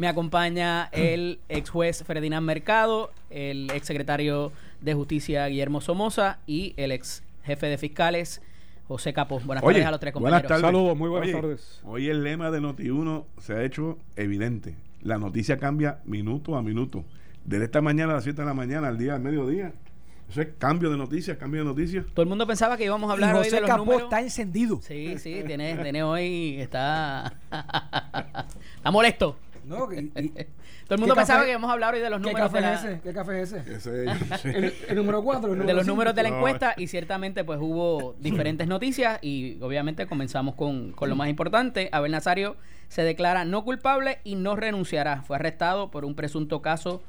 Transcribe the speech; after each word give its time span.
Me 0.00 0.08
acompaña 0.08 0.88
el 0.92 1.40
ex 1.50 1.68
juez 1.68 2.04
Ferdinand 2.04 2.46
Mercado, 2.46 3.10
el 3.28 3.70
ex 3.70 3.86
secretario 3.86 4.50
de 4.80 4.94
Justicia 4.94 5.46
Guillermo 5.46 5.82
Somoza 5.82 6.38
y 6.46 6.72
el 6.78 6.90
ex 6.90 7.22
jefe 7.44 7.66
de 7.66 7.76
fiscales 7.76 8.40
José 8.88 9.12
Capos. 9.12 9.44
Buenas 9.44 9.62
tardes 9.62 9.84
a 9.84 9.90
los 9.90 10.00
tres 10.00 10.14
compañeros. 10.14 10.44
Buenas 10.44 10.48
tardes. 10.48 10.74
Saludos, 10.74 10.96
muy 10.96 11.10
buenas 11.10 11.28
Oye, 11.28 11.38
tardes. 11.38 11.80
Hoy 11.84 12.08
el 12.08 12.24
lema 12.24 12.50
de 12.50 12.62
Noti1 12.62 13.24
se 13.42 13.52
ha 13.52 13.62
hecho 13.62 13.98
evidente. 14.16 14.74
La 15.02 15.18
noticia 15.18 15.58
cambia 15.58 15.98
minuto 16.06 16.56
a 16.56 16.62
minuto. 16.62 17.04
Desde 17.44 17.66
esta 17.66 17.82
mañana 17.82 18.12
a 18.12 18.14
las 18.14 18.24
7 18.24 18.40
de 18.40 18.46
la 18.46 18.54
mañana 18.54 18.88
al 18.88 18.96
día 18.96 19.16
al 19.16 19.20
mediodía. 19.20 19.74
Eso 20.30 20.40
es 20.40 20.48
cambio 20.58 20.88
de 20.90 20.96
noticias, 20.96 21.36
cambio 21.36 21.60
de 21.60 21.66
noticias. 21.66 22.06
Todo 22.14 22.22
el 22.22 22.28
mundo 22.30 22.46
pensaba 22.46 22.78
que 22.78 22.86
íbamos 22.86 23.10
a 23.10 23.12
Y 23.12 23.16
hablar 23.16 23.34
hoy 23.34 23.44
José 23.44 23.56
de 23.56 23.60
los 23.60 23.68
Capó 23.68 23.84
números. 23.84 24.04
está 24.04 24.22
encendido. 24.22 24.80
Sí, 24.80 25.18
sí, 25.18 25.42
tiene, 25.46 25.76
tiene 25.76 26.02
hoy, 26.02 26.58
está, 26.58 27.34
está 28.76 28.90
molesto. 28.90 29.36
No, 29.70 29.92
y- 29.92 30.12
y- 30.16 30.28
Todo 30.86 30.94
el 30.96 30.98
mundo 30.98 31.14
¿Qué 31.14 31.20
pensaba 31.20 31.40
café- 31.40 31.44
que 31.46 31.50
íbamos 31.52 31.70
a 31.70 31.72
hablar 31.72 31.94
hoy 31.94 32.00
de 32.00 32.10
los 32.10 32.20
¿Qué 32.20 32.26
números 32.28 32.50
café 32.50 32.66
de, 32.66 32.72
es 32.74 32.82
la- 32.82 32.90
ese? 32.90 33.00
¿Qué 33.00 33.12
café 33.12 33.40
es 33.42 33.52
ese? 33.52 34.04
El, 34.58 34.74
el 34.88 34.96
número 34.96 35.22
4. 35.22 35.54
de 35.54 35.74
los 35.74 35.86
números 35.86 36.14
de 36.14 36.22
la 36.24 36.30
No. 36.30 36.36
encuesta 36.36 36.74
y 36.76 36.88
ciertamente 36.88 37.44
pues 37.44 37.58
hubo 37.62 38.14
diferentes 38.20 38.66
noticias 38.66 39.18
y 39.22 39.58
obviamente 39.62 40.06
comenzamos 40.06 40.54
con, 40.56 40.92
con 40.92 41.08
lo 41.08 41.16
más 41.16 41.28
importante. 41.28 41.88
Abel 41.92 42.12
Nazario 42.12 42.56
se 42.88 43.02
declara 43.02 43.44
no 43.44 43.64
culpable 43.64 44.18
y 44.24 44.34
no 44.34 44.56
renunciará. 44.56 45.22
Fue 45.22 45.36
arrestado 45.36 45.90
por 45.92 46.04
un 46.04 46.14
presunto 46.16 46.60
caso 46.62 47.02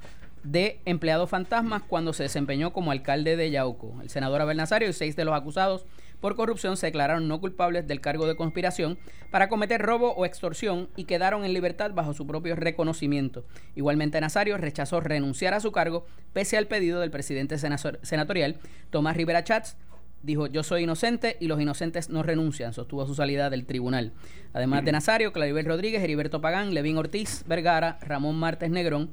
de 0.44 0.80
empleado 0.86 1.28
fantasmas 1.28 1.84
cuando 1.84 2.14
se 2.14 2.24
desempeñó 2.24 2.74
como 2.74 2.92
alcalde 2.92 3.36
de 3.36 3.52
Yauco. 3.52 3.96
El 4.02 4.10
senador 4.10 4.42
Abel 4.42 4.58
Nazario 4.58 4.90
y 4.90 4.94
seis 4.94 5.16
de 5.16 5.26
los 5.26 5.36
acusados 5.36 5.86
por 6.22 6.36
corrupción 6.36 6.78
se 6.78 6.86
declararon 6.86 7.28
no 7.28 7.42
culpables 7.42 7.88
del 7.88 8.00
cargo 8.00 8.28
de 8.28 8.36
conspiración 8.36 8.98
para 9.32 9.50
cometer 9.50 9.82
robo 9.82 10.14
o 10.14 10.26
extorsión 10.26 10.88
y 10.96 11.04
quedaron 11.04 11.44
en 11.44 11.54
libertad 11.54 11.92
bajo 11.94 12.14
su 12.14 12.26
propio 12.26 12.56
reconocimiento. 12.56 13.44
Igualmente 13.76 14.22
Nazario 14.22 14.58
rechazó 14.58 15.02
renunciar 15.02 15.54
a 15.54 15.60
su 15.60 15.72
cargo 15.72 16.06
pese 16.32 16.58
al 16.58 16.68
pedido 16.68 17.00
del 17.00 17.12
presidente 17.12 17.58
senator- 17.58 18.00
senatorial 18.04 18.58
Tomás 18.92 19.18
Rivera 19.18 19.44
Chats 19.44 19.76
dijo 20.24 20.46
yo 20.46 20.62
soy 20.62 20.84
inocente 20.84 21.38
y 21.40 21.48
los 21.48 21.60
inocentes 21.60 22.10
no 22.10 22.22
renuncian, 22.22 22.74
sostuvo 22.74 23.06
su 23.08 23.16
salida 23.16 23.50
del 23.50 23.66
tribunal. 23.66 24.14
Además 24.54 24.86
de 24.86 24.92
Nazario, 24.92 25.34
Claribel 25.34 25.66
Rodríguez, 25.66 26.04
Heriberto 26.04 26.42
Pagán, 26.42 26.76
Levín 26.76 26.98
Ortiz, 26.98 27.44
Vergara, 27.48 27.98
Ramón 28.02 28.36
Martes 28.36 28.70
Negrón, 28.70 29.12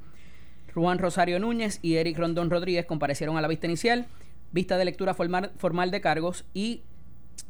Juan 0.75 0.99
Rosario 0.99 1.41
Núñez 1.41 1.79
y 1.81 1.95
Eric 1.97 2.19
Rondón 2.19 2.51
Rodríguez 2.51 2.85
comparecieron 2.85 3.39
a 3.39 3.41
la 3.41 3.49
vista 3.49 3.67
inicial, 3.67 4.07
vista 4.53 4.77
de 4.77 4.85
lectura 4.85 5.15
formal, 5.15 5.53
formal 5.57 5.91
de 5.91 6.01
cargos 6.03 6.45
y 6.53 6.83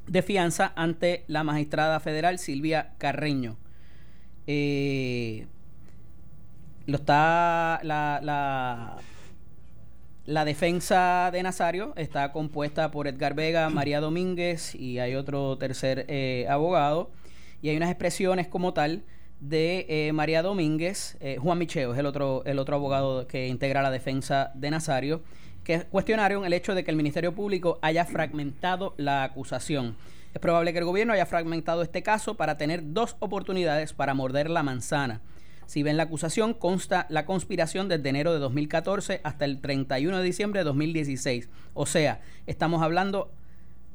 de 0.06 0.22
fianza 0.22 0.72
ante 0.77 1.25
la 1.28 1.44
magistrada 1.44 2.00
federal 2.00 2.39
Silvia 2.39 2.94
Carreño. 2.98 3.56
Eh, 4.47 5.47
lo 6.86 6.97
está 6.97 7.80
la, 7.83 8.20
la, 8.22 8.97
la 10.25 10.45
defensa 10.45 11.30
de 11.30 11.42
Nazario 11.42 11.92
está 11.97 12.33
compuesta 12.33 12.91
por 12.91 13.06
Edgar 13.06 13.34
Vega, 13.34 13.69
María 13.69 14.00
Domínguez 14.00 14.75
y 14.75 14.98
hay 14.98 15.14
otro 15.14 15.58
tercer 15.58 16.06
eh, 16.08 16.47
abogado. 16.48 17.11
Y 17.61 17.69
hay 17.69 17.77
unas 17.77 17.91
expresiones 17.91 18.48
como 18.48 18.73
tal 18.73 19.05
de 19.41 19.86
eh, 19.89 20.12
María 20.12 20.42
Domínguez, 20.42 21.19
Juan 21.41 21.58
Micheo 21.58 21.92
es 21.92 21.98
el 21.98 22.06
otro, 22.06 22.42
el 22.45 22.58
otro 22.58 22.77
abogado 22.77 23.27
que 23.27 23.47
integra 23.48 23.83
la 23.83 23.91
defensa 23.91 24.50
de 24.55 24.70
Nazario, 24.70 25.23
que 25.69 25.83
cuestionaron 25.83 26.47
el 26.47 26.55
hecho 26.55 26.74
de 26.74 26.83
que 26.83 26.91
el 26.91 26.97
Ministerio 26.97 27.34
Público 27.34 27.78
haya 27.83 28.06
fragmentado 28.06 28.94
la 28.97 29.22
acusación. 29.22 29.97
Es 30.33 30.41
probable 30.41 30.72
que 30.72 30.78
el 30.78 30.86
gobierno 30.86 31.12
haya 31.12 31.27
fragmentado 31.27 31.83
este 31.83 32.02
caso 32.02 32.38
para 32.38 32.56
tener 32.56 32.94
dos 32.94 33.16
oportunidades 33.19 33.92
para 33.92 34.14
morder 34.14 34.48
la 34.48 34.62
manzana. 34.62 35.20
Si 35.66 35.83
ven 35.83 35.98
la 35.98 36.05
acusación, 36.05 36.55
consta 36.55 37.05
la 37.11 37.27
conspiración 37.27 37.86
desde 37.91 38.08
enero 38.08 38.33
de 38.33 38.39
2014 38.39 39.20
hasta 39.24 39.44
el 39.44 39.61
31 39.61 40.16
de 40.16 40.24
diciembre 40.24 40.61
de 40.61 40.64
2016. 40.64 41.50
O 41.74 41.84
sea, 41.84 42.22
estamos 42.46 42.80
hablando 42.80 43.30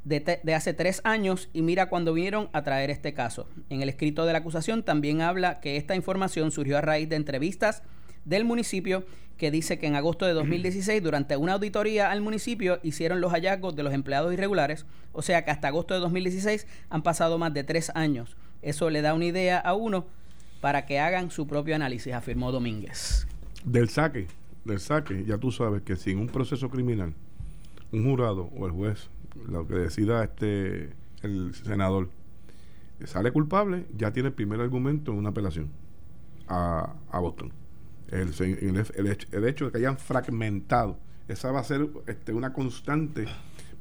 de, 0.03 0.41
de 0.43 0.53
hace 0.53 0.75
tres 0.75 1.01
años 1.03 1.49
y 1.53 1.63
mira 1.63 1.89
cuando 1.89 2.13
vinieron 2.13 2.49
a 2.53 2.61
traer 2.61 2.91
este 2.91 3.15
caso. 3.15 3.47
En 3.71 3.81
el 3.81 3.89
escrito 3.89 4.27
de 4.27 4.33
la 4.33 4.39
acusación 4.39 4.83
también 4.83 5.21
habla 5.21 5.59
que 5.59 5.77
esta 5.77 5.95
información 5.95 6.51
surgió 6.51 6.77
a 6.77 6.81
raíz 6.81 7.09
de 7.09 7.15
entrevistas 7.15 7.81
del 8.25 8.45
municipio 8.45 9.05
que 9.37 9.51
dice 9.51 9.79
que 9.79 9.87
en 9.87 9.95
agosto 9.95 10.25
de 10.25 10.33
2016 10.33 11.01
durante 11.01 11.35
una 11.37 11.53
auditoría 11.53 12.11
al 12.11 12.21
municipio 12.21 12.79
hicieron 12.83 13.19
los 13.19 13.31
hallazgos 13.31 13.75
de 13.75 13.83
los 13.83 13.93
empleados 13.93 14.33
irregulares, 14.33 14.85
o 15.11 15.21
sea 15.21 15.43
que 15.43 15.51
hasta 15.51 15.67
agosto 15.69 15.93
de 15.93 15.99
2016 15.99 16.67
han 16.89 17.01
pasado 17.01 17.37
más 17.37 17.53
de 17.53 17.63
tres 17.63 17.91
años. 17.95 18.37
Eso 18.61 18.89
le 18.89 19.01
da 19.01 19.13
una 19.13 19.25
idea 19.25 19.59
a 19.59 19.73
uno 19.73 20.05
para 20.61 20.85
que 20.85 20.99
hagan 20.99 21.29
su 21.29 21.47
propio 21.47 21.75
análisis, 21.75 22.13
afirmó 22.13 22.51
Domínguez. 22.51 23.27
Del 23.65 23.89
saque, 23.89 24.27
del 24.63 24.79
saque, 24.79 25.25
ya 25.25 25.37
tú 25.37 25.51
sabes 25.51 25.81
que 25.81 25.95
si 25.95 26.11
en 26.11 26.19
un 26.19 26.27
proceso 26.27 26.69
criminal, 26.69 27.13
un 27.91 28.05
jurado 28.05 28.49
o 28.55 28.65
el 28.65 28.71
juez, 28.71 29.09
lo 29.47 29.67
que 29.67 29.75
decida 29.75 30.23
este 30.23 30.91
el 31.21 31.53
senador, 31.53 32.09
sale 33.05 33.31
culpable, 33.31 33.85
ya 33.97 34.11
tiene 34.11 34.29
el 34.29 34.35
primer 34.35 34.61
argumento 34.61 35.11
en 35.11 35.17
una 35.17 35.29
apelación 35.29 35.69
a, 36.47 36.93
a 37.11 37.19
Boston. 37.19 37.51
El, 38.13 38.29
el, 38.95 39.07
hecho, 39.47 39.65
de 39.65 39.71
que 39.71 39.77
hayan 39.79 39.97
fragmentado, 39.97 40.99
esa 41.27 41.51
va 41.51 41.61
a 41.61 41.63
ser 41.63 41.89
este, 42.05 42.31
una 42.31 42.53
constante, 42.53 43.25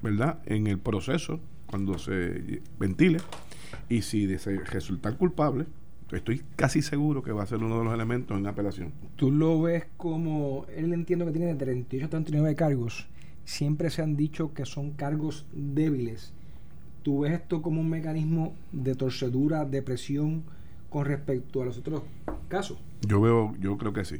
¿verdad?, 0.00 0.38
en 0.46 0.66
el 0.66 0.78
proceso 0.78 1.38
cuando 1.66 1.98
se 1.98 2.62
ventile. 2.78 3.18
Y 3.88 4.02
si 4.02 4.26
de 4.26 4.38
resultar 4.38 5.18
culpable, 5.18 5.66
estoy 6.16 6.42
casi 6.56 6.82
seguro 6.82 7.22
que 7.22 7.32
va 7.32 7.42
a 7.42 7.46
ser 7.46 7.58
uno 7.58 7.78
de 7.78 7.84
los 7.84 7.94
elementos 7.94 8.38
en 8.38 8.46
apelación. 8.46 8.92
Tú 9.16 9.30
lo 9.30 9.60
ves 9.60 9.84
como. 9.96 10.66
Él 10.74 10.92
entiendo 10.92 11.26
que 11.26 11.32
tiene 11.32 11.46
de 11.48 11.54
38 11.54 12.06
a 12.06 12.08
39 12.08 12.56
cargos. 12.56 13.06
Siempre 13.44 13.90
se 13.90 14.02
han 14.02 14.16
dicho 14.16 14.54
que 14.54 14.64
son 14.64 14.92
cargos 14.92 15.46
débiles. 15.52 16.32
¿Tú 17.02 17.20
ves 17.20 17.32
esto 17.32 17.60
como 17.60 17.80
un 17.80 17.90
mecanismo 17.90 18.54
de 18.70 18.94
torcedura, 18.94 19.64
de 19.64 19.82
presión 19.82 20.44
con 20.88 21.04
respecto 21.04 21.62
a 21.62 21.66
los 21.66 21.78
otros 21.78 22.02
casos? 22.48 22.78
Yo 23.06 23.20
veo, 23.20 23.54
yo 23.60 23.76
creo 23.78 23.92
que 23.92 24.04
sí. 24.04 24.16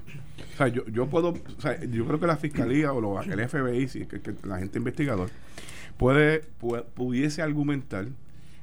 O 0.55 0.57
sea, 0.57 0.69
yo, 0.69 0.85
yo 0.87 1.07
puedo, 1.09 1.29
o 1.31 1.61
sea, 1.61 1.83
yo 1.85 2.07
creo 2.07 2.19
que 2.21 2.27
la 2.27 2.37
fiscalía 2.37 2.93
o 2.93 3.01
lo- 3.01 3.21
el 3.23 3.41
FBI, 3.49 3.89
sí, 3.89 4.07
que, 4.07 4.21
que 4.21 4.35
la 4.45 4.59
gente 4.59 4.79
investigador, 4.79 5.31
puede, 5.97 6.43
pu- 6.61 6.85
pudiese 6.95 7.43
argumentar 7.43 8.09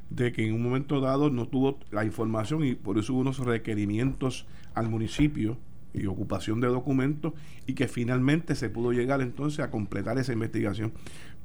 de 0.09 0.31
que 0.31 0.47
en 0.47 0.53
un 0.55 0.63
momento 0.63 0.99
dado 1.01 1.29
no 1.29 1.47
tuvo 1.47 1.79
la 1.91 2.03
información 2.03 2.63
y 2.65 2.75
por 2.75 2.97
eso 2.97 3.13
hubo 3.13 3.21
unos 3.21 3.39
requerimientos 3.39 4.45
al 4.73 4.89
municipio 4.89 5.57
y 5.93 6.05
ocupación 6.05 6.61
de 6.61 6.67
documentos 6.67 7.33
y 7.65 7.73
que 7.73 7.87
finalmente 7.87 8.55
se 8.55 8.69
pudo 8.69 8.91
llegar 8.91 9.21
entonces 9.21 9.59
a 9.59 9.71
completar 9.71 10.17
esa 10.17 10.33
investigación. 10.33 10.91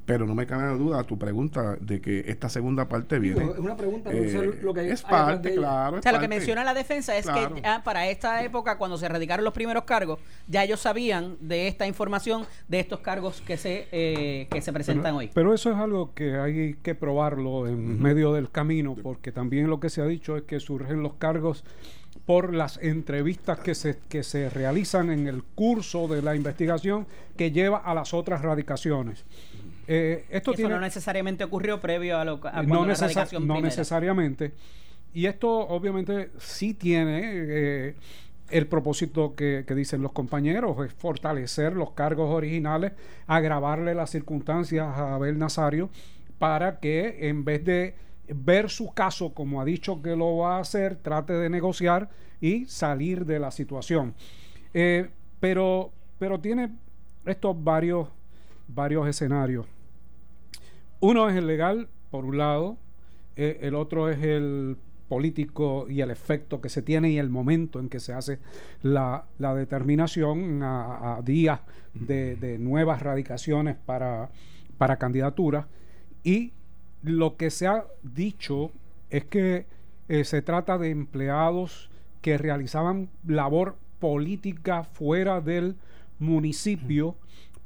Pero 0.06 0.26
no 0.26 0.34
me 0.34 0.47
cabe 0.47 0.76
duda 0.76 1.00
a 1.00 1.04
tu 1.04 1.19
pregunta 1.19 1.76
de 1.81 2.00
que 2.00 2.25
esta 2.26 2.48
segunda 2.50 2.87
parte 2.88 3.19
viene. 3.19 3.42
Es 3.44 3.59
una 3.59 3.75
pregunta, 3.76 4.12
no 4.12 4.19
eh, 4.19 4.28
sé 4.31 4.62
lo 4.62 4.75
que 4.75 4.81
hay 4.81 4.91
es 4.91 5.00
parte, 5.03 5.54
claro. 5.54 5.98
O 5.98 6.03
sea, 6.03 6.12
lo 6.12 6.19
que 6.19 6.25
parte. 6.25 6.37
menciona 6.37 6.62
la 6.62 6.75
defensa 6.75 7.16
es 7.16 7.25
Claro. 7.25 7.54
que 7.54 7.62
ah, 7.65 7.81
para 7.82 8.09
esta 8.09 8.43
época, 8.44 8.76
cuando 8.76 8.98
se 8.98 9.09
radicaron 9.09 9.44
los 9.44 9.54
primeros 9.54 9.84
cargos, 9.84 10.19
ya 10.47 10.62
ellos 10.62 10.81
sabían 10.81 11.37
de 11.41 11.69
esta 11.69 11.87
información, 11.87 12.44
de 12.69 12.81
estos 12.81 13.00
cargos 13.00 13.41
que 13.41 13.56
se, 13.56 13.88
eh, 13.93 14.47
que 14.50 14.60
se 14.60 14.72
presentan 14.75 15.04
Pero, 15.04 15.16
hoy. 15.16 15.31
pero 15.32 15.54
eso 15.54 15.70
es 15.70 15.76
algo 15.76 16.12
que 16.14 16.37
hay 16.37 16.75
que 16.82 16.94
probarlo 16.94 17.66
en 17.66 18.00
medio 18.03 18.34
del 18.34 18.50
camino, 18.50 18.94
porque 19.03 19.32
también 19.32 19.69
lo 19.70 19.81
que 19.81 19.88
se 19.88 20.03
ha 20.03 20.06
dicho 20.06 20.37
es 20.37 20.43
que 20.43 20.60
surgen 20.60 21.03
los 21.03 21.14
cargos 21.14 21.64
por 22.26 22.54
las 22.54 22.78
entrevistas 22.82 23.59
que 23.59 23.75
se, 23.75 23.98
que 24.09 24.22
se 24.22 24.48
realizan 24.48 25.10
en 25.10 25.26
el 25.28 25.43
curso 25.43 26.09
de 26.09 26.22
la 26.22 26.34
investigación 26.34 27.06
que 27.37 27.50
lleva 27.50 27.78
a 27.78 27.94
las 27.94 28.14
otras 28.14 28.41
radicaciones. 28.43 29.25
Eh, 29.86 30.24
esto 30.30 30.52
Eso 30.52 30.56
tiene, 30.56 30.74
no 30.74 30.80
necesariamente 30.80 31.44
ocurrió 31.44 31.80
previo 31.80 32.18
a, 32.18 32.24
lo, 32.24 32.40
a 32.44 32.62
no, 32.62 32.84
la 32.84 33.26
no 33.40 33.60
necesariamente. 33.60 34.52
Y 35.12 35.26
esto 35.26 35.50
obviamente 35.50 36.30
sí 36.38 36.74
tiene 36.74 37.20
eh, 37.24 37.94
el 38.50 38.66
propósito 38.66 39.34
que, 39.34 39.64
que 39.66 39.74
dicen 39.74 40.02
los 40.02 40.12
compañeros, 40.12 40.76
es 40.84 40.92
fortalecer 40.92 41.75
los 41.75 41.92
cargos 41.92 42.31
originales, 42.31 42.92
agravarle 43.26 43.94
las 43.94 44.10
circunstancias 44.10 44.86
a 44.86 45.14
Abel 45.14 45.38
Nazario 45.38 45.90
para 46.38 46.80
que 46.80 47.28
en 47.28 47.44
vez 47.44 47.64
de 47.64 47.94
ver 48.28 48.70
su 48.70 48.92
caso 48.92 49.34
como 49.34 49.60
ha 49.60 49.64
dicho 49.64 50.02
que 50.02 50.16
lo 50.16 50.38
va 50.38 50.56
a 50.56 50.60
hacer, 50.60 50.96
trate 50.96 51.34
de 51.34 51.50
negociar 51.50 52.08
y 52.40 52.66
salir 52.66 53.25
de 53.25 53.38
la 53.38 53.50
situación. 53.50 54.14
Eh, 54.72 55.08
pero, 55.40 55.92
pero 56.19 56.40
tiene 56.40 56.70
estos 57.26 57.62
varios, 57.62 58.08
varios 58.66 59.06
escenarios. 59.08 59.66
Uno 61.04 61.28
es 61.28 61.36
el 61.36 61.46
legal, 61.46 61.88
por 62.10 62.24
un 62.24 62.38
lado, 62.38 62.78
eh, 63.36 63.58
el 63.60 63.74
otro 63.74 64.08
es 64.08 64.22
el 64.22 64.78
político 65.06 65.84
y 65.86 66.00
el 66.00 66.10
efecto 66.10 66.62
que 66.62 66.70
se 66.70 66.80
tiene 66.80 67.10
y 67.10 67.18
el 67.18 67.28
momento 67.28 67.78
en 67.78 67.90
que 67.90 68.00
se 68.00 68.14
hace 68.14 68.38
la, 68.80 69.26
la 69.36 69.54
determinación 69.54 70.62
a, 70.62 71.20
días 71.22 71.60
de, 71.92 72.36
de 72.36 72.58
nuevas 72.58 73.02
radicaciones 73.02 73.76
para, 73.84 74.30
para 74.78 74.96
candidaturas. 74.96 75.66
Y 76.22 76.54
lo 77.02 77.36
que 77.36 77.50
se 77.50 77.66
ha 77.66 77.84
dicho 78.02 78.70
es 79.10 79.26
que 79.26 79.66
eh, 80.08 80.24
se 80.24 80.40
trata 80.40 80.78
de 80.78 80.88
empleados 80.88 81.90
que 82.22 82.38
realizaban 82.38 83.10
labor 83.26 83.76
política 83.98 84.84
fuera 84.84 85.42
del 85.42 85.76
municipio 86.18 87.14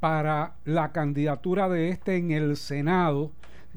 para 0.00 0.55
la 0.65 0.93
candidatura 0.93 1.69
de 1.69 1.91
este 1.91 2.17
en 2.17 2.31
el 2.31 2.56
Senado 2.56 3.33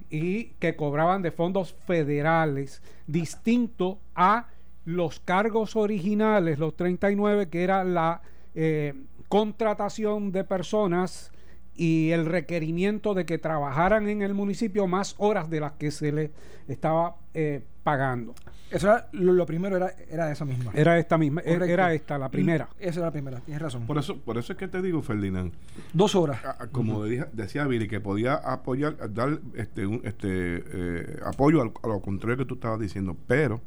y 0.09 0.45
que 0.59 0.75
cobraban 0.75 1.21
de 1.21 1.31
fondos 1.31 1.73
federales, 1.85 2.81
distinto 3.07 3.99
a 4.15 4.47
los 4.85 5.19
cargos 5.19 5.75
originales, 5.75 6.59
los 6.59 6.75
39, 6.75 7.49
que 7.49 7.63
era 7.63 7.83
la 7.83 8.21
eh, 8.55 8.93
contratación 9.29 10.31
de 10.31 10.43
personas 10.43 11.31
y 11.75 12.11
el 12.11 12.25
requerimiento 12.25 13.13
de 13.13 13.25
que 13.25 13.37
trabajaran 13.37 14.07
en 14.09 14.21
el 14.21 14.33
municipio 14.33 14.87
más 14.87 15.15
horas 15.17 15.49
de 15.49 15.59
las 15.61 15.73
que 15.73 15.91
se 15.91 16.11
les 16.11 16.31
estaba 16.67 17.15
eh, 17.33 17.63
pagando. 17.83 18.33
Eso 18.69 18.87
era, 18.87 19.09
lo, 19.11 19.33
lo 19.33 19.45
primero 19.45 19.75
era, 19.75 19.93
era 20.09 20.31
esa 20.31 20.45
misma. 20.45 20.71
Era 20.73 20.97
esta 20.97 21.17
misma, 21.17 21.41
Correcto. 21.41 21.65
era 21.65 21.93
esta, 21.93 22.17
la 22.17 22.29
primera. 22.29 22.69
Esa 22.79 22.99
era 22.99 23.07
la 23.07 23.11
primera, 23.11 23.39
tienes 23.41 23.61
razón. 23.61 23.85
Por 23.85 23.97
eso, 23.97 24.17
por 24.17 24.37
eso 24.37 24.53
es 24.53 24.59
que 24.59 24.67
te 24.69 24.81
digo, 24.81 25.01
Ferdinand, 25.01 25.51
Dos 25.91 26.15
horas. 26.15 26.43
a- 26.45 26.63
a- 26.63 26.67
como 26.67 27.03
dije- 27.03 27.25
decía 27.33 27.65
Billy, 27.65 27.89
que 27.89 27.99
podía 27.99 28.35
apoyar, 28.35 28.95
dar 29.13 29.39
este, 29.55 29.85
un, 29.85 30.01
este 30.05 30.63
eh, 30.71 31.19
apoyo 31.25 31.61
al- 31.61 31.73
a 31.83 31.87
lo 31.87 31.99
contrario 32.01 32.37
que 32.37 32.45
tú 32.45 32.53
estabas 32.55 32.79
diciendo, 32.79 33.17
pero 33.27 33.59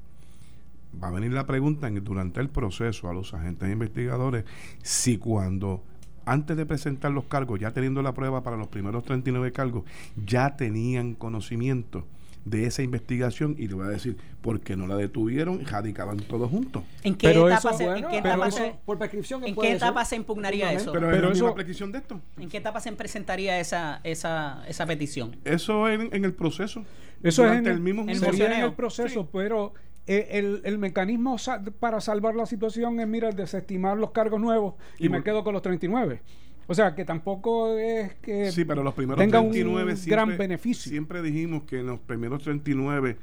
va 1.03 1.09
a 1.09 1.11
venir 1.11 1.33
la 1.33 1.45
pregunta 1.45 1.89
en- 1.89 2.03
durante 2.03 2.41
el 2.41 2.49
proceso 2.49 3.11
a 3.11 3.13
los 3.13 3.35
agentes 3.35 3.71
investigadores 3.71 4.45
si 4.83 5.19
cuando 5.19 5.83
antes 6.27 6.57
de 6.57 6.67
presentar 6.67 7.11
los 7.13 7.25
cargos, 7.25 7.61
ya 7.61 7.71
teniendo 7.73 8.03
la 8.03 8.13
prueba 8.15 8.43
para 8.43 8.57
los 8.57 8.69
primeros 8.69 9.05
39 9.05 9.53
cargos, 9.53 9.85
ya 10.27 10.57
tenían 10.57 11.15
conocimiento 11.15 12.05
de 12.45 12.67
esa 12.67 12.83
investigación 12.83 13.57
y 13.59 13.69
le 13.69 13.75
voy 13.75 13.87
a 13.87 13.89
decir, 13.89 14.19
¿por 14.43 14.61
qué 14.61 14.77
no 14.77 14.87
la 14.87 14.97
detuvieron 14.97 15.63
y 15.63 15.65
radicaban 15.65 16.19
todos 16.19 16.51
juntos? 16.51 16.83
¿En 17.03 17.15
qué 17.15 17.29
Pero 17.29 17.49
etapa, 17.49 17.71
eso- 17.71 17.79
se, 17.79 17.85
Bueno, 17.87 17.97
en 18.09 18.13
qué 18.13 18.21
pero 18.23 18.35
etapa, 18.35 18.49
eso- 18.49 18.57
se, 18.59 18.75
por 18.85 18.99
prescripción. 18.99 19.45
¿en 19.45 19.55
qué 19.55 19.61
ser. 19.69 19.77
etapa 19.77 20.05
se 20.05 20.17
impugnaría 20.17 20.71
eso? 20.75 20.93
Pero, 20.93 21.09
Pero 21.11 21.31
es 21.31 21.39
eso- 21.39 21.55
petición 21.55 21.91
de 21.91 21.99
esto. 21.99 22.21
¿En 22.39 22.51
qué 22.51 22.59
etapa 22.59 22.81
se 22.81 22.93
presentaría 22.93 23.59
esa, 23.61 24.01
esa, 24.05 24.63
esa 24.69 24.85
petición? 24.85 25.37
Eso 25.45 25.89
en, 25.89 26.11
en 26.15 26.25
el 26.27 26.35
proceso. 26.35 26.85
Eso 27.23 27.43
es 27.45 27.49
durante 27.49 27.71
en 27.71 27.77
el 27.77 27.81
mismo 27.81 28.03
el 28.03 28.11
en 28.11 28.21
mocioneo. 28.21 28.67
el 28.67 28.73
proceso, 28.75 29.27
pero 29.33 29.73
eh, 30.07 30.29
el, 30.33 30.61
el 30.65 30.79
mecanismo 30.79 31.39
sa- 31.39 31.63
para 31.81 32.01
salvar 32.01 32.35
la 32.35 32.47
situación 32.47 33.01
es, 33.01 33.07
mira, 33.09 33.31
desestimar 33.31 33.97
los 33.99 34.11
cargos 34.11 34.41
nuevos 34.41 34.75
y, 34.99 35.07
Y 35.07 35.09
me 35.09 35.23
quedo 35.23 35.43
con 35.45 35.53
los 35.55 35.63
39. 35.63 36.21
O 36.67 36.75
sea, 36.75 36.95
que 36.95 37.05
tampoco 37.05 37.77
es 37.77 38.15
que 38.17 38.51
Sí, 38.51 38.65
pero 38.65 38.83
los 38.83 38.95
primeros 38.95 39.19
tenga 39.19 39.41
un 39.41 39.51
39 39.51 39.95
gran 40.07 40.37
beneficio. 40.39 40.91
Siempre 40.91 41.21
dijimos 41.23 41.65
que 41.65 41.81
en 41.81 41.87
los 41.87 42.01
primeros 42.01 42.43
39 42.43 43.17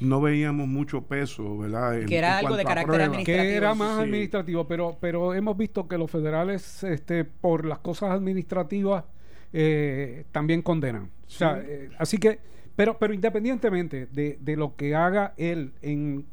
no 0.00 0.20
veíamos 0.20 0.68
mucho 0.68 1.02
peso, 1.02 1.58
¿verdad? 1.58 1.98
En- 2.00 2.06
Que 2.06 2.16
era 2.18 2.38
algo 2.38 2.56
de 2.56 2.62
carácter 2.64 2.86
pruebas. 2.86 3.08
administrativo. 3.08 3.42
que 3.50 3.56
era 3.56 3.74
más 3.74 3.96
Sí. 3.96 4.02
administrativo, 4.04 4.66
pero 4.68 4.96
pero 5.00 5.34
hemos 5.34 5.56
visto 5.56 5.86
que 5.88 5.98
los 5.98 6.10
federales, 6.10 6.82
este, 6.84 7.24
por 7.24 7.64
las 7.66 7.80
cosas 7.80 8.10
administrativas, 8.12 9.04
eh, 9.52 10.24
también 10.32 10.62
condenan. 10.62 11.04
O 11.26 11.30
sea, 11.30 11.56
Sí. 11.60 11.66
eh, 11.68 11.90
así 11.98 12.18
que, 12.18 12.38
pero 12.78 12.96
pero 12.96 13.12
independientemente 13.12 14.06
de, 14.06 14.38
de 14.40 14.56
lo 14.56 14.76
que 14.76 14.94
haga 14.94 15.34
él 15.36 15.72
en 15.82 16.24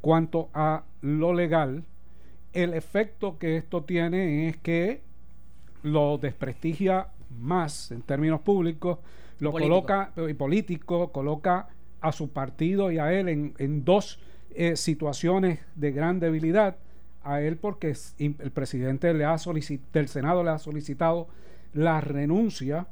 cuanto 0.00 0.50
a 0.52 0.82
lo 1.00 1.32
legal, 1.32 1.84
el 2.52 2.74
efecto 2.74 3.38
que 3.38 3.56
esto 3.56 3.84
tiene 3.84 4.48
es 4.48 4.56
que 4.56 5.00
lo 5.84 6.18
desprestigia 6.18 7.06
más 7.40 7.92
en 7.92 8.02
términos 8.02 8.40
públicos, 8.40 8.98
lo 9.38 9.52
Político. 9.52 9.74
coloca 9.86 10.12
y 10.28 10.34
político, 10.34 11.12
coloca 11.12 11.68
a 12.00 12.10
su 12.10 12.30
partido 12.30 12.90
y 12.90 12.98
a 12.98 13.12
él 13.12 13.28
en, 13.28 13.54
en 13.58 13.84
dos 13.84 14.18
eh, 14.54 14.74
situaciones 14.76 15.60
de 15.76 15.92
gran 15.92 16.18
debilidad. 16.18 16.76
A 17.24 17.40
él 17.40 17.56
porque 17.56 17.94
el 18.18 18.50
presidente 18.50 19.14
le 19.14 19.24
ha 19.24 19.34
solici- 19.34 19.80
del 19.92 20.08
Senado 20.08 20.42
le 20.42 20.50
ha 20.50 20.58
solicitado 20.58 21.28
la 21.74 22.00
renuncia 22.00 22.88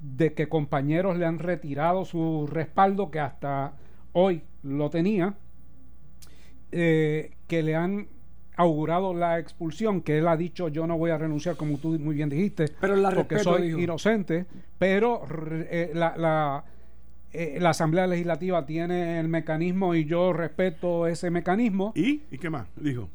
de 0.00 0.32
que 0.34 0.48
compañeros 0.48 1.16
le 1.18 1.26
han 1.26 1.38
retirado 1.38 2.04
su 2.04 2.46
respaldo 2.50 3.10
que 3.10 3.20
hasta 3.20 3.74
hoy 4.12 4.42
lo 4.62 4.90
tenía, 4.90 5.34
eh, 6.72 7.32
que 7.46 7.62
le 7.62 7.74
han 7.74 8.08
augurado 8.56 9.14
la 9.14 9.38
expulsión, 9.38 10.00
que 10.02 10.18
él 10.18 10.26
ha 10.28 10.36
dicho 10.36 10.68
yo 10.68 10.86
no 10.86 10.98
voy 10.98 11.10
a 11.10 11.18
renunciar 11.18 11.56
como 11.56 11.78
tú 11.78 11.98
muy 11.98 12.16
bien 12.16 12.28
dijiste, 12.28 12.66
Pero 12.80 12.96
la 12.96 13.10
porque 13.10 13.36
respeto, 13.36 13.56
soy 13.56 13.68
dijo. 13.68 13.78
inocente, 13.78 14.46
pero 14.78 15.22
eh, 15.70 15.92
la, 15.94 16.16
la, 16.16 16.64
eh, 17.32 17.58
la 17.60 17.70
Asamblea 17.70 18.06
Legislativa 18.06 18.66
tiene 18.66 19.20
el 19.20 19.28
mecanismo 19.28 19.94
y 19.94 20.04
yo 20.04 20.32
respeto 20.32 21.06
ese 21.06 21.30
mecanismo. 21.30 21.92
¿Y? 21.94 22.22
¿Y 22.30 22.38
qué 22.38 22.50
más? 22.50 22.66
Dijo, 22.76 23.08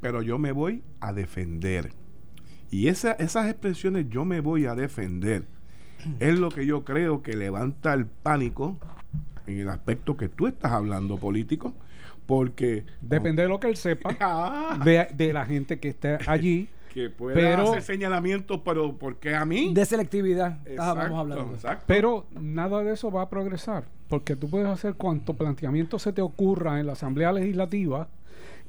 pero 0.00 0.22
yo 0.22 0.38
me 0.38 0.52
voy 0.52 0.82
a 1.00 1.12
defender. 1.12 1.90
Y 2.70 2.88
esa, 2.88 3.12
esas 3.12 3.50
expresiones, 3.50 4.08
yo 4.08 4.24
me 4.24 4.40
voy 4.40 4.64
a 4.64 4.74
defender, 4.74 5.44
es 6.20 6.38
lo 6.38 6.50
que 6.50 6.66
yo 6.66 6.84
creo 6.84 7.22
que 7.22 7.36
levanta 7.36 7.94
el 7.94 8.06
pánico 8.06 8.76
en 9.46 9.60
el 9.60 9.68
aspecto 9.68 10.16
que 10.16 10.28
tú 10.28 10.46
estás 10.46 10.72
hablando 10.72 11.16
político, 11.18 11.72
porque... 12.26 12.84
Depende 13.00 13.42
de 13.42 13.48
lo 13.48 13.58
que 13.60 13.68
él 13.68 13.76
sepa, 13.76 14.16
Ah, 14.20 14.78
de, 14.84 15.08
de 15.14 15.32
la 15.32 15.44
gente 15.46 15.78
que 15.80 15.88
esté 15.88 16.18
allí. 16.26 16.68
que 16.92 17.08
pueda 17.10 17.34
Pero- 17.34 17.70
hacer 17.70 17.82
señalamientos, 17.82 18.60
pero 18.64 18.92
¿por 18.98 19.16
qué 19.16 19.34
a 19.34 19.44
mí? 19.46 19.72
De 19.72 19.84
selectividad 19.86 20.58
estábamos 20.66 20.96
Exacto, 21.04 21.18
hablando. 21.18 21.54
exacto. 21.54 21.84
Pero 21.86 22.26
nada 22.38 22.82
de 22.82 22.92
eso 22.92 23.10
va 23.10 23.22
a 23.22 23.28
progresar, 23.30 23.84
porque 24.08 24.36
tú 24.36 24.50
puedes 24.50 24.68
hacer 24.68 24.94
cuanto 24.94 25.32
planteamiento 25.34 25.98
se 25.98 26.12
te 26.12 26.20
ocurra 26.20 26.78
en 26.80 26.86
la 26.86 26.92
Asamblea 26.92 27.32
Legislativa 27.32 28.08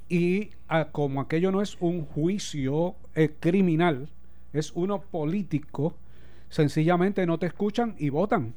y 0.07 0.51
ah, 0.69 0.88
como 0.91 1.19
aquello 1.19 1.51
no 1.51 1.62
es 1.62 1.75
un 1.81 2.06
juicio 2.06 2.95
eh, 3.15 3.30
criminal, 3.39 4.07
es 4.53 4.71
uno 4.74 5.01
político, 5.01 5.94
sencillamente 6.54 7.26
no 7.26 7.40
te 7.40 7.48
escuchan 7.48 7.96
y 7.98 8.10
votan. 8.10 8.54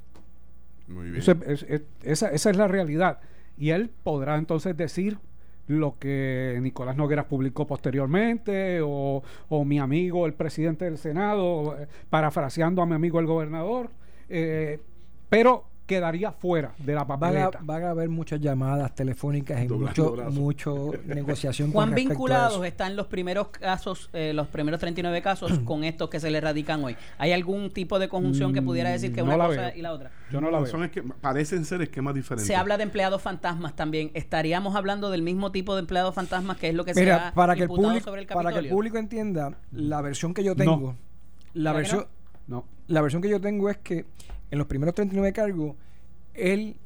Muy 0.87 1.11
bien. 1.11 1.17
Es- 1.17 1.63
es- 1.63 1.83
esa, 2.03 2.29
esa 2.31 2.51
es 2.51 2.57
la 2.57 2.69
realidad. 2.69 3.21
Y 3.59 3.71
él 3.71 3.91
podrá 4.03 4.37
entonces 4.37 4.77
decir 4.77 5.19
lo 5.67 5.99
que 5.99 6.59
Nicolás 6.63 6.97
Nogueras 6.97 7.25
publicó 7.25 7.67
posteriormente, 7.67 8.81
o, 8.85 9.23
o 9.49 9.65
mi 9.65 9.79
amigo 9.79 10.27
el 10.27 10.35
presidente 10.35 10.85
del 10.85 10.99
Senado, 10.99 11.77
eh, 11.81 11.89
parafraseando 12.11 12.83
a 12.83 12.87
mi 12.87 12.95
amigo 12.95 13.19
el 13.19 13.27
gobernador, 13.27 13.91
eh, 14.29 14.79
pero 15.29 15.65
quedaría 15.87 16.33
fuera 16.33 16.73
de 16.79 16.94
la 16.94 17.05
Van 17.05 17.17
a, 17.17 17.21
papeleta. 17.21 17.59
van 17.62 17.85
a 17.85 17.91
haber 17.91 18.09
muchas 18.09 18.41
llamadas 18.41 18.94
telefónicas 18.94 19.65
y 19.65 19.69
mucho, 19.69 20.17
mucho 20.33 20.91
negociación 21.06 21.71
¿Cuán 21.71 21.91
con 21.91 21.94
vinculados 21.94 22.55
eso. 22.55 22.65
están 22.65 22.97
los 22.97 23.06
primeros 23.06 23.49
casos, 23.49 24.11
eh, 24.12 24.33
los 24.35 24.49
primeros 24.49 24.81
39 24.81 25.23
casos 25.23 25.59
con 25.65 25.85
estos 25.85 26.11
que 26.11 26.19
se 26.21 26.31
le 26.31 26.40
radican 26.40 26.83
hoy? 26.83 26.97
¿Hay 27.19 27.33
algún 27.33 27.71
tipo 27.71 27.99
de 27.99 28.09
conjunción 28.09 28.52
que 28.52 28.61
pudiera 28.62 28.90
decir 28.90 29.12
que 29.14 29.23
Mm, 29.23 29.26
no 29.28 29.35
una 29.37 29.47
cosa 29.47 29.61
veo. 29.61 29.73
y 29.76 29.83
la 29.83 29.93
otra? 29.93 30.11
Yo 30.33 30.40
no 30.40 30.50
la 30.50 30.59
veo. 30.59 30.66
Son 30.66 30.83
esquema- 30.83 31.14
parecen 31.21 31.64
ser 31.64 31.81
esquemas 31.83 32.14
diferentes. 32.14 32.47
Se 32.47 32.57
habla 32.57 32.76
de 32.76 32.83
empleados 32.83 33.23
fantasmas 33.23 33.76
también. 33.76 34.11
¿Estaríamos 34.14 34.75
hablando 34.75 35.11
del 35.11 35.23
mismo 35.23 35.52
tipo 35.52 35.75
de 35.76 35.81
empleados 35.81 36.14
fantasmas 36.14 36.57
que 36.57 36.69
es 36.69 36.75
lo 36.75 36.85
que 36.85 36.95
se 36.95 37.12
ha 37.12 37.33
para 37.33 37.55
que, 37.55 37.62
el 37.62 37.69
público, 37.69 38.00
sobre 38.00 38.23
el 38.23 38.26
para 38.26 38.52
que 38.52 38.59
el 38.59 38.69
público 38.69 38.99
entienda, 38.99 39.57
la 39.71 40.00
versión 40.02 40.35
que 40.35 40.43
yo 40.43 40.55
No. 40.55 40.57
tengo, 40.57 40.97
la 41.55 41.73
¿Verdad 41.73 41.90
que 41.90 41.97
versión, 41.97 42.07
No. 42.49 42.64
la 42.88 43.00
versión 43.02 43.23
que 43.23 43.28
yo 43.28 43.40
tengo 43.40 43.71
es 43.71 43.76
que 43.78 44.05
en 44.50 44.59
los 44.59 44.67
primeros 44.67 44.95
39 44.95 45.33
cargos, 45.33 45.76
él 46.35 46.76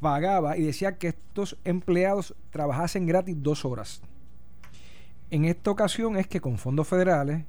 pagaba 0.00 0.56
y 0.56 0.62
decía 0.62 0.98
que 0.98 1.08
estos 1.08 1.56
empleados 1.64 2.34
trabajasen 2.50 3.06
gratis 3.06 3.36
dos 3.42 3.64
horas. 3.64 4.02
En 5.30 5.44
esta 5.44 5.70
ocasión 5.70 6.16
es 6.16 6.26
que 6.26 6.40
con 6.40 6.58
fondos 6.58 6.86
federales, 6.86 7.44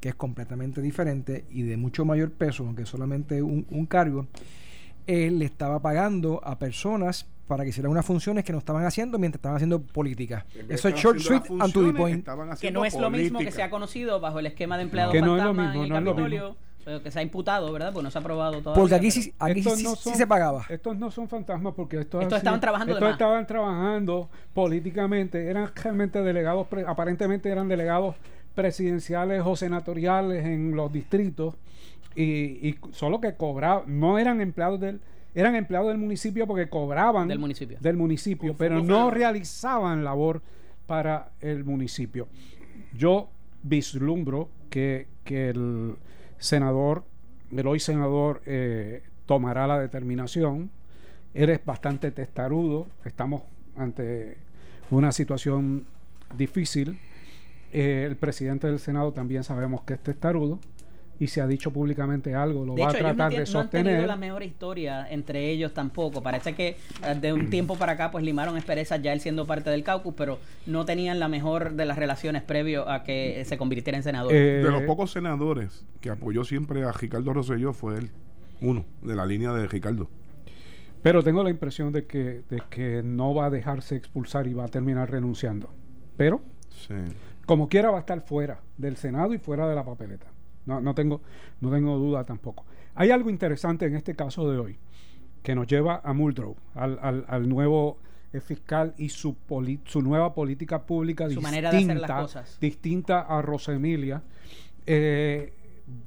que 0.00 0.10
es 0.10 0.14
completamente 0.14 0.82
diferente 0.82 1.44
y 1.50 1.62
de 1.62 1.76
mucho 1.76 2.04
mayor 2.04 2.30
peso, 2.32 2.64
aunque 2.64 2.84
solamente 2.84 3.42
un, 3.42 3.66
un 3.70 3.86
cargo, 3.86 4.26
él 5.06 5.38
le 5.38 5.44
estaba 5.44 5.80
pagando 5.80 6.40
a 6.44 6.58
personas 6.58 7.26
para 7.46 7.62
que 7.64 7.70
hicieran 7.70 7.90
unas 7.90 8.06
funciones 8.06 8.44
que 8.44 8.52
no 8.52 8.58
estaban 8.58 8.84
haciendo 8.84 9.18
mientras 9.18 9.38
estaban 9.38 9.56
haciendo 9.56 9.82
política. 9.82 10.46
Eso 10.68 10.88
es 10.88 10.94
short, 10.94 11.18
sweet 11.18 11.42
and 11.60 11.72
to 11.72 11.84
the 11.84 11.92
point. 11.92 12.26
que 12.60 12.70
no 12.70 12.84
es 12.84 12.94
lo 12.94 13.10
mismo 13.10 13.38
que 13.38 13.50
se 13.50 13.62
ha 13.62 13.70
conocido 13.70 14.20
bajo 14.20 14.38
el 14.38 14.46
esquema 14.46 14.76
de 14.76 14.84
empleados 14.84 15.12
Que 15.12 15.20
no 15.20 15.36
es 15.36 15.42
lo 15.42 15.54
fantasma 15.54 15.68
mismo, 15.68 15.84
en 15.84 15.88
no 15.90 15.98
es 15.98 16.04
lo 16.04 16.10
Capitolio, 16.10 16.56
pero 16.84 17.02
que 17.02 17.10
se 17.10 17.18
ha 17.18 17.22
imputado, 17.22 17.72
¿verdad? 17.72 17.92
Porque 17.92 18.04
no 18.04 18.10
se 18.10 18.18
ha 18.18 18.20
aprobado 18.20 18.60
todavía. 18.60 18.80
Porque 18.80 18.94
aquí 18.94 19.08
pero- 19.10 19.22
sí, 19.22 19.34
aquí 19.38 19.62
sí, 19.62 19.68
no 19.68 19.76
sí 19.96 19.96
son- 20.02 20.14
se 20.14 20.26
pagaba. 20.26 20.64
Estos 20.68 20.96
no 20.98 21.10
son 21.10 21.28
fantasmas 21.28 21.72
porque 21.74 22.00
estos, 22.00 22.20
Estos 22.22 22.34
han 22.34 22.38
estaban 22.38 22.60
trabajando 22.60 22.92
de 22.94 22.98
estos 23.00 23.12
estaban 23.12 23.46
trabajando 23.46 24.28
políticamente, 24.52 25.46
eran 25.48 25.70
realmente 25.74 26.20
delegados, 26.22 26.66
pre- 26.68 26.84
aparentemente 26.86 27.48
eran 27.50 27.68
delegados 27.68 28.16
presidenciales 28.54 29.42
o 29.44 29.56
senatoriales 29.56 30.44
en 30.44 30.76
los 30.76 30.92
distritos 30.92 31.54
y, 32.14 32.22
y 32.68 32.78
solo 32.92 33.20
que 33.20 33.34
cobraban, 33.34 33.98
no 33.98 34.18
eran 34.18 34.40
empleados 34.40 34.78
del, 34.80 35.00
eran 35.34 35.54
empleados 35.56 35.88
del 35.88 35.98
municipio 35.98 36.46
porque 36.46 36.68
cobraban 36.68 37.26
Del 37.28 37.38
municipio. 37.40 37.76
del 37.80 37.96
municipio, 37.96 38.54
pero 38.56 38.82
no 38.82 39.10
realizaban 39.10 40.04
labor 40.04 40.40
para 40.86 41.30
el 41.40 41.64
municipio. 41.64 42.28
Yo 42.96 43.28
vislumbro 43.62 44.48
que, 44.70 45.08
que 45.24 45.48
el 45.50 45.96
senador, 46.44 47.04
el 47.50 47.66
hoy 47.66 47.80
senador, 47.80 48.42
eh, 48.44 49.02
tomará 49.26 49.66
la 49.66 49.78
determinación. 49.78 50.70
Eres 51.32 51.64
bastante 51.64 52.10
testarudo, 52.10 52.86
estamos 53.04 53.42
ante 53.76 54.36
una 54.90 55.10
situación 55.10 55.86
difícil. 56.36 56.98
Eh, 57.72 58.04
el 58.06 58.16
presidente 58.16 58.66
del 58.66 58.78
Senado 58.78 59.12
también 59.12 59.42
sabemos 59.42 59.82
que 59.82 59.94
es 59.94 60.20
tarudo 60.20 60.60
y 61.20 61.26
si 61.28 61.38
ha 61.40 61.46
dicho 61.46 61.72
públicamente 61.72 62.34
algo, 62.34 62.64
lo 62.64 62.74
De 62.74 62.82
va 62.82 62.88
hecho, 62.90 62.96
a 62.96 63.00
ellos 63.00 63.10
no, 63.12 63.16
tratar 63.16 63.30
de 63.46 63.52
no 63.52 63.60
han 63.60 63.70
tenido 63.70 63.90
sostener. 63.90 64.06
la 64.08 64.16
mejor 64.16 64.42
historia 64.42 65.06
entre 65.10 65.50
ellos 65.50 65.72
tampoco. 65.72 66.22
Parece 66.22 66.54
que 66.54 66.76
eh, 67.04 67.14
de 67.20 67.32
un 67.32 67.50
tiempo 67.50 67.76
para 67.76 67.92
acá 67.92 68.10
pues 68.10 68.24
limaron 68.24 68.56
esperezas 68.56 69.00
ya 69.02 69.12
él 69.12 69.20
siendo 69.20 69.46
parte 69.46 69.70
del 69.70 69.84
caucus, 69.84 70.14
pero 70.16 70.38
no 70.66 70.84
tenían 70.84 71.20
la 71.20 71.28
mejor 71.28 71.74
de 71.74 71.84
las 71.86 71.96
relaciones 71.98 72.42
previo 72.42 72.88
a 72.88 73.04
que 73.04 73.42
se 73.46 73.56
convirtiera 73.56 73.96
en 73.96 74.02
senador. 74.02 74.32
Eh, 74.34 74.62
De 74.64 74.70
los 74.70 74.82
pocos 74.82 75.12
senadores 75.12 75.84
que 76.00 76.10
apoyó 76.10 76.44
siempre 76.44 76.82
a 76.84 76.92
Ricardo 76.92 77.32
Rosselló 77.32 77.72
fue 77.72 77.96
él, 77.98 78.10
uno, 78.60 78.84
de 79.02 79.14
la 79.14 79.24
línea 79.26 79.52
de 79.52 79.66
Ricardo. 79.68 80.08
Pero 81.02 81.22
tengo 81.22 81.42
la 81.44 81.50
impresión 81.50 81.92
de 81.92 82.06
que, 82.06 82.42
de 82.48 82.62
que 82.70 83.02
no 83.04 83.34
va 83.34 83.46
a 83.46 83.50
dejarse 83.50 83.94
expulsar 83.94 84.46
y 84.46 84.54
va 84.54 84.64
a 84.64 84.68
terminar 84.68 85.10
renunciando. 85.10 85.68
Pero, 86.16 86.40
Sí. 86.70 86.94
como 87.46 87.68
quiera, 87.68 87.90
va 87.90 87.98
a 87.98 88.00
estar 88.00 88.20
fuera 88.22 88.60
del 88.78 88.96
Senado 88.96 89.32
y 89.34 89.38
fuera 89.38 89.68
de 89.68 89.74
la 89.74 89.84
papeleta. 89.84 90.26
No, 90.66 90.80
no, 90.80 90.94
tengo, 90.94 91.20
no 91.60 91.70
tengo 91.70 91.96
duda 91.98 92.24
tampoco. 92.24 92.64
Hay 92.94 93.10
algo 93.10 93.28
interesante 93.30 93.86
en 93.86 93.96
este 93.96 94.14
caso 94.14 94.50
de 94.50 94.58
hoy 94.58 94.78
que 95.42 95.54
nos 95.54 95.66
lleva 95.66 96.00
a 96.02 96.12
Muldrow, 96.12 96.56
al, 96.74 96.98
al- 97.02 97.24
al 97.28 97.48
nuevo 97.48 97.98
eh, 98.32 98.40
fiscal 98.40 98.94
y 98.96 99.10
su, 99.10 99.34
poli- 99.34 99.80
su 99.84 100.00
nueva 100.00 100.32
política 100.34 100.82
pública 100.86 101.24
Su 101.24 101.30
distinta, 101.30 101.48
manera 101.48 101.70
de 101.70 101.76
hacer 101.78 102.00
las 102.00 102.10
cosas. 102.22 102.58
distinta 102.60 103.20
a 103.20 103.42
Rosemilia. 103.42 104.22
Eh, 104.86 105.52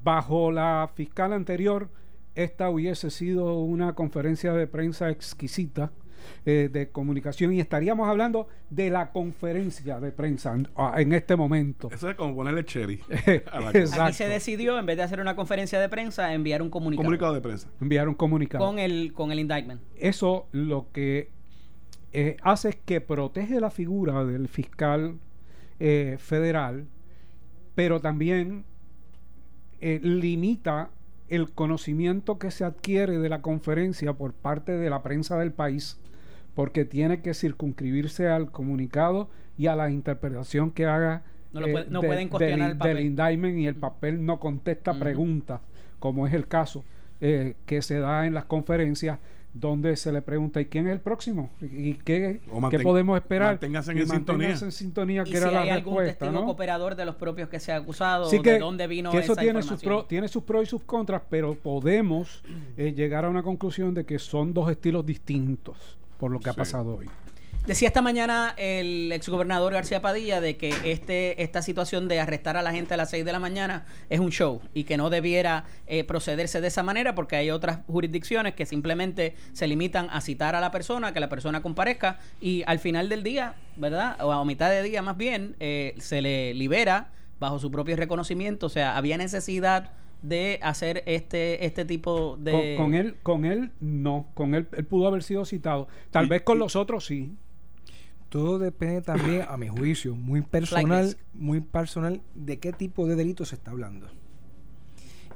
bajo 0.02 0.50
la 0.50 0.90
fiscal 0.94 1.32
anterior, 1.32 1.88
esta 2.34 2.68
hubiese 2.70 3.10
sido 3.10 3.58
una 3.60 3.94
conferencia 3.94 4.52
de 4.52 4.66
prensa 4.66 5.08
exquisita 5.10 5.90
eh, 6.44 6.68
de 6.72 6.90
comunicación 6.90 7.52
y 7.52 7.60
estaríamos 7.60 8.08
hablando 8.08 8.48
de 8.70 8.90
la 8.90 9.10
conferencia 9.12 10.00
de 10.00 10.12
prensa 10.12 10.54
en, 10.54 10.68
ah, 10.76 10.94
en 10.98 11.12
este 11.12 11.36
momento. 11.36 11.88
Eso 11.92 12.10
es 12.10 12.16
como 12.16 12.34
ponerle 12.34 12.64
cherry. 12.64 13.00
Aquí 13.52 14.12
se 14.12 14.28
decidió, 14.28 14.78
en 14.78 14.86
vez 14.86 14.96
de 14.96 15.02
hacer 15.02 15.20
una 15.20 15.36
conferencia 15.36 15.80
de 15.80 15.88
prensa, 15.88 16.32
enviar 16.34 16.62
un 16.62 16.70
comunicado, 16.70 17.04
Comunicado 17.04 17.34
de 17.34 17.40
prensa. 17.40 17.68
Enviar 17.80 18.08
un 18.08 18.14
comunicado. 18.14 18.64
con 18.64 18.78
el 18.78 19.12
con 19.12 19.32
el 19.32 19.38
indictment. 19.38 19.80
Eso 19.96 20.48
lo 20.52 20.88
que 20.92 21.30
eh, 22.12 22.36
hace 22.42 22.70
es 22.70 22.76
que 22.76 23.00
protege 23.00 23.60
la 23.60 23.70
figura 23.70 24.24
del 24.24 24.48
fiscal 24.48 25.18
eh, 25.78 26.16
federal, 26.18 26.86
pero 27.74 28.00
también 28.00 28.64
eh, 29.80 30.00
limita 30.02 30.90
el 31.28 31.52
conocimiento 31.52 32.38
que 32.38 32.50
se 32.50 32.64
adquiere 32.64 33.18
de 33.18 33.28
la 33.28 33.42
conferencia 33.42 34.14
por 34.14 34.32
parte 34.32 34.72
de 34.72 34.88
la 34.88 35.02
prensa 35.02 35.38
del 35.38 35.52
país, 35.52 36.00
porque 36.58 36.84
tiene 36.84 37.22
que 37.22 37.34
circunscribirse 37.34 38.26
al 38.26 38.50
comunicado 38.50 39.28
y 39.56 39.68
a 39.68 39.76
la 39.76 39.90
interpretación 39.90 40.72
que 40.72 40.86
haga 40.86 41.22
No 41.52 41.60
lo 41.60 41.68
eh, 41.68 41.70
puede- 41.72 41.86
no 41.88 42.00
de- 42.00 42.06
pueden 42.08 42.28
cuestionar 42.28 42.58
del, 42.66 42.72
el 42.72 42.78
papel. 42.78 42.96
del 42.96 43.06
indictment 43.06 43.58
y 43.58 43.66
el 43.68 43.76
papel 43.76 44.26
no 44.26 44.40
contesta 44.40 44.92
preguntas, 44.98 45.60
como 46.00 46.26
es 46.26 46.34
el 46.34 46.48
caso 46.48 46.84
eh, 47.20 47.54
que 47.64 47.80
se 47.80 48.00
da 48.00 48.26
en 48.26 48.34
las 48.34 48.44
conferencias 48.46 49.20
donde 49.54 49.94
se 49.94 50.10
le 50.10 50.20
pregunta 50.20 50.60
¿y 50.60 50.64
quién 50.66 50.88
es 50.88 50.94
el 50.94 51.00
próximo? 51.00 51.48
¿y 51.60 51.94
qué, 51.94 52.40
qué 52.70 52.78
podemos 52.80 53.16
esperar? 53.16 53.52
manténgase 53.52 53.92
en 53.92 53.98
Y 53.98 54.00
sintonía. 54.00 54.24
manténganse 54.48 54.64
en 54.64 54.72
sintonía, 54.72 55.22
Y 55.22 55.30
que 55.30 55.30
si 55.30 55.36
era 55.36 55.60
hay 55.60 55.68
la 55.68 55.74
algún 55.74 55.94
respuesta, 55.98 56.24
testigo 56.26 56.40
¿no? 56.40 56.46
cooperador 56.46 56.96
de 56.96 57.04
los 57.04 57.14
propios 57.14 57.48
que 57.48 57.60
se 57.60 57.70
ha 57.70 57.76
acusado, 57.76 58.26
Así 58.26 58.38
de 58.38 58.42
que, 58.42 58.58
dónde 58.58 58.88
vino 58.88 59.12
que 59.12 59.18
eso 59.18 59.34
esa 59.34 59.40
tiene 59.42 59.62
sus, 59.62 59.80
pro- 59.80 60.06
tiene 60.06 60.26
sus 60.26 60.42
pros 60.42 60.64
y 60.64 60.66
sus 60.66 60.82
contras, 60.82 61.22
pero 61.30 61.54
podemos 61.54 62.42
eh, 62.76 62.92
llegar 62.96 63.24
a 63.24 63.28
una 63.28 63.44
conclusión 63.44 63.94
de 63.94 64.04
que 64.04 64.18
son 64.18 64.52
dos 64.52 64.68
estilos 64.72 65.06
distintos 65.06 65.96
por 66.18 66.30
lo 66.30 66.40
que 66.40 66.50
ha 66.50 66.54
pasado 66.54 66.96
hoy. 66.96 67.08
Decía 67.68 67.88
esta 67.88 68.00
mañana 68.00 68.54
el 68.56 69.12
exgobernador 69.12 69.74
García 69.74 70.00
Padilla 70.00 70.40
de 70.40 70.56
que 70.56 70.72
este 70.84 71.42
esta 71.42 71.60
situación 71.60 72.08
de 72.08 72.18
arrestar 72.18 72.56
a 72.56 72.62
la 72.62 72.72
gente 72.72 72.94
a 72.94 72.96
las 72.96 73.10
6 73.10 73.26
de 73.26 73.32
la 73.32 73.40
mañana 73.40 73.84
es 74.08 74.20
un 74.20 74.30
show 74.30 74.62
y 74.72 74.84
que 74.84 74.96
no 74.96 75.10
debiera 75.10 75.64
eh, 75.86 76.02
procederse 76.04 76.62
de 76.62 76.68
esa 76.68 76.82
manera 76.82 77.14
porque 77.14 77.36
hay 77.36 77.50
otras 77.50 77.80
jurisdicciones 77.86 78.54
que 78.54 78.64
simplemente 78.64 79.36
se 79.52 79.66
limitan 79.66 80.08
a 80.10 80.22
citar 80.22 80.54
a 80.54 80.60
la 80.60 80.70
persona, 80.70 81.12
que 81.12 81.20
la 81.20 81.28
persona 81.28 81.60
comparezca 81.60 82.18
y 82.40 82.62
al 82.66 82.78
final 82.78 83.10
del 83.10 83.22
día, 83.22 83.54
¿verdad? 83.76 84.16
O 84.24 84.32
a 84.32 84.42
mitad 84.46 84.70
de 84.70 84.82
día 84.82 85.02
más 85.02 85.18
bien, 85.18 85.54
eh, 85.60 85.94
se 85.98 86.22
le 86.22 86.54
libera 86.54 87.08
bajo 87.38 87.58
su 87.58 87.70
propio 87.70 87.96
reconocimiento. 87.96 88.64
O 88.64 88.70
sea, 88.70 88.96
había 88.96 89.18
necesidad 89.18 89.90
de 90.22 90.58
hacer 90.62 91.02
este 91.06 91.64
este 91.64 91.84
tipo 91.84 92.36
de... 92.36 92.74
Con, 92.76 92.86
con 92.86 92.94
él, 92.94 93.14
con 93.22 93.44
él 93.44 93.70
no, 93.80 94.26
con 94.34 94.54
él, 94.54 94.66
él 94.76 94.84
pudo 94.84 95.06
haber 95.08 95.22
sido 95.22 95.44
citado. 95.44 95.88
Tal 96.10 96.26
Y- 96.26 96.28
vez 96.28 96.42
con 96.42 96.56
y- 96.56 96.60
los 96.60 96.76
otros 96.76 97.06
sí. 97.06 97.34
Todo 98.28 98.58
depende 98.58 99.00
también, 99.00 99.42
a 99.48 99.56
mi 99.56 99.68
juicio, 99.68 100.14
muy 100.14 100.42
personal, 100.42 101.16
muy 101.32 101.60
personal, 101.62 102.20
de 102.34 102.58
qué 102.58 102.72
tipo 102.74 103.06
de 103.06 103.16
delito 103.16 103.44
se 103.46 103.54
está 103.54 103.70
hablando. 103.70 104.06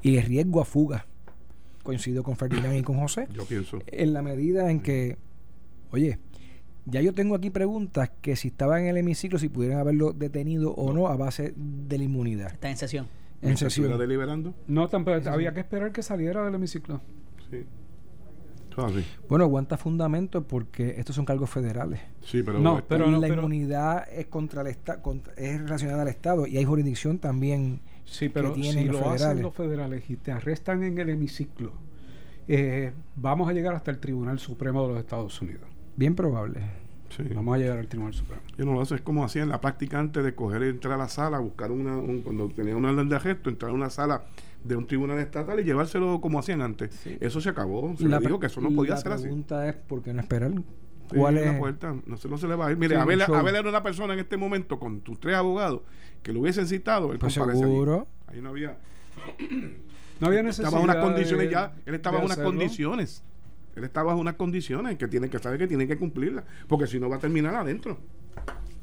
Y 0.03 0.17
el 0.19 0.25
riesgo 0.25 0.61
a 0.61 0.65
fuga. 0.67 1.07
Coincido 1.83 2.23
con 2.23 2.37
Ferdinand 2.37 2.77
y 2.77 2.83
con 2.83 2.99
José. 2.99 3.29
Yo 3.33 3.45
pienso. 3.47 3.79
En 3.87 4.13
la 4.13 4.21
medida 4.23 4.71
en 4.71 4.81
que, 4.81 5.17
oye, 5.91 6.19
ya 6.85 7.01
yo 7.01 7.13
tengo 7.15 7.35
aquí 7.35 7.49
preguntas 7.51 8.11
que 8.21 8.37
si 8.37 8.49
estaba 8.49 8.79
en 8.81 8.87
el 8.89 8.97
hemiciclo, 8.99 9.39
si 9.39 9.49
pudieran 9.49 9.79
haberlo 9.79 10.13
detenido 10.13 10.73
o 10.75 10.93
no 10.93 11.07
a 11.09 11.17
base 11.17 11.55
de 11.57 11.97
la 11.99 12.05
inmunidad. 12.05 12.53
Está 12.53 12.69
en 12.71 12.77
sesión. 12.77 13.07
En 13.43 13.57
¿Se 13.57 13.67
estuviera 13.67 13.95
sesión. 13.95 13.99
deliberando? 13.99 14.55
No, 14.69 14.89
tampoco, 14.89 15.29
había 15.31 15.53
que 15.53 15.61
esperar 15.61 15.93
que 15.93 16.03
saliera 16.03 16.45
del 16.45 16.55
hemiciclo. 16.55 17.01
Sí. 17.51 17.65
Bueno, 19.29 19.45
aguanta 19.45 19.77
fundamento 19.77 20.47
porque 20.47 20.95
estos 20.97 21.15
son 21.15 21.27
cargos 21.27 21.51
federales. 21.51 22.01
Sí, 22.23 22.43
pero... 22.43 22.59
No, 22.59 22.77
esto- 22.79 22.87
pero 22.89 23.07
no, 23.07 23.21
la 23.21 23.29
pero- 23.29 23.35
inmunidad 23.43 24.09
es 24.11 24.27
contra 24.29 24.63
el 24.63 24.69
Estado, 24.69 25.03
es 25.37 25.61
relacionada 25.61 26.03
al 26.03 26.09
Estado 26.09 26.47
y 26.47 26.57
hay 26.57 26.65
jurisdicción 26.65 27.19
también. 27.19 27.81
Sí, 28.05 28.31
pero 28.31 28.53
tienen 28.53 28.85
si 28.85 28.89
los 28.89 28.95
lo 29.01 29.07
hacen 29.11 29.19
federales. 29.19 29.43
los 29.43 29.55
federales 29.55 30.11
y 30.11 30.17
te 30.17 30.33
arrestan 30.33 30.83
en 30.85 30.97
el 30.99 31.11
hemiciclo, 31.11 31.73
eh, 32.49 32.93
vamos 33.15 33.49
a 33.49 33.53
llegar 33.53 33.75
hasta 33.75 33.91
el 33.91 33.99
Tribunal 33.99 34.39
Supremo 34.39 34.83
de 34.87 34.95
los 34.95 34.99
Estados 35.01 35.41
Unidos. 35.43 35.65
Bien 35.97 36.15
probable. 36.15 36.61
Sí. 37.17 37.23
Vamos 37.35 37.55
a 37.55 37.59
llegar 37.59 37.79
al 37.79 37.87
Tribunal 37.89 38.15
Supremo. 38.15 38.43
Yo 38.57 38.65
no 38.65 38.73
lo 38.75 38.81
hace, 38.81 38.95
es 38.95 39.01
como 39.03 39.25
hacía 39.25 39.43
en 39.43 39.49
la 39.51 39.61
práctica 39.61 39.99
antes 39.99 40.25
de 40.25 40.35
coger 40.35 40.63
entrar 40.63 40.95
a 40.95 40.97
la 40.97 41.09
sala, 41.09 41.39
buscar 41.39 41.71
una, 41.71 41.97
un- 41.97 42.23
cuando 42.23 42.49
tenía 42.49 42.77
una 42.77 42.91
orden 42.91 43.09
de 43.09 43.17
arresto, 43.17 43.51
entrar 43.51 43.71
a 43.71 43.75
una 43.75 43.91
sala 43.91 44.25
de 44.65 44.77
un 44.77 44.87
tribunal 44.87 45.19
estatal 45.19 45.59
y 45.61 45.65
llevárselo 45.65 46.21
como 46.21 46.39
hacían 46.39 46.63
antes. 46.63 46.95
Sí. 46.95 47.17
Eso 47.21 47.41
se 47.41 47.49
acabó. 47.51 47.95
Se 47.97 48.09
La 48.09 48.19
le 48.21 48.27
dijo 48.27 48.39
que 48.41 48.47
eso 48.47 48.61
no 48.61 48.71
podía 48.71 48.93
la 48.95 49.01
ser 49.01 49.13
así. 49.13 49.23
pregunta 49.25 49.69
es 49.69 49.75
¿por 49.75 50.03
qué 50.03 50.13
no 50.15 50.21
esperar? 50.21 50.53
¿Cuál 51.15 51.37
en 51.37 51.45
la 51.45 51.53
es? 51.53 51.59
puerta, 51.59 51.95
no 52.07 52.17
se, 52.17 52.29
no 52.29 52.39
se 52.39 52.49
le 52.49 52.55
va 52.55 52.69
a 52.69 52.71
ir. 52.71 52.79
Mire, 52.79 52.95
Sí, 52.97 53.01
Abel, 53.03 53.21
un 53.21 53.27
show. 53.27 53.35
Abel 53.35 53.57
era 53.57 53.69
una 53.69 53.83
persona 53.83 54.15
en 54.15 54.21
este 54.21 54.37
momento 54.39 54.79
con 54.79 55.01
tus 55.03 55.21
tres 55.21 55.37
abogados 55.37 55.83
que 56.23 56.33
lo 56.33 56.41
hubiesen 56.41 56.67
citado. 56.67 57.13
Él 57.13 57.19
Pues 57.19 57.37
allí. 57.37 57.59
seguro. 57.59 58.07
Ahí 58.29 58.41
no 58.41 58.49
había. 58.51 58.79
No 60.21 60.29
había 60.29 60.43
necesidad. 60.43 60.69
Estaba 60.69 60.79
en 60.83 60.85
unas 60.91 60.97
de- 60.97 61.03
condiciones 61.03 61.51
ya. 61.51 61.75
Él 61.85 61.95
estaba 61.95 62.19
en 62.19 62.25
unas 62.25 62.39
condiciones. 62.39 63.23
Él 63.77 63.85
estaba 63.85 64.09
bajo 64.09 64.21
unas 64.21 64.35
condiciones 64.35 64.97
que 64.99 65.09
tiene 65.09 65.29
que 65.29 65.39
saber 65.39 65.59
que 65.59 65.67
tiene 65.67 65.87
que 65.87 65.97
cumplirlas. 65.97 66.45
Porque 66.69 66.87
si 66.87 66.99
no 66.99 67.09
va 67.09 67.17
a 67.17 67.21
terminar 67.21 67.55
adentro. 67.55 67.99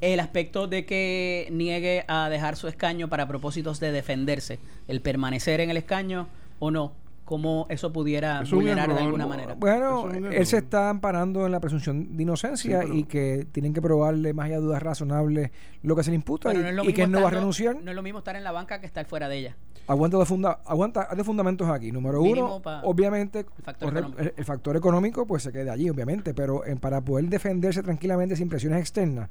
el 0.02 0.20
aspecto 0.20 0.68
de 0.68 0.86
que 0.86 1.50
niegue 1.52 2.06
a 2.08 2.30
dejar 2.30 2.56
su 2.56 2.68
escaño 2.68 3.10
para 3.10 3.28
propósitos 3.28 3.80
de 3.80 3.92
defenderse, 3.92 4.60
el 4.88 5.02
permanecer 5.02 5.60
en 5.60 5.70
el 5.70 5.78
escaño 5.78 6.28
o 6.60 6.72
no, 6.72 6.94
cómo 7.30 7.68
eso 7.70 7.94
pudiera 7.94 8.42
es 8.42 8.50
vulnerar 8.50 8.92
de 8.92 9.02
alguna 9.02 9.26
no, 9.26 9.30
manera. 9.30 9.54
Bueno, 9.54 10.10
es 10.12 10.36
él 10.36 10.46
se 10.48 10.58
está 10.58 10.90
amparando 10.90 11.46
en 11.46 11.52
la 11.52 11.60
presunción 11.60 12.18
de 12.18 12.24
inocencia 12.24 12.80
Sí, 12.80 12.86
pero- 12.88 12.98
y 12.98 13.04
que 13.04 13.46
tienen 13.52 13.72
que 13.72 13.84
probarle 13.84 14.34
más 14.34 14.48
allá 14.48 14.56
de 14.56 14.62
dudas 14.64 14.82
razonables 14.82 15.52
lo 15.84 15.96
que 15.96 16.02
se 16.02 16.10
le 16.10 16.16
imputa 16.16 16.52
y, 16.52 16.58
no 16.58 16.84
y 16.84 16.92
que 16.92 17.04
él 17.04 17.12
no 17.12 17.22
va 17.22 17.28
a 17.28 17.32
renunciar. 17.32 17.76
No 17.84 17.92
es 17.92 17.96
lo 17.96 18.02
mismo 18.02 18.18
estar 18.18 18.36
en 18.36 18.44
la 18.44 18.52
banca 18.52 18.80
que 18.80 18.88
estar 18.88 19.06
fuera 19.06 19.30
de 19.30 19.38
ella. 19.38 19.58
Aguanta 19.90 20.18
de, 20.20 20.26
funda, 20.26 20.60
aguanta 20.66 21.08
de 21.16 21.24
fundamentos 21.24 21.68
aquí. 21.68 21.92
Número 21.92 22.22
uno, 22.22 22.62
obviamente, 22.84 23.44
factor 23.64 23.90
económico. 23.90 24.22
el, 24.22 24.34
el 24.38 24.46
factor 24.46 24.78
económico 24.78 25.26
pues 25.26 25.42
se 25.44 25.52
queda 25.52 25.74
allí, 25.74 25.90
obviamente, 25.90 26.34
pero 26.36 26.64
en- 26.66 26.78
para 26.78 27.02
poder 27.02 27.26
defenderse 27.26 27.82
tranquilamente 27.82 28.36
sin 28.36 28.50
presiones 28.50 28.80
externas 28.82 29.30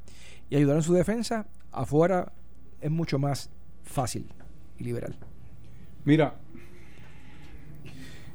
y 0.50 0.56
ayudar 0.56 0.76
en 0.76 0.82
su 0.82 0.92
defensa, 0.94 1.46
afuera 1.70 2.32
es 2.80 2.90
mucho 2.90 3.20
más 3.20 3.50
fácil 3.84 4.26
y 4.78 4.84
liberal. 4.84 5.14
Mira, 6.04 6.34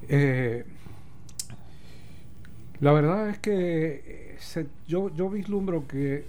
eh, 0.07 0.63
la 2.79 2.91
verdad 2.93 3.29
es 3.29 3.39
que 3.39 3.53
eh, 4.05 4.35
se- 4.39 4.67
yo, 4.87 5.13
yo 5.13 5.29
vislumbro 5.29 5.87
que 5.87 6.25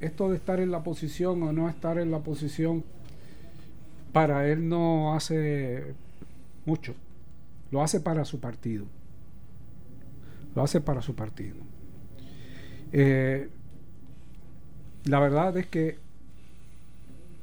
esto 0.00 0.28
de 0.30 0.36
estar 0.36 0.60
en 0.60 0.70
la 0.70 0.82
posición 0.82 1.42
o 1.42 1.52
no 1.52 1.68
estar 1.68 1.98
en 1.98 2.10
la 2.10 2.18
posición, 2.20 2.84
para 4.16 4.48
él 4.48 4.66
no 4.66 5.14
hace 5.14 5.92
mucho. 6.64 6.94
Lo 7.70 7.82
hace 7.82 8.00
para 8.00 8.24
su 8.24 8.40
partido. 8.40 8.86
Lo 10.54 10.62
hace 10.62 10.80
para 10.80 11.02
su 11.02 11.14
partido. 11.14 11.56
Eh, 12.92 13.50
la 15.04 15.20
verdad 15.20 15.54
es 15.58 15.66
que 15.66 15.98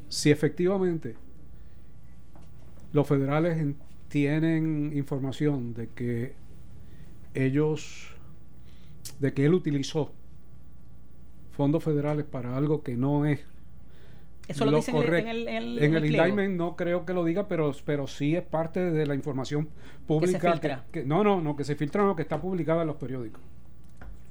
si 0.10 0.32
efectivamente 0.32 1.16
los 2.92 3.08
federales 3.08 3.60
en- 3.60 3.76
tienen 4.08 4.94
información 4.98 5.76
de 5.76 5.90
que 5.90 6.34
ellos, 7.36 8.16
de 9.20 9.32
que 9.32 9.46
él 9.46 9.54
utilizó 9.54 10.12
fondos 11.52 11.84
federales 11.84 12.26
para 12.26 12.58
algo 12.58 12.82
que 12.82 12.98
no 12.98 13.28
es 13.28 13.42
Eso 14.48 14.66
lo, 14.66 14.78
dice 14.78 14.92
en 14.92 14.98
el, 14.98 15.14
en 15.14 15.28
el, 15.28 15.48
en 15.48 15.56
el, 15.56 15.80
en 15.84 15.96
el 15.96 16.06
indictment 16.06 16.58
no 16.58 16.76
creo 16.76 17.06
que 17.06 17.14
lo 17.14 17.24
diga, 17.24 17.48
pero, 17.48 17.72
pero 17.86 18.08
sí 18.08 18.36
es 18.36 18.44
parte 18.44 18.80
de 18.92 19.06
la 19.06 19.16
información 19.16 19.70
pública. 20.06 20.38
Que 20.40 20.46
se 20.48 20.52
filtra. 20.52 20.86
que- 20.92 21.00
que- 21.02 21.06
no, 21.06 21.24
no, 21.24 21.40
no, 21.42 21.56
que 21.56 21.64
se 21.64 21.76
filtra, 21.76 22.04
no, 22.04 22.16
que 22.16 22.24
está 22.24 22.42
publicada 22.42 22.82
en 22.82 22.88
los 22.88 22.98
periódicos. 22.98 23.42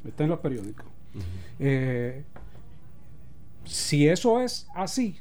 Está 0.06 0.24
en 0.24 0.30
los 0.30 0.40
periódicos. 0.40 0.84
Eh, 1.58 2.24
si 3.64 4.08
eso 4.08 4.40
es 4.40 4.66
así, 4.74 5.16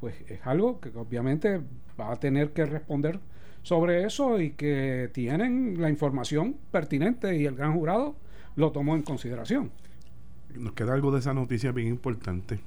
pues 0.00 0.14
es 0.28 0.40
algo 0.46 0.80
que 0.80 0.90
obviamente 0.90 1.60
va 2.00 2.12
a 2.12 2.16
tener 2.16 2.52
que 2.52 2.64
responder 2.64 3.18
sobre 3.62 4.04
eso 4.04 4.40
y 4.40 4.50
que 4.52 5.10
tienen 5.12 5.80
la 5.80 5.90
información 5.90 6.56
pertinente 6.70 7.36
y 7.36 7.44
el 7.46 7.56
gran 7.56 7.74
jurado 7.74 8.16
lo 8.56 8.70
tomó 8.72 8.94
en 8.96 9.02
consideración. 9.02 9.70
Nos 10.54 10.72
queda 10.72 10.94
algo 10.94 11.10
de 11.12 11.18
esa 11.18 11.34
noticia 11.34 11.72
bien 11.72 11.88
importante 11.88 12.60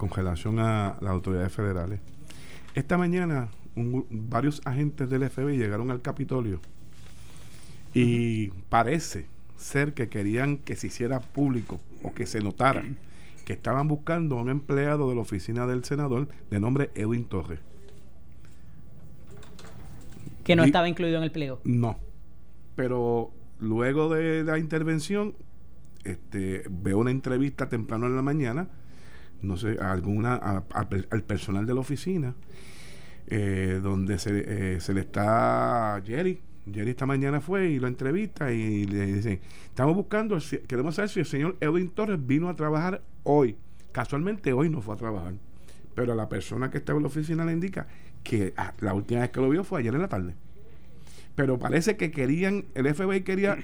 con 0.00 0.08
relación 0.08 0.58
a 0.60 0.96
las 1.02 1.10
autoridades 1.10 1.52
federales. 1.52 2.00
Esta 2.74 2.96
mañana 2.96 3.48
un- 3.76 4.06
varios 4.10 4.62
agentes 4.64 5.10
del 5.10 5.28
FBI 5.28 5.58
llegaron 5.58 5.90
al 5.90 6.00
Capitolio 6.00 6.58
y 7.92 8.48
parece 8.70 9.26
ser 9.58 9.92
que 9.92 10.08
querían 10.08 10.56
que 10.56 10.74
se 10.74 10.86
hiciera 10.86 11.20
público 11.20 11.78
o 12.02 12.14
que 12.14 12.24
se 12.24 12.40
notara 12.40 12.82
que 13.44 13.52
estaban 13.52 13.88
buscando 13.88 14.38
a 14.38 14.42
un 14.42 14.48
empleado 14.48 15.10
de 15.10 15.16
la 15.16 15.20
oficina 15.20 15.66
del 15.66 15.84
senador 15.84 16.28
de 16.50 16.60
nombre 16.60 16.90
Edwin 16.94 17.24
Torres. 17.26 17.58
Que 20.44 20.56
no 20.56 20.64
estaba 20.64 20.88
incluido 20.88 21.18
en 21.18 21.24
el 21.24 21.30
pliego. 21.30 21.60
No. 21.64 21.98
Pero 22.74 23.32
luego 23.60 24.08
de 24.08 24.44
la 24.44 24.58
intervención, 24.58 25.34
este, 26.04 26.64
veo 26.70 26.96
una 26.98 27.10
entrevista 27.10 27.68
temprano 27.68 28.06
en 28.06 28.16
la 28.16 28.22
mañana, 28.22 28.68
no 29.42 29.56
sé, 29.56 29.76
a 29.80 29.92
alguna, 29.92 30.34
al 30.34 31.22
personal 31.22 31.66
de 31.66 31.74
la 31.74 31.80
oficina, 31.80 32.34
eh, 33.26 33.80
donde 33.82 34.18
se, 34.18 34.74
eh, 34.74 34.80
se 34.80 34.94
le 34.94 35.00
está 35.00 36.02
Jerry. 36.04 36.40
Jerry 36.72 36.90
esta 36.90 37.06
mañana 37.06 37.40
fue 37.40 37.70
y 37.70 37.78
lo 37.78 37.88
entrevista 37.88 38.52
y 38.52 38.84
le 38.84 39.06
dicen, 39.06 39.40
estamos 39.64 39.96
buscando, 39.96 40.38
queremos 40.68 40.94
saber 40.94 41.08
si 41.08 41.20
el 41.20 41.26
señor 41.26 41.56
Edwin 41.60 41.90
Torres 41.90 42.18
vino 42.24 42.48
a 42.48 42.54
trabajar 42.54 43.02
hoy. 43.24 43.56
Casualmente 43.92 44.52
hoy 44.52 44.68
no 44.68 44.80
fue 44.82 44.94
a 44.94 44.98
trabajar. 44.98 45.34
Pero 45.94 46.14
la 46.14 46.28
persona 46.28 46.70
que 46.70 46.78
estaba 46.78 46.98
en 46.98 47.02
la 47.02 47.08
oficina 47.08 47.44
le 47.44 47.52
indica 47.52 47.88
que 48.22 48.52
ah, 48.56 48.72
la 48.80 48.94
última 48.94 49.20
vez 49.20 49.30
que 49.30 49.40
lo 49.40 49.48
vio 49.48 49.64
fue 49.64 49.80
ayer 49.80 49.94
en 49.94 50.02
la 50.02 50.08
tarde 50.08 50.34
pero 51.40 51.58
parece 51.58 51.96
que 51.96 52.10
querían, 52.10 52.66
el 52.74 52.94
FBI 52.94 53.22
quería 53.22 53.56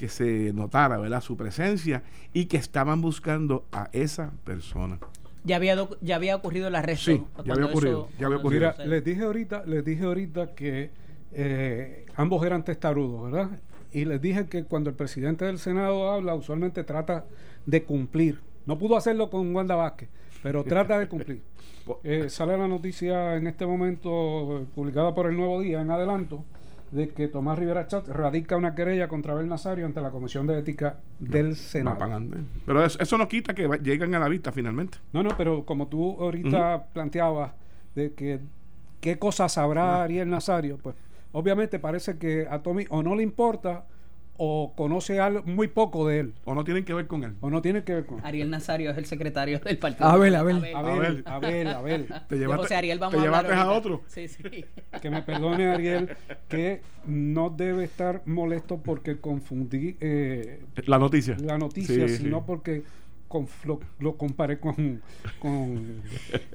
que 0.00 0.08
se 0.08 0.50
notara, 0.54 0.96
¿verdad? 0.96 1.20
Su 1.20 1.36
presencia 1.36 2.02
y 2.32 2.46
que 2.46 2.56
estaban 2.56 3.02
buscando 3.02 3.66
a 3.70 3.90
esa 3.92 4.32
persona. 4.44 4.98
Ya 5.44 5.56
había, 5.56 5.76
ya 6.00 6.16
había 6.16 6.36
ocurrido 6.36 6.68
el 6.68 6.74
arresto. 6.74 7.04
Sí, 7.12 7.22
ya 7.44 7.52
había 7.52 7.66
eso- 7.66 7.70
ocurrido, 7.70 8.08
ya 8.18 8.26
había 8.26 8.38
ocurrido. 8.38 8.72
Mira, 8.78 8.86
les 8.86 9.04
dije 9.04 9.22
ahorita, 9.24 9.64
les 9.66 9.84
dije 9.84 10.04
ahorita 10.04 10.54
que 10.54 10.90
eh, 11.32 12.06
ambos 12.16 12.46
eran 12.46 12.64
testarudos, 12.64 13.30
¿verdad? 13.30 13.50
Y 13.92 14.06
les 14.06 14.22
dije 14.22 14.46
que 14.46 14.64
cuando 14.64 14.88
el 14.88 14.96
presidente 14.96 15.44
del 15.44 15.58
Senado 15.58 16.10
habla, 16.10 16.34
usualmente 16.34 16.82
trata 16.82 17.26
de 17.66 17.82
cumplir. 17.82 18.40
No 18.64 18.78
pudo 18.78 18.96
hacerlo 18.96 19.28
con 19.28 19.54
Wanda 19.54 19.74
Vázquez, 19.74 20.08
pero 20.42 20.64
trata 20.64 20.98
de 20.98 21.08
cumplir. 21.08 21.42
Eh, 22.04 22.28
sale 22.28 22.56
la 22.56 22.68
noticia 22.68 23.34
en 23.36 23.48
este 23.48 23.66
momento, 23.66 24.60
eh, 24.60 24.66
publicada 24.76 25.12
por 25.12 25.26
el 25.26 25.36
Nuevo 25.36 25.60
Día, 25.60 25.80
en 25.80 25.90
adelanto, 25.90 26.44
de 26.90 27.08
que 27.08 27.28
Tomás 27.28 27.58
Rivera 27.58 27.86
Chat 27.86 28.08
radica 28.08 28.56
una 28.56 28.74
querella 28.74 29.06
contra 29.08 29.32
Abel 29.32 29.48
Nazario 29.48 29.86
ante 29.86 30.00
la 30.00 30.10
Comisión 30.10 30.46
de 30.46 30.58
Ética 30.58 30.98
del 31.18 31.56
Senado. 31.56 32.02
adelante. 32.02 32.38
Pero 32.66 32.84
eso, 32.84 32.98
eso 33.00 33.16
no 33.16 33.28
quita 33.28 33.54
que 33.54 33.68
lleguen 33.82 34.14
a 34.14 34.18
la 34.18 34.28
vista 34.28 34.50
finalmente. 34.50 34.98
No, 35.12 35.22
no, 35.22 35.36
pero 35.36 35.64
como 35.64 35.86
tú 35.86 36.16
ahorita 36.20 36.86
planteabas 36.92 37.52
de 37.94 38.12
que 38.12 38.40
qué 39.00 39.18
cosas 39.18 39.52
sabrá 39.52 40.02
Ariel 40.02 40.28
Nazario, 40.28 40.78
pues 40.78 40.96
obviamente 41.32 41.78
parece 41.78 42.18
que 42.18 42.46
a 42.50 42.60
Tommy 42.60 42.86
o 42.90 43.02
no 43.02 43.14
le 43.14 43.22
importa 43.22 43.84
o 44.42 44.72
conoce 44.74 45.20
algo 45.20 45.42
muy 45.44 45.68
poco 45.68 46.08
de 46.08 46.20
él 46.20 46.34
O 46.46 46.54
no 46.54 46.64
tienen 46.64 46.86
que 46.86 46.94
ver 46.94 47.06
con 47.06 47.24
él. 47.24 47.34
o 47.42 47.50
no 47.50 47.60
tiene 47.60 47.84
que 47.84 47.92
ver 47.94 48.06
con 48.06 48.24
Ariel 48.24 48.48
Nazario 48.48 48.90
es 48.90 48.96
el 48.96 49.04
secretario 49.04 49.58
del 49.58 49.76
partido. 49.76 50.08
Abel, 50.08 50.34
Abel. 50.34 50.56
Abel, 50.74 51.22
Abel, 51.26 51.66
Abel. 51.68 52.06
Te 52.26 52.36
De 52.36 52.40
llevaste, 52.40 52.62
José 52.62 52.74
Ariel 52.76 52.98
vamos 52.98 53.14
te 53.16 53.20
a 53.20 53.22
llevaste 53.22 53.52
a 53.52 53.70
otro. 53.70 54.02
Sí, 54.06 54.28
sí. 54.28 54.42
Que 55.02 55.10
me 55.10 55.20
perdone 55.22 55.68
Ariel, 55.68 56.08
que 56.48 56.80
no 57.06 57.50
debe 57.50 57.84
estar 57.84 58.22
molesto 58.24 58.78
porque 58.78 59.18
confundí 59.20 59.96
eh, 60.00 60.62
La 60.86 60.98
noticia. 60.98 61.36
la 61.38 61.58
noticia, 61.58 62.08
Sí, 62.08 62.16
sino 62.16 62.38
sí. 62.38 62.44
porque 62.46 62.82
conf- 63.30 63.64
lo, 63.64 63.80
lo 64.00 64.16
comparé 64.18 64.58
con, 64.60 65.00
con 65.38 66.02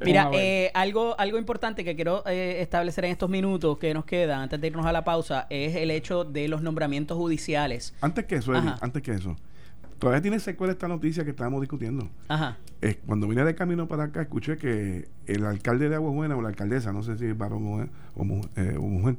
Mira, 0.05 0.25
con 0.25 0.33
eh, 0.35 0.69
algo, 0.75 1.19
algo 1.19 1.39
importante 1.39 1.83
que 1.83 1.95
quiero 1.95 2.21
eh, 2.27 2.61
establecer 2.61 3.05
en 3.05 3.11
estos 3.11 3.29
minutos 3.29 3.77
que 3.79 3.93
nos 3.93 4.05
quedan 4.05 4.41
antes 4.41 4.61
de 4.61 4.67
irnos 4.67 4.85
a 4.85 4.91
la 4.91 5.03
pausa 5.03 5.47
es 5.49 5.75
el 5.75 5.89
hecho 5.89 6.23
de 6.25 6.47
los 6.47 6.61
nombramientos 6.61 7.17
judiciales. 7.17 7.95
Antes 8.01 8.25
que 8.25 8.35
eso, 8.35 8.53
Ajá. 8.53 8.77
antes 8.81 9.01
que 9.01 9.11
eso. 9.13 9.35
Todavía 9.97 10.21
tiene 10.21 10.39
secuela 10.39 10.73
esta 10.73 10.89
noticia 10.89 11.23
que 11.23 11.29
estábamos 11.29 11.61
discutiendo. 11.61 12.09
Ajá. 12.27 12.57
Eh, 12.81 12.99
cuando 13.07 13.27
vine 13.29 13.45
de 13.45 13.55
camino 13.55 13.87
para 13.87 14.03
acá, 14.03 14.21
escuché 14.23 14.57
que 14.57 15.07
el 15.25 15.45
alcalde 15.45 15.87
de 15.87 15.95
Agua 15.95 16.11
Buena 16.11 16.35
o 16.35 16.41
la 16.41 16.49
alcaldesa, 16.49 16.91
no 16.91 17.01
sé 17.01 17.17
si 17.17 17.25
es 17.25 17.37
varón 17.37 17.89
o, 18.15 18.23
mu- 18.25 18.41
eh, 18.57 18.75
o 18.77 18.81
mujer, 18.81 19.15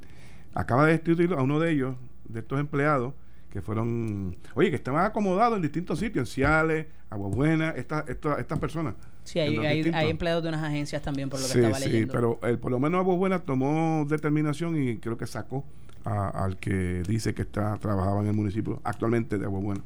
acaba 0.55 0.85
de 0.85 0.93
destituir 0.93 1.33
a 1.33 1.43
uno 1.43 1.59
de 1.59 1.73
ellos, 1.73 1.97
de 2.29 2.41
estos 2.41 2.61
empleados, 2.61 3.15
que 3.57 3.63
fueron, 3.63 4.37
oye, 4.55 4.69
que 4.69 4.77
estaban 4.77 5.07
acomodados 5.07 5.57
en 5.57 5.63
distintos 5.63 5.99
sitios, 5.99 6.29
en 6.29 6.35
Ciales, 6.35 6.87
Agua 7.09 7.29
Buena, 7.29 7.71
estas 7.71 8.07
esta, 8.07 8.39
estas 8.39 8.59
personas. 8.59 8.95
Sí, 9.25 9.39
hay, 9.41 9.57
hay, 9.59 10.11
empleados 10.11 10.43
de 10.43 10.51
unas 10.51 10.63
agencias 10.63 11.01
también, 11.01 11.31
por 11.31 11.41
lo 11.41 11.47
que 11.47 11.53
Sí, 11.55 11.59
estaba 11.61 11.79
sí, 11.79 11.89
leyendo. 11.89 12.13
pero 12.13 12.39
eh, 12.43 12.59
por 12.59 12.71
lo 12.71 12.79
menos 12.79 13.01
Agua 13.01 13.15
Buena 13.17 13.39
tomó 13.39 14.05
determinación 14.07 14.77
y 14.81 14.99
creo 14.99 15.17
que 15.17 15.27
sacó 15.27 15.65
a- 16.05 16.29
al 16.45 16.59
que 16.59 17.03
dice 17.09 17.33
que 17.35 17.43
está 17.43 17.79
trabajaba 17.79 18.21
en 18.21 18.27
el 18.27 18.35
municipio 18.35 18.79
actualmente 18.85 19.39
de 19.39 19.47
Agua 19.47 19.61
Buena. 19.61 19.83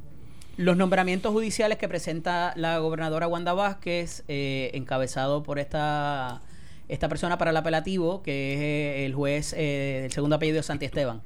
Los 0.56 0.76
nombramientos 0.76 1.32
judiciales 1.32 1.78
que 1.78 1.88
presenta 1.88 2.52
la 2.56 2.78
gobernadora 2.78 3.28
Wanda 3.28 3.52
Vázquez, 3.52 4.24
eh, 4.26 4.72
encabezado 4.74 5.44
por 5.44 5.60
esta, 5.60 6.42
esta 6.88 7.08
persona 7.08 7.38
para 7.38 7.52
el 7.52 7.56
apelativo, 7.56 8.20
que 8.24 8.54
es 8.54 8.60
eh, 8.60 9.06
el 9.06 9.14
juez 9.14 9.54
eh, 9.56 10.00
del 10.02 10.10
segundo 10.12 10.34
apellido 10.36 10.60
Santi 10.64 10.86
Esteban. 10.86 11.22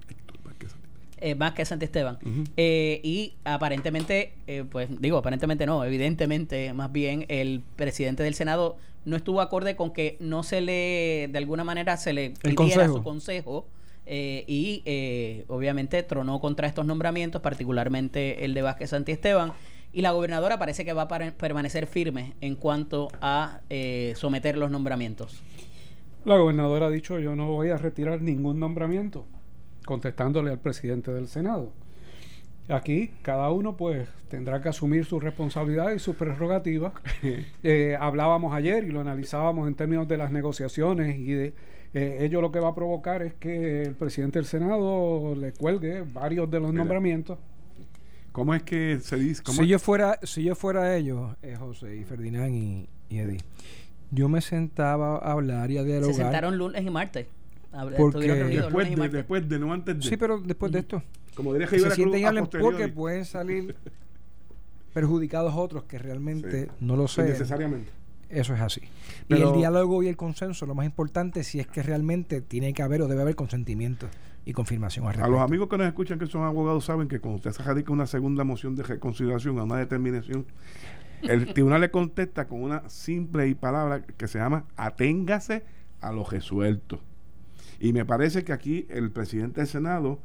Eh, 1.25 1.35
Vázquez 1.35 1.69
Santi 1.69 1.87
Esteban. 1.87 2.19
Ujú. 2.23 2.45
Eh, 2.57 3.01
y 3.03 3.35
aparentemente, 3.45 4.35
eh, 4.47 4.65
pues 4.71 4.89
digo, 5.01 5.17
aparentemente 5.19 5.65
no, 5.67 5.83
evidentemente, 5.85 6.73
más 6.75 6.93
bien 6.93 7.25
el 7.29 7.63
presidente 7.77 8.23
del 8.23 8.35
Senado 8.35 8.77
no 9.05 9.17
estuvo 9.17 9.41
acorde 9.41 9.75
con 9.75 9.93
que 9.93 10.17
no 10.21 10.43
se 10.43 10.61
le, 10.61 11.29
de 11.31 11.39
alguna 11.39 11.65
manera, 11.65 11.97
se 11.97 12.13
le 12.13 12.31
pidiera 12.43 12.57
consejo. 12.87 12.97
su 12.97 13.03
consejo. 13.03 13.67
eh, 14.07 14.45
y 14.47 14.83
eh, 14.85 15.45
obviamente 15.49 16.03
tronó 16.03 16.41
contra 16.41 16.67
estos 16.67 16.85
nombramientos, 16.85 17.41
particularmente 17.41 18.45
el 18.45 18.53
de 18.55 18.63
Vázquez 18.63 18.91
Santi 18.91 19.13
Esteban. 19.13 19.53
Y 19.93 20.03
la 20.03 20.11
gobernadora 20.11 20.59
parece 20.59 20.85
que 20.85 20.93
va 20.93 21.03
a 21.03 21.09
permanecer 21.09 21.87
firme 21.87 22.33
en 22.41 22.57
cuanto 22.57 23.09
a 23.21 23.61
eh, 23.71 24.13
someter 24.17 24.57
los 24.59 24.71
nombramientos. 24.71 25.41
La 26.25 26.37
gobernadora 26.37 26.87
ha 26.87 26.91
dicho 26.91 27.19
yo 27.21 27.37
no 27.37 27.47
voy 27.49 27.71
a 27.71 27.77
retirar 27.77 28.21
ningún 28.21 28.59
nombramiento, 28.59 29.25
contestándole 29.85 30.51
al 30.51 30.59
presidente 30.59 31.13
del 31.13 31.29
Senado. 31.29 31.73
Aquí 32.69 33.11
cada 33.23 33.51
uno 33.51 33.77
pues 33.77 34.09
tendrá 34.29 34.63
que 34.63 34.71
asumir 34.71 35.05
su 35.05 35.21
responsabilidad 35.21 35.93
y 35.93 35.99
sus 35.99 36.17
prerrogativas. 36.17 36.93
Eh, 37.63 37.97
hablábamos 37.99 38.55
ayer 38.55 38.85
y 38.85 38.91
lo 38.91 39.01
analizábamos 39.01 39.69
en 39.69 39.75
términos 39.75 40.07
de 40.09 40.17
las 40.19 40.31
negociaciones 40.31 41.19
y 41.19 41.33
de 41.33 41.55
eh, 41.95 42.19
ello 42.21 42.41
lo 42.41 42.51
que 42.53 42.61
va 42.61 42.69
a 42.71 42.75
provocar 42.75 43.23
es 43.23 43.35
que 43.35 43.83
el 43.83 43.95
presidente 43.95 44.39
del 44.39 44.47
Senado 44.47 45.35
le 45.35 45.53
cuelgue 45.53 46.03
varios 46.03 46.51
de 46.51 46.61
los 46.61 46.71
Mira. 46.71 46.81
nombramientos. 46.81 47.39
¿Cómo 48.33 48.55
es 48.55 48.63
que 48.65 48.99
se 49.01 49.17
dice? 49.17 49.43
¿Cómo 49.43 49.63
Si 49.63 49.69
yo 49.69 49.79
fuera, 49.79 50.19
si 50.25 50.43
yo 50.43 50.55
fuera 50.55 50.97
ellos, 50.97 51.37
eh, 51.43 51.55
José 51.57 51.97
y 51.97 52.05
Ferdinand 52.05 52.55
y, 52.55 52.89
y 53.09 53.19
Eddie, 53.19 53.39
yo 54.11 54.29
me 54.29 54.41
sentaba 54.41 55.19
a 55.19 55.33
hablar 55.33 55.71
y 55.71 55.79
a 55.79 55.83
Se 55.83 55.87
dialogar. 55.87 56.15
sentaron 56.17 56.59
lunes 56.59 56.85
y 56.85 56.91
martes. 56.91 57.27
Porque- 57.97 58.27
después, 58.27 58.89
de, 58.91 58.97
martes. 58.97 59.13
después 59.13 59.49
de, 59.49 59.59
no 59.59 59.73
antes 59.73 59.97
de. 59.97 60.03
Sí, 60.03 60.17
pero 60.17 60.41
después 60.41 60.71
de 60.73 60.79
esto, 60.81 61.03
Como 61.35 61.53
diría 61.53 61.67
se 61.69 61.77
Rivera 61.77 61.89
Cruz, 61.91 61.97
sienten 61.97 62.21
y 62.21 62.25
hablen 62.25 62.47
porque 62.47 62.89
pueden 62.89 63.25
salir 63.25 63.75
perjudicados 64.95 65.55
otros 65.57 65.85
que 65.85 65.99
realmente 65.99 66.65
Sí. 66.67 66.71
no 66.81 66.97
lo 66.97 67.09
sé. 67.09 67.23
Innecesariamente. 67.23 67.91
Eso 68.31 68.55
es 68.55 68.61
así. 68.61 68.81
y 69.29 69.35
el 69.35 69.53
diálogo 69.53 70.03
y 70.03 70.09
el 70.09 70.17
consenso, 70.17 70.67
lo 70.67 70.75
más 70.75 70.87
importante, 70.87 71.45
si 71.45 71.61
es 71.61 71.67
que 71.67 71.83
realmente 71.83 72.41
tiene 72.41 72.73
que 72.73 72.83
haber 72.83 73.03
o 73.03 73.09
debe 73.09 73.23
haber 73.23 73.37
consentimiento 73.37 74.09
y 74.45 74.53
confirmación 74.53 75.07
al 75.07 75.23
A 75.23 75.29
los 75.29 75.41
amigos 75.41 75.69
que 75.69 75.79
nos 75.79 75.87
escuchan 75.87 76.19
que 76.19 76.27
son 76.27 76.43
abogados 76.43 76.85
saben 76.85 77.07
que 77.07 77.21
cuando 77.21 77.37
usted 77.37 77.53
se 77.53 77.63
radica 77.63 77.93
una 77.93 78.07
segunda 78.07 78.43
moción 78.45 78.75
de 78.77 78.83
reconsideración 78.83 79.59
a 79.59 79.65
una 79.65 79.77
determinación, 79.77 80.47
el 81.23 81.47
tribunal 81.55 81.81
le 81.83 81.91
contesta 81.91 82.47
con 82.49 82.63
una 82.63 82.89
simple 82.89 83.47
y 83.49 83.55
palabra 83.55 84.03
que 84.05 84.27
se 84.27 84.39
llama 84.39 84.65
aténgase 84.77 85.63
a 86.01 86.11
lo 86.13 86.25
resuelto. 86.25 87.01
Y 87.81 87.93
me 87.93 88.05
parece 88.05 88.45
que 88.45 88.53
aquí 88.53 88.87
el 88.89 89.11
presidente 89.11 89.61
del 89.61 89.69
Senado 89.69 90.19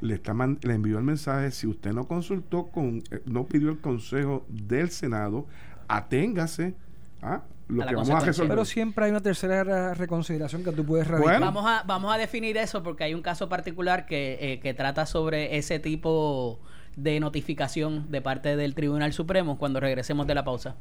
le, 0.00 0.14
está 0.14 0.34
man- 0.34 0.58
le 0.62 0.74
envió 0.74 0.98
el 0.98 1.04
mensaje, 1.04 1.50
si 1.50 1.66
usted 1.66 1.92
no 1.92 2.06
consultó 2.06 2.66
con, 2.66 3.02
eh, 3.10 3.20
no 3.26 3.44
pidió 3.46 3.70
el 3.70 3.78
consejo 3.80 4.44
del 4.48 4.90
Senado, 4.90 5.46
aténgase 5.88 6.74
a 7.22 7.42
lo 7.68 7.82
a 7.82 7.84
la 7.86 7.90
que 7.90 7.96
vamos 7.96 8.10
a 8.10 8.20
resolver. 8.20 8.50
Pero 8.50 8.64
siempre 8.64 9.04
hay 9.06 9.10
una 9.10 9.22
tercera 9.22 9.64
re- 9.64 9.94
reconsideración 9.94 10.62
que 10.64 10.72
tú 10.72 10.84
puedes 10.84 11.06
radicar. 11.08 11.38
Bueno. 11.40 11.46
Vamos 11.46 11.64
a, 11.66 11.82
vamos 11.86 12.14
a 12.14 12.18
definir 12.18 12.56
eso 12.56 12.82
porque 12.82 13.04
hay 13.04 13.14
un 13.14 13.22
caso 13.22 13.48
particular 13.48 14.04
que, 14.06 14.38
eh, 14.40 14.60
que 14.60 14.74
trata 14.74 15.06
sobre 15.06 15.56
ese 15.56 15.78
tipo 15.78 16.58
de 16.96 17.18
notificación 17.20 18.10
de 18.10 18.20
parte 18.20 18.56
del 18.56 18.74
Tribunal 18.74 19.12
Supremo 19.12 19.58
cuando 19.58 19.80
regresemos 19.80 20.26
de 20.26 20.34
la 20.34 20.44
pausa. 20.44 20.76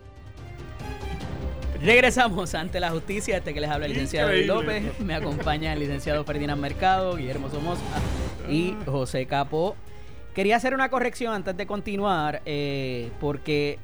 Regresamos 1.84 2.56
ante 2.56 2.80
la 2.80 2.92
justicia, 2.92 3.36
este 3.36 3.54
que 3.54 3.60
les 3.60 3.70
habla 3.70 3.88
el 3.88 3.92
licenciado 3.92 4.30
Luis 4.30 4.46
Increíble. 4.46 4.82
López, 4.82 5.00
me 5.02 5.16
acompaña 5.16 5.74
el 5.74 5.80
licenciado 5.80 6.24
Ferdinand 6.24 6.62
Mercado, 6.62 7.18
Guillermo 7.18 7.50
Somoza 7.50 7.84
y 8.50 8.74
José 8.86 9.26
Capo. 9.26 9.76
Quería 10.34 10.56
hacer 10.56 10.74
una 10.74 10.88
corrección 10.88 11.34
antes 11.34 11.58
de 11.58 11.68
continuar, 11.68 12.42
eh, 12.46 13.12
porque 13.20 13.80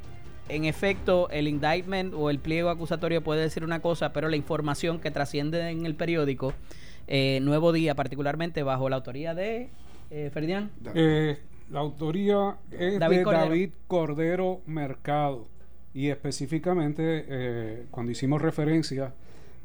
en 0.48 0.64
efecto 0.64 1.30
el 1.30 1.50
indictment 1.50 2.14
o 2.14 2.30
el 2.30 2.40
pliego 2.40 2.70
acusatorio 2.70 3.22
puede 3.22 3.42
decir 3.42 3.66
una 3.66 3.82
cosa, 3.82 4.14
pero 4.14 4.30
la 4.30 4.38
información 4.38 5.00
que 5.00 5.12
trasciende 5.12 5.70
en 5.70 5.86
el 5.86 5.96
periódico, 5.96 6.54
eh, 7.08 7.40
Nuevo 7.42 7.74
Día 7.74 7.96
particularmente, 7.96 8.64
bajo 8.64 8.88
la 8.88 8.96
autoría 8.96 9.36
de 9.36 9.72
eh, 10.10 10.30
Ferdinand. 10.34 10.72
Eh, 10.96 11.38
la 11.70 11.82
autoría 11.82 12.56
es 12.72 12.98
David 12.98 13.18
de 13.18 13.24
Cordero. 13.24 13.46
David 13.46 13.70
Cordero 13.88 14.62
Mercado. 14.66 15.48
Y 16.00 16.10
específicamente, 16.10 17.26
eh, 17.28 17.86
cuando 17.92 18.12
hicimos 18.14 18.42
referencia 18.42 19.12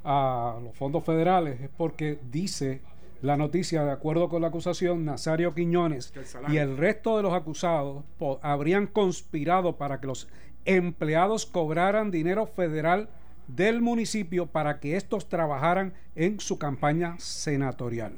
a 0.05 0.59
los 0.63 0.75
fondos 0.77 1.05
federales, 1.05 1.61
es 1.61 1.71
porque 1.77 2.19
dice 2.33 2.81
la 3.23 3.37
noticia, 3.37 3.85
de 3.85 3.93
acuerdo 3.93 4.29
con 4.29 4.43
la 4.43 4.49
acusación, 4.49 5.05
Nazario 5.05 5.55
Quiñones 5.55 6.13
el 6.17 6.25
y 6.53 6.59
el 6.59 6.77
resto 6.77 7.17
de 7.17 7.23
los 7.23 7.33
acusados 7.35 8.03
po- 8.19 8.41
habrían 8.43 8.89
conspirado 8.89 9.77
para 9.77 10.01
que 10.01 10.09
los 10.09 10.29
empleados 10.65 11.47
cobraran 11.47 12.11
dinero 12.11 12.47
federal 12.47 13.09
del 13.47 13.81
municipio 13.81 14.47
para 14.47 14.81
que 14.81 14.97
estos 14.97 15.29
trabajaran 15.29 15.93
en 16.17 16.41
su 16.41 16.59
campaña 16.59 17.15
senatorial 17.19 18.13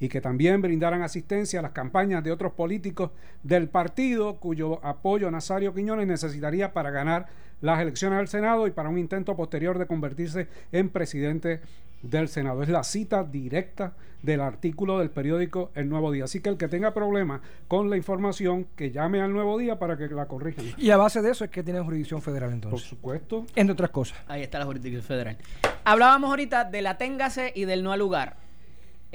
y 0.00 0.08
que 0.08 0.20
también 0.20 0.60
brindaran 0.60 1.02
asistencia 1.02 1.60
a 1.60 1.62
las 1.62 1.72
campañas 1.72 2.22
de 2.24 2.32
otros 2.32 2.52
políticos 2.52 3.10
del 3.42 3.68
partido 3.68 4.36
cuyo 4.36 4.84
apoyo 4.84 5.30
Nazario 5.30 5.74
Quiñones 5.74 6.06
necesitaría 6.06 6.72
para 6.72 6.90
ganar 6.90 7.26
las 7.60 7.80
elecciones 7.80 8.18
al 8.18 8.28
Senado 8.28 8.66
y 8.66 8.72
para 8.72 8.88
un 8.88 8.98
intento 8.98 9.36
posterior 9.36 9.78
de 9.78 9.86
convertirse 9.86 10.48
en 10.72 10.90
presidente 10.90 11.60
del 12.02 12.28
Senado. 12.28 12.62
Es 12.62 12.68
la 12.68 12.84
cita 12.84 13.24
directa 13.24 13.94
del 14.22 14.40
artículo 14.40 14.98
del 14.98 15.10
periódico 15.10 15.70
El 15.74 15.88
Nuevo 15.88 16.10
Día. 16.12 16.24
Así 16.24 16.40
que 16.40 16.48
el 16.48 16.56
que 16.56 16.68
tenga 16.68 16.92
problemas 16.92 17.40
con 17.68 17.90
la 17.90 17.96
información, 17.96 18.66
que 18.76 18.90
llame 18.90 19.20
al 19.20 19.32
Nuevo 19.32 19.58
Día 19.58 19.78
para 19.78 19.96
que 19.96 20.08
la 20.08 20.26
corrijan. 20.26 20.64
Y 20.76 20.90
a 20.90 20.96
base 20.96 21.22
de 21.22 21.30
eso 21.30 21.44
es 21.44 21.50
que 21.50 21.62
tiene 21.62 21.80
jurisdicción 21.80 22.20
federal 22.20 22.50
Por 22.50 22.54
entonces. 22.54 22.88
supuesto. 22.88 23.46
Entre 23.54 23.72
otras 23.72 23.90
cosas. 23.90 24.18
Ahí 24.28 24.42
está 24.42 24.58
la 24.58 24.64
jurisdicción 24.66 25.02
federal. 25.02 25.38
Hablábamos 25.84 26.30
ahorita 26.30 26.64
de 26.64 26.82
la 26.82 26.98
téngase 26.98 27.52
y 27.54 27.64
del 27.64 27.82
no 27.82 27.92
al 27.92 27.98
lugar. 27.98 28.36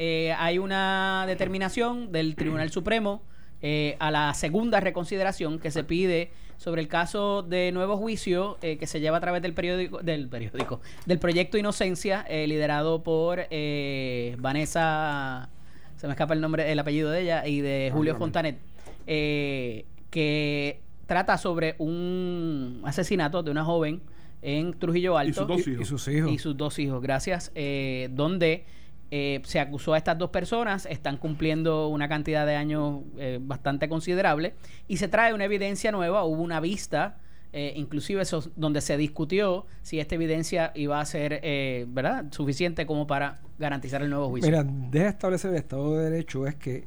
Eh, 0.01 0.33
hay 0.37 0.59
una 0.59 1.25
determinación 1.27 2.13
del 2.13 2.35
Tribunal 2.35 2.69
Supremo 2.71 3.21
eh, 3.61 3.97
a 3.99 4.11
la 4.11 4.33
segunda 4.33 4.79
reconsideración 4.79 5.59
que 5.59 5.71
se 5.71 5.83
pide 5.83 6.31
sobre 6.55 6.81
el 6.81 6.87
caso 6.87 7.43
de 7.43 7.73
nuevo 7.73 7.97
juicio 7.97 8.57
eh, 8.61 8.77
que 8.77 8.87
se 8.87 9.01
lleva 9.01 9.17
a 9.17 9.19
través 9.19 9.41
del 9.41 9.53
periódico, 9.53 9.99
del 9.99 10.29
periódico, 10.29 10.79
del 11.05 11.19
proyecto 11.19 11.57
Inocencia, 11.57 12.25
eh, 12.29 12.47
liderado 12.47 13.03
por 13.03 13.41
eh, 13.49 14.37
Vanessa, 14.39 15.49
se 15.97 16.07
me 16.07 16.13
escapa 16.13 16.33
el 16.33 16.39
nombre, 16.39 16.71
el 16.71 16.79
apellido 16.79 17.11
de 17.11 17.21
ella, 17.21 17.45
y 17.45 17.59
de 17.59 17.91
Julio. 17.93 18.15
Fontanet, 18.15 18.57
eh, 19.05 19.85
que 20.11 20.79
trata 21.07 21.37
sobre 21.37 21.75
un 21.77 22.81
asesinato 22.85 23.43
de 23.43 23.51
una 23.51 23.65
joven 23.65 24.01
en 24.41 24.73
Trujillo 24.79 25.17
Alto 25.17 25.31
Y 25.31 25.33
sus 25.33 25.47
dos 25.47 25.67
Y, 25.67 25.71
hijos. 25.71 25.81
y 25.81 25.85
sus 25.89 26.07
hijos. 26.07 26.31
y 26.31 26.37
sus 26.37 26.55
dos 26.55 26.79
hijos, 26.79 27.01
gracias, 27.01 27.51
eh, 27.55 28.07
donde 28.13 28.63
eh, 29.11 29.41
se 29.43 29.59
acusó 29.59 29.93
a 29.93 29.97
estas 29.97 30.17
dos 30.17 30.29
personas, 30.29 30.85
están 30.85 31.17
cumpliendo 31.17 31.87
una 31.87 32.07
cantidad 32.07 32.45
de 32.45 32.55
años 32.55 33.01
eh, 33.17 33.39
bastante 33.41 33.89
considerable 33.89 34.53
y 34.87 34.97
se 34.97 35.07
trae 35.07 35.33
una 35.33 35.45
evidencia 35.45 35.91
nueva, 35.91 36.23
hubo 36.23 36.41
una 36.41 36.59
vista, 36.59 37.17
eh, 37.51 37.73
inclusive 37.75 38.21
donde 38.55 38.79
se 38.81 38.95
discutió 38.97 39.65
si 39.81 39.99
esta 39.99 40.13
evidencia 40.13 40.71
iba 40.75 40.99
a 40.99 41.05
ser 41.05 41.39
eh, 41.41 41.85
¿verdad? 41.89 42.25
suficiente 42.29 42.85
como 42.85 43.07
para 43.07 43.39
garantizar 43.57 44.03
el 44.03 44.11
nuevo 44.11 44.29
juicio. 44.29 44.51
Mira, 44.51 44.63
deja 44.63 45.09
establecer 45.09 45.51
el 45.51 45.57
Estado 45.57 45.97
de 45.97 46.11
Derecho 46.11 46.45
es 46.45 46.53
que 46.53 46.85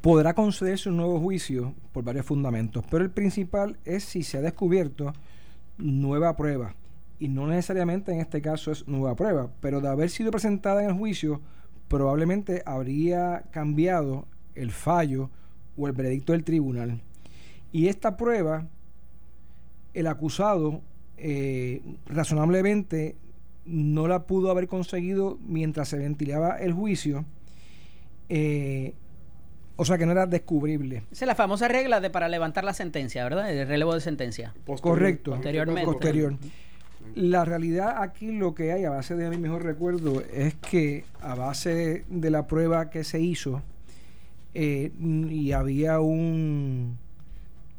podrá 0.00 0.34
concederse 0.34 0.88
un 0.88 0.96
nuevo 0.96 1.20
juicio 1.20 1.74
por 1.92 2.02
varios 2.02 2.26
fundamentos, 2.26 2.84
pero 2.90 3.04
el 3.04 3.10
principal 3.10 3.76
es 3.84 4.02
si 4.02 4.24
se 4.24 4.38
ha 4.38 4.40
descubierto 4.40 5.12
nueva 5.76 6.34
prueba. 6.34 6.74
Y 7.18 7.28
no 7.28 7.46
necesariamente 7.46 8.12
en 8.12 8.20
este 8.20 8.40
caso 8.40 8.70
es 8.70 8.86
nueva 8.86 9.16
prueba, 9.16 9.50
pero 9.60 9.80
de 9.80 9.88
haber 9.88 10.10
sido 10.10 10.30
presentada 10.30 10.82
en 10.82 10.90
el 10.90 10.96
juicio, 10.96 11.40
probablemente 11.88 12.62
habría 12.64 13.44
cambiado 13.50 14.26
el 14.54 14.70
fallo 14.70 15.30
o 15.76 15.86
el 15.86 15.92
veredicto 15.92 16.32
del 16.32 16.44
tribunal. 16.44 17.00
Y 17.72 17.88
esta 17.88 18.16
prueba, 18.16 18.66
el 19.94 20.06
acusado 20.06 20.82
eh, 21.16 21.82
razonablemente 22.06 23.16
no 23.64 24.06
la 24.08 24.26
pudo 24.26 24.50
haber 24.50 24.68
conseguido 24.68 25.38
mientras 25.46 25.88
se 25.88 25.98
ventilaba 25.98 26.56
el 26.58 26.72
juicio. 26.72 27.24
eh, 28.28 28.94
o 29.80 29.84
sea 29.84 29.96
que 29.96 30.06
no 30.06 30.12
era 30.12 30.26
descubrible. 30.26 31.04
Esa 31.12 31.24
es 31.24 31.26
la 31.28 31.36
famosa 31.36 31.68
regla 31.68 32.00
de 32.00 32.10
para 32.10 32.28
levantar 32.28 32.64
la 32.64 32.74
sentencia, 32.74 33.22
¿verdad? 33.22 33.48
El 33.48 33.68
relevo 33.68 33.94
de 33.94 34.00
sentencia. 34.00 34.52
Posterior. 34.64 34.98
Correcto. 34.98 35.30
Posteriormente. 35.30 35.84
Posterior. 35.84 36.36
La 37.14 37.44
realidad 37.44 38.02
aquí 38.02 38.32
lo 38.32 38.54
que 38.54 38.72
hay, 38.72 38.84
a 38.84 38.90
base 38.90 39.16
de 39.16 39.30
mi 39.30 39.38
mejor 39.38 39.64
recuerdo, 39.64 40.22
es 40.32 40.54
que 40.54 41.04
a 41.20 41.34
base 41.34 42.04
de 42.08 42.30
la 42.30 42.46
prueba 42.46 42.90
que 42.90 43.04
se 43.04 43.20
hizo, 43.20 43.62
eh, 44.54 44.92
y 44.98 45.52
había 45.52 46.00
un... 46.00 46.98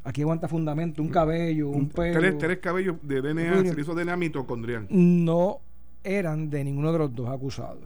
Aquí 0.02 0.22
aguanta 0.22 0.48
fundamento, 0.48 1.02
un 1.02 1.08
cabello, 1.08 1.68
un 1.68 1.88
pelo. 1.90 2.18
Tres, 2.18 2.38
tres 2.38 2.58
cabellos 2.58 2.96
de 3.02 3.20
DNA, 3.20 3.64
se 3.64 3.74
le 3.74 3.82
hizo 3.82 3.94
DNA 3.94 4.16
mitocondrial. 4.16 4.86
No 4.88 5.60
eran 6.02 6.48
de 6.48 6.64
ninguno 6.64 6.92
de 6.92 6.98
los 6.98 7.14
dos 7.14 7.28
acusados. 7.28 7.84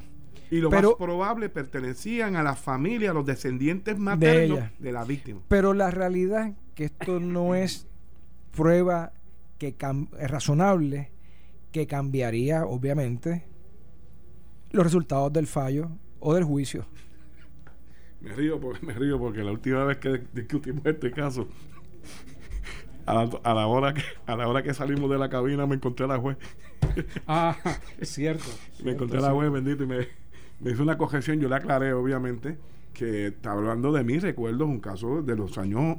Y 0.50 0.58
lo 0.58 0.70
Pero- 0.70 0.90
más 0.90 0.98
probable 0.98 1.48
pertenecían 1.48 2.36
a 2.36 2.44
la 2.44 2.54
familia, 2.54 3.10
a 3.10 3.14
los 3.14 3.26
descendientes 3.26 3.98
maternos 3.98 4.58
ella. 4.58 4.72
de, 4.78 4.92
la 4.92 5.04
víctima. 5.04 5.40
Pero 5.48 5.74
la 5.74 5.90
realidad 5.90 6.52
que 6.76 6.84
esto 6.84 7.18
no 7.18 7.56
es 7.56 7.88
prueba 8.54 9.12
que 9.58 9.74
es 10.18 10.30
razonable 10.30 11.10
que 11.74 11.88
cambiaría, 11.88 12.64
obviamente, 12.66 13.48
los 14.70 14.84
resultados 14.84 15.32
del 15.32 15.48
fallo 15.48 15.90
o 16.20 16.32
del 16.32 16.44
juicio. 16.44 16.86
Me 18.20 18.32
río 18.32 18.60
porque, 18.60 18.86
me 18.86 18.92
río 18.94 19.18
porque 19.18 19.42
la 19.42 19.50
última 19.50 19.82
vez 19.84 19.96
que 19.96 20.22
discutimos 20.32 20.86
este 20.86 21.10
caso, 21.10 21.48
a 23.06 23.14
la, 23.14 23.30
a 23.42 23.54
la 23.54 23.66
hora 23.66 23.92
que, 23.92 24.02
a 24.24 24.36
la 24.36 24.46
hora 24.46 24.62
que 24.62 24.72
salimos 24.72 25.10
de 25.10 25.18
la 25.18 25.28
cabina 25.28 25.66
me 25.66 25.74
encontré 25.74 26.04
a 26.04 26.08
la 26.10 26.18
juez. 26.18 26.38
Ah, 27.26 27.56
es 27.98 28.08
cierto. 28.08 28.44
Me 28.84 28.92
encontré 28.92 29.18
a 29.18 29.22
la 29.22 29.32
juez 29.32 29.50
bendito 29.50 29.82
y 29.82 29.86
me, 29.88 30.06
me 30.60 30.70
hizo 30.70 30.84
una 30.84 30.96
corrección. 30.96 31.40
Yo 31.40 31.48
le 31.48 31.56
aclaré, 31.56 31.92
obviamente, 31.92 32.56
que 32.92 33.26
está 33.26 33.50
hablando 33.50 33.90
de 33.90 34.04
mis 34.04 34.22
recuerdos, 34.22 34.68
un 34.68 34.78
caso 34.78 35.22
de 35.22 35.34
los 35.34 35.58
años, 35.58 35.96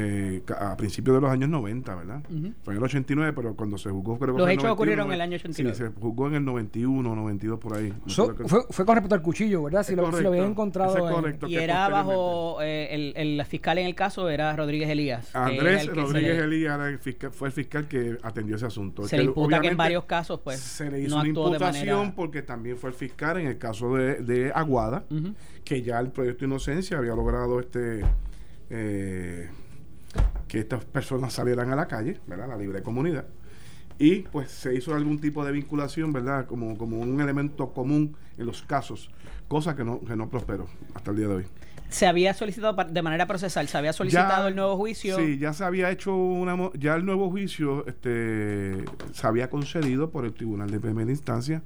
eh, 0.00 0.42
a 0.60 0.76
principios 0.76 1.16
de 1.16 1.20
los 1.22 1.30
años 1.30 1.48
90, 1.48 1.94
¿verdad? 1.96 2.22
Fue 2.62 2.72
en 2.74 2.78
el 2.78 2.84
89, 2.84 3.32
pero 3.34 3.56
cuando 3.56 3.76
se 3.78 3.90
juzgó, 3.90 4.16
creo 4.16 4.34
que 4.34 4.38
Los 4.38 4.46
fue 4.46 4.52
hechos 4.52 4.62
91, 4.64 4.72
ocurrieron 4.74 5.06
en 5.08 5.12
el 5.14 5.20
año 5.22 5.34
89. 5.36 5.76
Sí, 5.76 5.82
se 5.82 6.00
juzgó 6.00 6.28
en 6.28 6.34
el 6.34 6.44
91, 6.44 7.16
92, 7.16 7.58
por 7.58 7.74
ahí. 7.76 7.88
No 7.88 8.08
So- 8.08 8.26
creo 8.26 8.36
que- 8.36 8.48
fue, 8.48 8.60
fue 8.70 8.84
con 8.86 8.94
respecto 8.94 9.14
al 9.16 9.22
cuchillo, 9.22 9.64
¿verdad? 9.64 9.82
Si 9.82 9.92
Es 9.92 9.96
lo, 9.96 10.02
si 10.04 10.06
lo 10.06 10.10
correcto, 10.12 10.28
habían 10.28 10.50
encontrado. 10.50 10.96
es 10.96 11.02
en- 11.04 11.10
correcto. 11.12 11.46
Y 11.48 11.56
era 11.56 11.88
bajo 11.88 12.62
eh, 12.62 12.88
el, 12.94 13.12
el 13.16 13.44
fiscal 13.46 13.78
en 13.78 13.86
el 13.86 13.94
caso 13.96 14.28
era 14.28 14.54
Rodríguez 14.54 14.88
Elías. 14.88 15.26
que 15.32 15.36
era 15.38 15.46
Andrés 15.46 15.82
el 15.82 15.88
que 15.88 15.94
se 15.94 16.00
Rodríguez 16.00 16.36
le- 16.38 16.44
Elías 16.44 16.74
era 16.76 16.88
el 16.88 16.98
fiscal- 16.98 17.30
fue 17.32 17.48
el 17.48 17.52
fiscal 17.52 17.88
que 17.88 18.18
atendió 18.22 18.54
ese 18.54 18.66
asunto. 18.66 19.02
Se 19.08 19.16
le 19.16 19.22
Que 19.24 19.28
imputa 19.30 19.60
que 19.60 19.68
en 19.68 19.76
varios 19.76 20.04
casos, 20.04 20.38
pues, 20.44 20.60
se 20.60 20.90
le 20.90 21.00
hizo 21.00 21.16
no 21.16 21.20
una 21.22 21.28
imputación 21.28 21.96
manera- 21.98 22.14
porque 22.14 22.42
también 22.42 22.76
fue 22.76 22.90
el 22.90 22.94
fiscal 22.96 23.38
en 23.40 23.46
el 23.48 23.58
caso 23.58 23.94
de, 23.96 24.16
de 24.22 24.52
Aguada, 24.54 25.04
que 25.64 25.82
ya 25.82 25.98
el 25.98 26.10
proyecto 26.12 26.44
Inocencia 26.44 26.98
había 26.98 27.14
logrado 27.16 27.58
este 27.58 28.02
eh, 28.70 29.48
que 30.46 30.58
estas 30.60 30.84
personas 30.84 31.32
salieran 31.32 31.70
a 31.72 31.76
la 31.76 31.86
calle, 31.88 32.18
¿verdad? 32.26 32.48
La 32.48 32.56
libre 32.56 32.82
comunidad. 32.82 33.26
Y 33.98 34.20
pues 34.20 34.50
se 34.50 34.74
hizo 34.74 34.94
algún 34.94 35.20
tipo 35.20 35.44
de 35.44 35.52
vinculación, 35.52 36.12
¿verdad? 36.12 36.46
Como, 36.46 36.78
como 36.78 36.98
un 37.00 37.20
elemento 37.20 37.72
común 37.72 38.16
en 38.36 38.46
los 38.46 38.62
casos, 38.62 39.10
cosa 39.48 39.74
que 39.74 39.84
no, 39.84 40.00
que 40.00 40.14
no 40.14 40.28
prosperó 40.30 40.66
hasta 40.94 41.10
el 41.10 41.16
día 41.16 41.28
de 41.28 41.34
hoy. 41.34 41.46
Se 41.88 42.06
había 42.06 42.32
solicitado 42.34 42.76
de 42.84 43.02
manera 43.02 43.26
procesal, 43.26 43.66
se 43.66 43.76
había 43.78 43.92
solicitado 43.92 44.42
Ya- 44.44 44.48
el 44.48 44.54
nuevo 44.54 44.76
juicio. 44.76 45.16
Sí, 45.16 45.38
ya 45.38 45.52
se 45.54 45.64
había 45.64 45.90
hecho 45.90 46.14
una 46.14 46.70
ya 46.74 46.94
el 46.94 47.04
nuevo 47.06 47.30
juicio 47.30 47.86
este 47.86 48.84
se 49.12 49.26
había 49.26 49.48
concedido 49.48 50.10
por 50.10 50.26
el 50.26 50.34
Tribunal 50.34 50.70
de 50.70 50.80
Primera 50.80 51.10
Instancia 51.10 51.62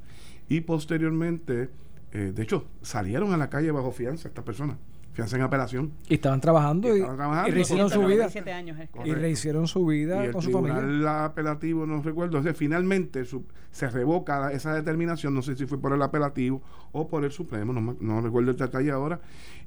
y 0.49 0.61
posteriormente 0.61 1.71
eh, 2.13 2.33
de 2.35 2.43
hecho 2.43 2.69
salieron 2.83 3.33
a 3.35 3.37
la 3.37 3.51
calle 3.51 3.73
bajo 3.73 3.91
fianza 3.91 4.29
estas 4.29 4.45
personas 4.45 4.77
fianza 5.13 5.37
en 5.37 5.43
apelación. 5.43 5.93
Y 6.09 6.15
estaban 6.15 6.41
trabajando 6.41 6.89
y, 6.89 6.93
Y 6.93 6.95
estaban 7.01 7.17
trabajando. 7.17 7.49
y 7.49 7.53
rehicieron 7.53 7.91
su 7.91 7.99
vida. 8.01 8.09
97 8.09 8.53
años, 8.53 8.79
eh. 8.79 8.85
Y 8.85 8.87
Correcto. 8.89 9.15
rehicieron 9.21 9.67
su 9.69 9.87
vida 9.87 10.23
y 10.23 10.27
el 10.27 10.33
con 10.33 10.43
su 10.43 10.51
familia. 10.51 10.79
tribunal 10.81 11.09
apelativo, 11.09 11.87
no 11.87 12.03
recuerdo, 12.03 12.39
o 12.39 12.43
sea, 12.43 12.55
finalmente 12.55 13.25
su- 13.25 13.45
se 13.71 13.89
revoca 13.89 14.53
esa 14.53 14.75
determinación, 14.75 15.35
no 15.35 15.43
sé 15.43 15.57
si 15.57 15.67
fue 15.67 15.79
por 15.79 15.93
el 15.93 16.03
apelativo 16.03 16.63
o 16.93 17.09
por 17.09 17.25
el 17.25 17.31
Supremo, 17.31 17.73
no, 17.73 17.97
no 18.01 18.21
recuerdo 18.21 18.51
el 18.53 18.57
detalle 18.57 18.91
ahora, 18.91 19.21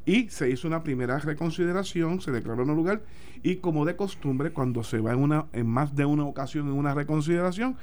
y 0.06 0.30
se 0.30 0.50
hizo 0.50 0.68
una 0.68 0.84
primera 0.84 1.18
reconsideración, 1.20 2.22
se 2.22 2.32
declaró 2.32 2.66
no 2.66 2.74
lugar, 2.76 3.02
y 3.44 3.58
como 3.58 3.86
de 3.86 3.96
costumbre, 3.96 4.52
cuando 4.52 4.84
se 4.84 5.00
va 5.00 5.14
en, 5.14 5.20
una, 5.20 5.46
en 5.54 5.68
más 5.68 5.96
de 5.96 6.06
una 6.06 6.26
ocasión 6.26 6.68
en 6.68 6.74
una 6.74 6.94
reconsideración, 6.94 7.76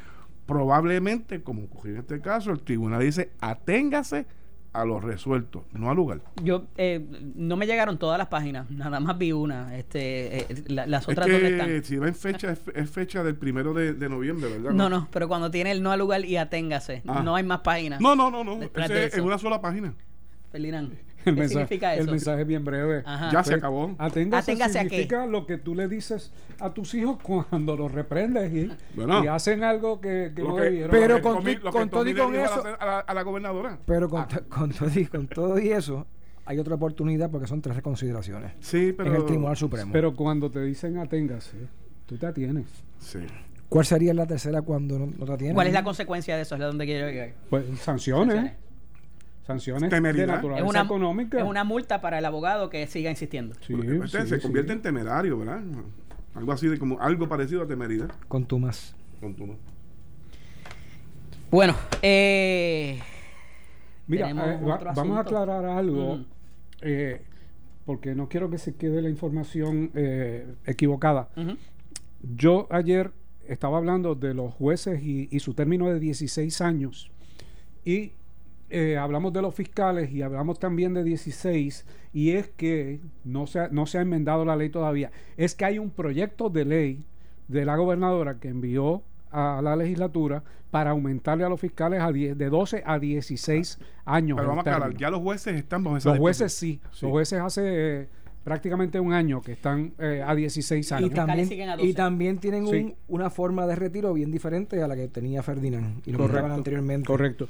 probablemente, 0.47 1.43
como 1.43 1.65
ocurrió 1.65 1.95
en 1.95 2.01
este 2.01 2.21
caso, 2.21 2.51
el 2.51 2.61
tribunal 2.61 3.03
dice, 3.03 3.31
aténgase 3.41 4.27
a 4.75 4.85
lo 4.87 5.01
resuelto, 5.01 5.67
no 5.73 5.91
al 5.91 5.97
lugar. 5.97 6.21
Yo 6.43 6.65
eh, 6.79 7.05
no 7.35 7.57
me 7.57 7.67
llegaron 7.67 7.99
todas 7.99 8.17
las 8.17 8.29
páginas, 8.29 8.71
nada 8.71 9.01
más 9.01 9.19
vi 9.19 9.31
una. 9.33 9.77
Este, 9.77 10.39
eh, 10.53 10.65
la- 10.69 10.87
las 10.87 11.03
Es 11.03 11.09
otras 11.11 11.27
dónde 11.29 11.43
que 11.49 11.53
están. 11.77 11.85
si 11.85 11.97
va 11.99 12.09
en 12.09 12.15
fecha, 12.15 12.53
es, 12.53 12.61
es 12.75 12.91
fecha 12.91 13.23
del 13.23 13.37
primero 13.37 13.75
de, 13.75 13.93
de 13.93 14.09
noviembre, 14.09 14.49
¿verdad? 14.51 14.71
No, 14.73 14.89
no, 14.89 15.09
pero 15.13 15.29
cuando 15.29 15.51
tiene 15.51 15.73
el 15.73 15.83
no 15.83 15.91
al 15.93 15.99
lugar 15.99 16.25
y 16.25 16.37
aténgase, 16.39 17.03
Ah. 17.07 17.21
no 17.23 17.37
hay 17.37 17.45
más 17.45 17.61
páginas. 17.61 18.01
No, 18.01 18.17
no, 18.17 18.31
no, 18.31 18.43
no. 18.45 18.61
Es 18.63 19.15
en 19.15 19.25
una 19.25 19.37
sola 19.39 19.61
página. 19.61 19.93
Ferdinand, 20.51 20.93
El 21.27 21.35
¿qué 21.35 21.41
mensaje, 21.41 21.49
significa 21.67 21.95
el 21.95 22.01
eso? 22.03 22.11
mensaje 22.11 22.41
es 22.43 22.47
bien 22.47 22.65
breve. 22.65 23.03
Ajá. 23.07 23.31
Ya 23.33 23.45
se 23.45 23.55
acabó. 23.55 23.95
Aténgase, 23.99 24.53
Aténgase 24.53 24.79
a 24.79 24.83
qué. 24.83 24.89
significa 24.91 25.27
lo 25.27 25.47
que 25.47 25.59
tú 25.59 25.75
le 25.75 25.89
dices 25.89 26.33
a 26.61 26.73
tus 26.75 26.95
hijos 26.95 27.19
cuando 27.23 27.77
los 27.77 27.93
reprendes 27.93 28.53
y, 28.53 28.71
Bueno. 28.95 29.23
y 29.25 29.29
hacen 29.29 29.63
algo 29.65 30.01
que, 30.01 30.33
no 30.37 30.57
que- 30.57 30.63
debieron. 30.63 30.91
Pero 30.91 31.17
que 31.17 31.23
con 31.23 31.37
Tommy- 31.39 31.91
todo 31.91 32.09
y 32.09 32.15
con 32.15 32.33
dijo 32.33 32.45
a 32.45 32.45
la- 32.45 32.45
eso- 32.45 32.65
a 32.81 32.87
la, 32.87 32.99
a 33.01 33.15
la 33.15 33.23
gobernadora. 33.23 33.79
Pero 33.87 34.09
con, 34.09 34.21
Ah, 34.23 34.29
con, 34.49 34.71
todo 34.73 34.91
y, 34.95 35.07
con 35.07 35.27
todo 35.29 35.59
y 35.59 35.71
eso, 35.71 36.07
hay 36.45 36.59
otra 36.59 36.75
oportunidad 36.75 37.31
porque 37.31 37.47
son 37.47 37.63
tres 37.63 37.77
reconsideraciones 37.77 38.53
sí, 38.61 38.93
pero. 38.97 39.11
en 39.11 39.17
el 39.17 39.27
Tribunal 39.27 39.57
Supremo. 39.57 39.93
Pero 39.93 40.17
cuando 40.17 40.51
te 40.51 40.61
dicen 40.63 40.99
aténgase, 40.99 41.57
tú 42.07 42.17
te 42.17 42.27
atienes. 42.27 42.67
Sí. 42.99 43.21
¿Cuál 43.69 43.87
sería 43.87 44.13
la 44.13 44.27
tercera 44.27 44.61
cuando 44.61 44.99
no, 44.99 45.07
no 45.07 45.25
te 45.25 45.33
atienden? 45.33 45.55
¿Cuál 45.55 45.67
es 45.69 45.73
la 45.73 45.83
consecuencia 45.85 46.37
de 46.37 46.43
eso? 46.43 46.57
Es 46.57 46.61
la 46.61 46.67
donde 46.67 46.85
quiero 46.85 47.09
llegar. 47.09 47.33
Pues 47.49 47.65
sanciones. 47.79 48.35
Sanciones. 48.35 48.53
Sanciones 49.47 49.83
de 49.83 49.89
Temeridad. 49.89 50.27
naturaleza 50.29 50.65
Es 50.65 50.71
una, 50.71 50.81
económica. 50.83 51.39
es 51.39 51.45
una 51.45 51.65
multa 51.65 52.01
para 52.01 52.19
el 52.19 52.25
abogado 52.25 52.71
que 52.71 52.87
siga 52.87 53.11
insistiendo. 53.11 53.55
Sí, 53.67 53.75
sí, 54.07 54.09
se 54.27 54.37
sí. 54.37 54.41
convierte 54.43 54.73
en 54.73 54.83
temerario, 54.83 55.37
¿verdad? 55.39 55.61
Algo 56.35 56.53
así 56.53 56.69
de 56.69 56.79
como 56.79 57.01
algo 57.01 57.29
parecido 57.29 57.63
a 57.63 57.67
temeridad. 57.67 58.11
Con 58.29 58.45
tu 58.47 58.59
más. 58.59 58.95
Con 59.21 59.35
tu- 59.35 59.57
Bueno, 61.51 61.75
eh, 62.01 62.99
Mira, 64.07 64.31
eh, 64.31 64.35
va- 64.35 64.93
vamos 64.95 65.17
a 65.19 65.21
aclarar 65.21 65.65
algo, 65.67 66.17
Mm. 66.17 66.25
eh, 66.83 67.23
porque 67.85 68.15
no 68.15 68.29
quiero 68.29 68.49
que 68.49 68.59
se 68.59 68.75
quede 68.77 69.03
la 69.03 69.11
información 69.11 69.91
eh, 69.95 70.47
equivocada. 70.67 71.29
Yo 72.23 72.69
ayer 72.71 73.11
estaba 73.47 73.77
hablando 73.79 74.15
de 74.15 74.35
los 74.35 74.55
jueces 74.55 75.03
y, 75.03 75.29
y 75.31 75.41
su 75.41 75.53
término 75.55 75.89
de 75.89 75.99
16 76.01 76.61
años. 76.61 77.11
Y 77.85 78.13
eh, 78.73 78.97
hablamos 78.97 79.33
de 79.33 79.43
los 79.43 79.55
fiscales 79.55 80.11
y 80.11 80.23
hablamos 80.23 80.59
también 80.59 80.95
de 80.95 81.05
16. 81.05 81.87
Y 82.13 82.31
es 82.33 82.49
que 82.49 83.01
no 83.25 83.47
se, 83.47 83.61
ha, 83.61 83.69
no 83.69 83.87
se 83.87 83.99
ha 83.99 84.01
enmendado 84.01 84.45
la 84.45 84.57
ley 84.57 84.71
todavía. 84.71 85.13
Es 85.37 85.55
que 85.55 85.65
hay 85.65 85.79
un 85.79 85.91
proyecto 85.91 86.49
de 86.49 86.65
ley 86.65 87.07
de 87.49 87.65
la 87.65 87.77
gobernadora 87.77 88.39
que 88.41 88.49
envió 88.49 89.03
a 89.31 89.61
la 89.63 89.77
legislatura 89.77 90.43
para 90.71 90.91
aumentarle 90.91 91.45
a 91.45 91.51
los 91.51 91.61
fiscales 91.61 92.01
a 92.01 92.11
10 92.11 92.39
de 92.39 92.49
12 92.49 92.83
a 92.87 92.99
16 92.99 93.79
años. 94.07 94.37
Pero 94.37 94.49
vamos 94.49 94.67
a 94.67 94.71
aclarar, 94.75 94.97
ya 94.97 95.11
los 95.11 95.21
jueces 95.21 95.55
están 95.55 95.85
bajo 95.85 95.99
esa 95.99 96.09
Los 96.09 96.19
jueces 96.19 96.53
sí. 96.55 96.81
Sí. 96.93 97.05
Los 97.05 97.13
jueces 97.13 97.41
hace 97.41 98.03
eh, 98.03 98.09
prácticamente 98.45 98.99
un 99.01 99.13
año 99.13 99.41
que 99.41 99.53
están 99.53 99.93
eh, 99.99 100.23
a 100.27 100.35
16 100.35 100.91
Y, 100.91 100.95
años. 100.95 101.11
también, 101.15 101.69
a 101.69 101.75
y 101.75 101.77
12. 101.79 101.95
también 101.95 102.39
tienen 102.39 102.67
Sí. 102.67 102.77
un- 102.77 102.95
una 103.09 103.31
forma 103.31 103.67
de 103.67 103.77
retiro 103.77 104.13
bien 104.15 104.31
diferente 104.31 104.83
a 104.83 104.89
la 104.89 104.97
que 104.97 105.09
tenía 105.09 105.43
Ferdinand. 105.43 106.03
Y 106.07 106.13
lo 106.13 106.19
Correcto, 106.19 106.53
anteriormente. 106.53 107.07
Correcto. 107.07 107.45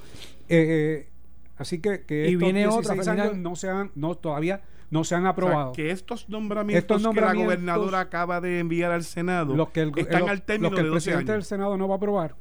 Eh, 0.49 1.07
eh, 1.09 1.09
así 1.57 1.79
que, 1.81 2.03
que 2.05 2.25
Y 2.29 2.35
estos 2.35 2.41
viene 2.41 2.67
otra, 2.67 2.95
16 2.95 3.07
Ferdinand. 3.07 3.31
años 3.31 3.39
no 3.43 3.57
se 3.57 3.69
han, 3.71 3.91
no, 3.95 4.15
todavía 4.17 4.61
no 4.91 5.05
se 5.05 5.15
han 5.15 5.23
O 5.23 5.25
sea, 5.25 5.31
aprobado. 5.31 5.73
que 5.73 5.91
estos 5.91 6.29
nombramientos, 6.29 6.83
Estos 6.83 6.99
que 6.99 7.03
nombramientos- 7.05 7.39
la 7.39 7.45
gobernadora 7.77 8.01
acaba 8.01 8.41
de 8.43 8.59
enviar 8.59 8.93
al 8.93 9.05
Senado 9.05 9.57
los 9.57 9.71
que 9.71 9.81
el, 9.81 9.93
están 9.97 10.29
al 10.29 10.43
término 10.43 10.69
los 10.69 10.77
que 10.77 10.83
de 10.83 10.89
el 10.89 10.93
12 10.93 11.05
presidente 11.11 11.33
del 11.33 11.39
años. 11.39 11.47
Senado 11.49 11.77
no 11.79 11.89
va 11.89 11.95
a 11.95 11.97
aprobar. 11.97 12.35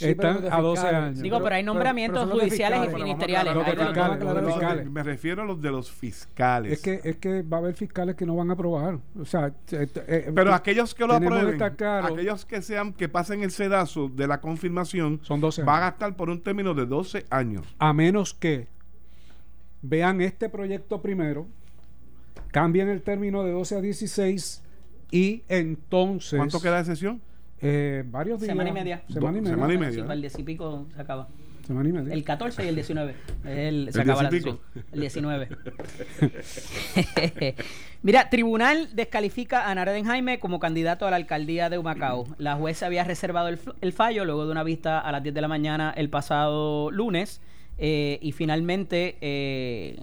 Están 0.00 0.52
a 0.52 0.60
12 0.60 0.82
fiscales. 0.82 1.02
años. 1.02 1.22
Digo, 1.22 1.42
pero, 1.42 1.54
hay 1.54 1.62
nombramientos 1.62 2.24
pero 2.26 2.40
judiciales 2.40 2.78
y 2.78 2.82
fiscales. 2.82 3.04
Ministeriales. 3.04 3.54
Los 3.54 3.64
fiscales, 3.64 4.22
los 4.22 4.52
fiscales. 4.52 4.90
me 4.90 5.02
refiero 5.02 5.42
a 5.42 5.44
los 5.46 5.62
de 5.62 5.70
los 5.70 5.90
fiscales. 5.90 6.72
es 6.72 6.80
que 6.80 7.00
es 7.02 7.16
que 7.16 7.42
va 7.42 7.56
a 7.56 7.60
haber 7.60 7.74
fiscales 7.74 8.16
que 8.16 8.26
no 8.26 8.36
van 8.36 8.50
a 8.50 8.52
aprobar. 8.52 8.98
O 9.18 9.24
sea, 9.24 9.46
eh, 9.72 9.88
eh, 10.06 10.32
Pero 10.34 10.50
eh, 10.50 10.54
aquellos 10.54 10.94
que 10.94 11.06
lo 11.06 11.14
aprueben, 11.14 11.62
aquellos 11.62 12.44
que 12.44 12.60
sean 12.60 12.92
que 12.92 13.08
pasen 13.08 13.42
el 13.42 13.50
sedazo 13.50 14.08
de 14.08 14.26
la 14.26 14.40
confirmación, 14.40 15.20
son 15.22 15.40
12 15.40 15.62
va 15.62 15.78
a 15.78 15.80
gastar 15.80 16.16
por 16.16 16.28
un 16.28 16.42
término 16.42 16.74
de 16.74 16.84
12 16.84 17.24
años. 17.30 17.66
A 17.78 17.92
menos 17.94 18.34
que 18.34 18.68
vean 19.80 20.20
este 20.20 20.50
proyecto 20.50 21.00
primero, 21.00 21.46
cambien 22.50 22.88
el 22.88 23.00
término 23.00 23.42
de 23.42 23.52
12 23.52 23.76
a 23.76 23.80
16 23.80 24.62
y 25.10 25.42
entonces 25.48 26.36
¿Cuánto 26.36 26.60
queda 26.60 26.78
de 26.78 26.84
sesión? 26.84 27.22
Eh, 27.62 28.04
varios 28.06 28.40
días. 28.40 28.50
Semana 28.52 28.70
y 28.70 28.72
media. 28.72 29.02
Semana 29.08 29.38
y 29.38 29.40
media. 29.40 29.54
semana 29.54 29.74
y 29.74 29.78
media, 29.78 30.02
para 30.02 30.14
el 30.14 30.20
10 30.22 30.38
y 30.38 30.42
pico 30.42 30.86
se 30.94 31.00
acaba. 31.00 31.28
Semana 31.66 31.88
y 31.88 31.92
media. 31.92 32.14
El 32.14 32.24
14 32.24 32.64
y 32.64 32.68
el 32.68 32.74
19. 32.74 33.14
El, 33.44 33.88
se 33.92 34.00
El 34.00 34.10
acaba 34.10 34.22
la 34.24 34.30
10 34.30 34.42
y 34.42 34.44
pico. 34.44 34.60
sesión. 34.72 34.84
El 34.92 35.00
19. 35.00 35.48
Mira, 38.02 38.30
tribunal 38.30 38.88
descalifica 38.94 39.70
a 39.70 39.74
Narden 39.74 40.04
Jaime 40.04 40.40
como 40.40 40.58
candidato 40.58 41.06
a 41.06 41.10
la 41.10 41.16
alcaldía 41.16 41.68
de 41.68 41.78
Humacao. 41.78 42.26
La 42.38 42.56
jueza 42.56 42.86
había 42.86 43.04
reservado 43.04 43.48
el 43.48 43.92
fallo 43.92 44.24
luego 44.24 44.46
de 44.46 44.52
una 44.52 44.64
vista 44.64 44.98
a 45.00 45.12
las 45.12 45.22
10 45.22 45.34
de 45.34 45.40
la 45.42 45.48
mañana 45.48 45.92
el 45.96 46.08
pasado 46.08 46.90
lunes. 46.90 47.40
eh, 47.78 48.18
y 48.20 48.32
finalmente 48.32 49.16
eh, 49.20 49.98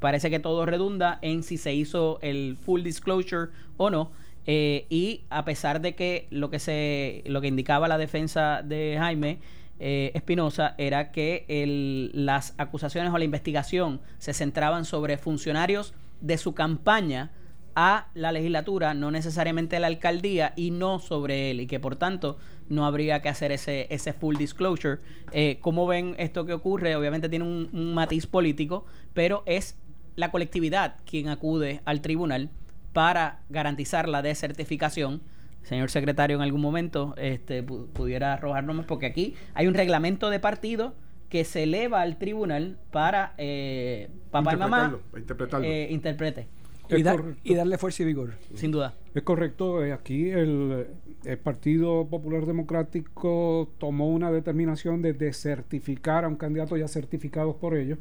parece 0.00 0.28
que 0.28 0.40
todo 0.40 0.66
redunda 0.66 1.18
en 1.22 1.42
si 1.42 1.56
se 1.56 1.72
hizo 1.72 2.18
el 2.22 2.56
full 2.56 2.82
disclosure 2.82 3.50
o 3.76 3.90
no. 3.90 4.10
Eh, 4.46 4.86
y 4.90 5.22
a 5.30 5.44
pesar 5.44 5.80
de 5.80 5.94
que 5.94 6.26
lo 6.30 6.50
que 6.50 6.58
se 6.58 7.22
lo 7.26 7.40
que 7.40 7.46
indicaba 7.48 7.86
la 7.86 7.96
defensa 7.98 8.62
de 8.62 8.96
Jaime 8.98 9.38
eh, 9.78 10.10
Espinosa 10.14 10.74
era 10.78 11.12
que 11.12 11.44
el- 11.48 12.10
las 12.12 12.54
acusaciones 12.58 13.12
o 13.12 13.18
la 13.18 13.24
investigación 13.24 14.00
se 14.18 14.32
centraban 14.32 14.84
sobre 14.84 15.16
funcionarios 15.16 15.94
de 16.20 16.38
su 16.38 16.54
campaña 16.54 17.30
a 17.74 18.08
la 18.14 18.32
legislatura, 18.32 18.94
no 18.94 19.10
necesariamente 19.10 19.76
a 19.76 19.80
la 19.80 19.86
alcaldía 19.86 20.52
y 20.56 20.70
no 20.72 20.98
sobre 20.98 21.50
él 21.50 21.60
y 21.62 21.66
que 21.66 21.80
por 21.80 21.96
tanto 21.96 22.36
no 22.68 22.84
habría 22.84 23.22
que 23.22 23.28
hacer 23.28 23.50
ese, 23.50 23.86
ese 23.90 24.12
full 24.12 24.36
disclosure. 24.36 24.98
Eh, 25.32 25.58
¿Cómo 25.60 25.86
ven 25.86 26.14
esto 26.18 26.44
que 26.46 26.52
ocurre? 26.52 26.94
Obviamente 26.96 27.28
tiene 27.28 27.44
un, 27.44 27.70
un 27.72 27.94
matiz 27.94 28.26
político, 28.26 28.84
pero 29.14 29.42
es 29.46 29.78
la 30.16 30.30
colectividad 30.30 30.96
quien 31.06 31.28
acude 31.28 31.80
al 31.86 32.02
tribunal 32.02 32.50
para 32.92 33.40
garantizar 33.48 34.08
la 34.08 34.22
desertificación. 34.22 35.22
Señor 35.62 35.90
secretario, 35.90 36.36
en 36.36 36.42
algún 36.42 36.60
momento 36.60 37.14
este, 37.16 37.64
pu- 37.64 37.86
pudiera 37.88 38.32
arrojarnos 38.34 38.74
más, 38.76 38.86
porque 38.86 39.06
aquí 39.06 39.34
hay 39.54 39.66
un 39.68 39.74
reglamento 39.74 40.28
de 40.30 40.40
partido 40.40 40.94
que 41.28 41.44
se 41.44 41.62
eleva 41.62 42.02
al 42.02 42.18
tribunal 42.18 42.78
para 42.90 43.32
eh, 43.38 44.10
papá 44.30 44.54
y 44.54 44.56
mamá 44.56 44.98
Interpretarlo, 45.16 45.66
eh, 45.66 45.86
interprete, 45.90 46.48
Y, 46.90 47.02
da- 47.02 47.12
correcto. 47.16 47.40
y 47.44 47.54
darle 47.54 47.78
fuerza 47.78 48.02
y 48.02 48.06
vigor. 48.06 48.34
sin 48.54 48.70
duda. 48.72 48.94
Es 49.14 49.22
correcto, 49.22 49.82
eh, 49.84 49.92
aquí 49.92 50.28
el, 50.30 50.88
el 51.24 51.38
Partido 51.38 52.06
Popular 52.08 52.44
Democrático 52.44 53.70
tomó 53.78 54.08
una 54.08 54.30
determinación 54.32 55.00
de 55.00 55.12
desertificar 55.12 56.24
a 56.24 56.28
un 56.28 56.36
candidato 56.36 56.76
ya 56.76 56.88
certificado 56.88 57.56
por 57.56 57.76
ellos 57.76 57.98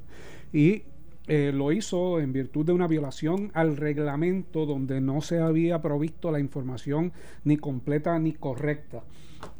y 0.51 0.83
eh, 1.27 1.51
lo 1.53 1.71
hizo 1.71 2.19
en 2.19 2.33
virtud 2.33 2.65
de 2.65 2.73
una 2.73 2.87
violación 2.87 3.51
al 3.53 3.77
reglamento 3.77 4.65
donde 4.65 5.01
no 5.01 5.21
se 5.21 5.39
había 5.39 5.81
provisto 5.81 6.31
la 6.31 6.39
información 6.39 7.13
ni 7.43 7.57
completa 7.57 8.17
ni 8.19 8.33
correcta. 8.33 9.03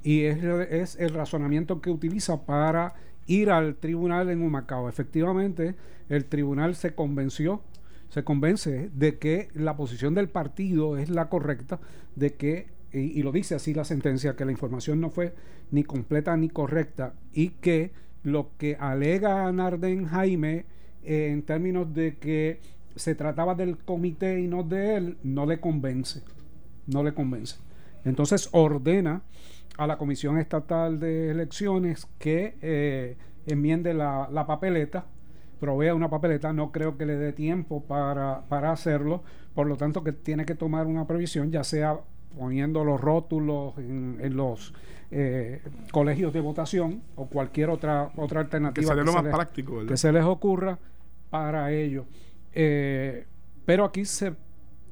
Y 0.04 0.24
es, 0.24 0.44
es 0.44 0.96
el 1.00 1.12
razonamiento 1.12 1.82
que 1.82 1.90
utiliza 1.90 2.46
para 2.46 2.94
ir 3.28 3.50
al 3.50 3.76
tribunal 3.76 4.30
en 4.30 4.42
Humacao. 4.42 4.90
Efectivamente, 4.90 5.76
el 6.10 6.26
tribunal 6.26 6.76
se 6.76 6.94
convenció 6.94 7.62
se 8.12 8.26
convence 8.26 8.92
de 8.94 9.18
que 9.18 9.48
la 9.54 9.78
posición 9.78 10.14
del 10.14 10.28
partido 10.28 10.98
es 10.98 11.10
la 11.10 11.30
correcta, 11.30 11.80
de 12.16 12.34
que, 12.34 12.68
y, 12.92 13.18
y 13.18 13.24
lo 13.24 13.32
dice 13.32 13.56
así 13.56 13.74
la 13.74 13.86
sentencia, 13.86 14.36
que 14.36 14.44
la 14.44 14.52
información 14.52 15.00
no 15.00 15.10
fue 15.10 15.34
ni 15.72 15.86
completa 15.86 16.36
ni 16.36 16.50
correcta 16.50 17.14
y 17.32 17.50
que 17.50 17.94
lo 18.24 18.52
que 18.58 18.76
alega 18.76 19.50
Narden 19.52 20.08
Jaime 20.08 20.66
en 21.04 21.44
términos 21.44 21.94
de 21.94 22.18
que 22.18 22.60
se 22.96 23.16
trataba 23.16 23.56
del 23.56 23.78
comité 23.78 24.40
y 24.40 24.48
no 24.48 24.64
de 24.64 24.96
él, 24.98 25.18
no 25.24 25.46
le 25.46 25.60
convence, 25.60 26.22
no 26.88 27.04
le 27.04 27.14
convence. 27.14 27.58
Entonces 28.04 28.50
ordena 28.52 29.22
a 29.78 29.88
la 29.88 29.98
Comisión 29.98 30.38
Estatal 30.38 31.00
de 31.00 31.32
Elecciones 31.32 32.08
que 32.20 32.58
eh, 32.62 33.18
enmiende 33.46 33.94
la, 33.94 34.28
la 34.32 34.46
papeleta 34.46 35.06
provea 35.62 35.94
una 35.94 36.10
papeleta, 36.10 36.52
no 36.52 36.72
creo 36.72 36.98
que 36.98 37.06
le 37.06 37.16
dé 37.18 37.34
tiempo 37.34 37.84
para, 37.84 38.42
para 38.50 38.72
hacerlo, 38.72 39.24
por 39.54 39.68
lo 39.68 39.78
tanto 39.78 40.04
que 40.04 40.12
tiene 40.12 40.44
que 40.44 40.56
tomar 40.56 40.88
una 40.88 41.06
previsión, 41.06 41.52
ya 41.52 41.64
sea 41.64 42.00
poniendo 42.38 42.84
los 42.84 43.00
rótulos 43.02 43.78
en, 43.78 44.18
en 44.22 44.36
los 44.36 44.74
eh, 45.12 45.62
colegios 45.92 46.32
de 46.34 46.40
votación 46.40 47.02
o 47.16 47.26
cualquier 47.28 47.70
otra 47.70 48.12
otra 48.16 48.40
Que 48.42 48.46
alternativa 48.46 48.88
sería 48.88 49.04
lo 49.04 49.12
se 49.12 49.16
más 49.18 49.24
les- 49.26 49.34
práctico, 49.34 49.86
que 49.86 49.98
se 49.98 50.12
les 50.12 50.24
ocurra 50.24 50.80
para 51.30 51.72
ello. 51.72 52.06
Eh, 52.54 53.26
pero 53.66 53.86
aquí 53.86 54.06
se 54.06 54.34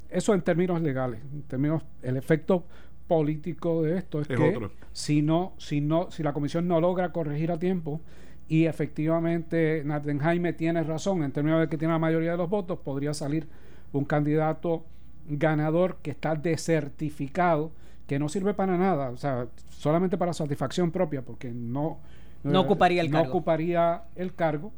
eso 0.10 0.34
en 0.34 0.42
términos 0.42 0.82
legales, 0.82 1.22
en 1.34 1.44
términos 1.44 1.84
el 2.02 2.18
efecto 2.18 2.66
político 3.08 3.82
de 3.84 3.98
esto 3.98 4.22
es, 4.22 4.30
Es 4.30 4.38
que 4.38 4.56
otro. 4.56 4.72
si 4.92 5.22
no 5.22 5.54
si 5.58 5.82
no 5.82 6.12
si 6.12 6.22
la 6.24 6.34
comisión 6.34 6.68
no 6.68 6.80
logra 6.80 7.12
corregir 7.12 7.52
a 7.52 7.58
tiempo 7.60 8.02
y 8.48 8.66
efectivamente 8.66 9.84
Nathan 9.86 10.20
Jaime 10.20 10.54
tiene 10.54 10.84
razón 10.84 11.24
en 11.24 11.32
términos 11.32 11.60
de 11.62 11.70
que 11.70 11.78
tiene 11.78 11.94
la 11.94 12.00
mayoría 12.00 12.32
de 12.32 12.38
los 12.38 12.50
votos, 12.50 12.80
podría 12.80 13.14
salir 13.14 13.48
un 13.94 14.06
candidato 14.06 14.84
ganador 15.30 15.98
que 16.02 16.12
está 16.12 16.36
desertificado, 16.36 17.72
que 18.08 18.20
no 18.20 18.30
sirve 18.30 18.54
para 18.54 18.78
nada, 18.78 19.10
o 19.12 19.18
sea, 19.18 19.48
solamente 19.70 20.18
para 20.18 20.34
satisfacción 20.34 20.92
propia, 20.92 21.22
porque 21.22 21.52
no, 21.52 22.00
No 22.44 22.62
ocuparía 22.62 23.02
el 23.02 23.12
no 23.12 23.20
cargo. 23.20 23.30
ocuparía 23.30 24.04
el 24.16 24.34
cargo, 24.34 24.72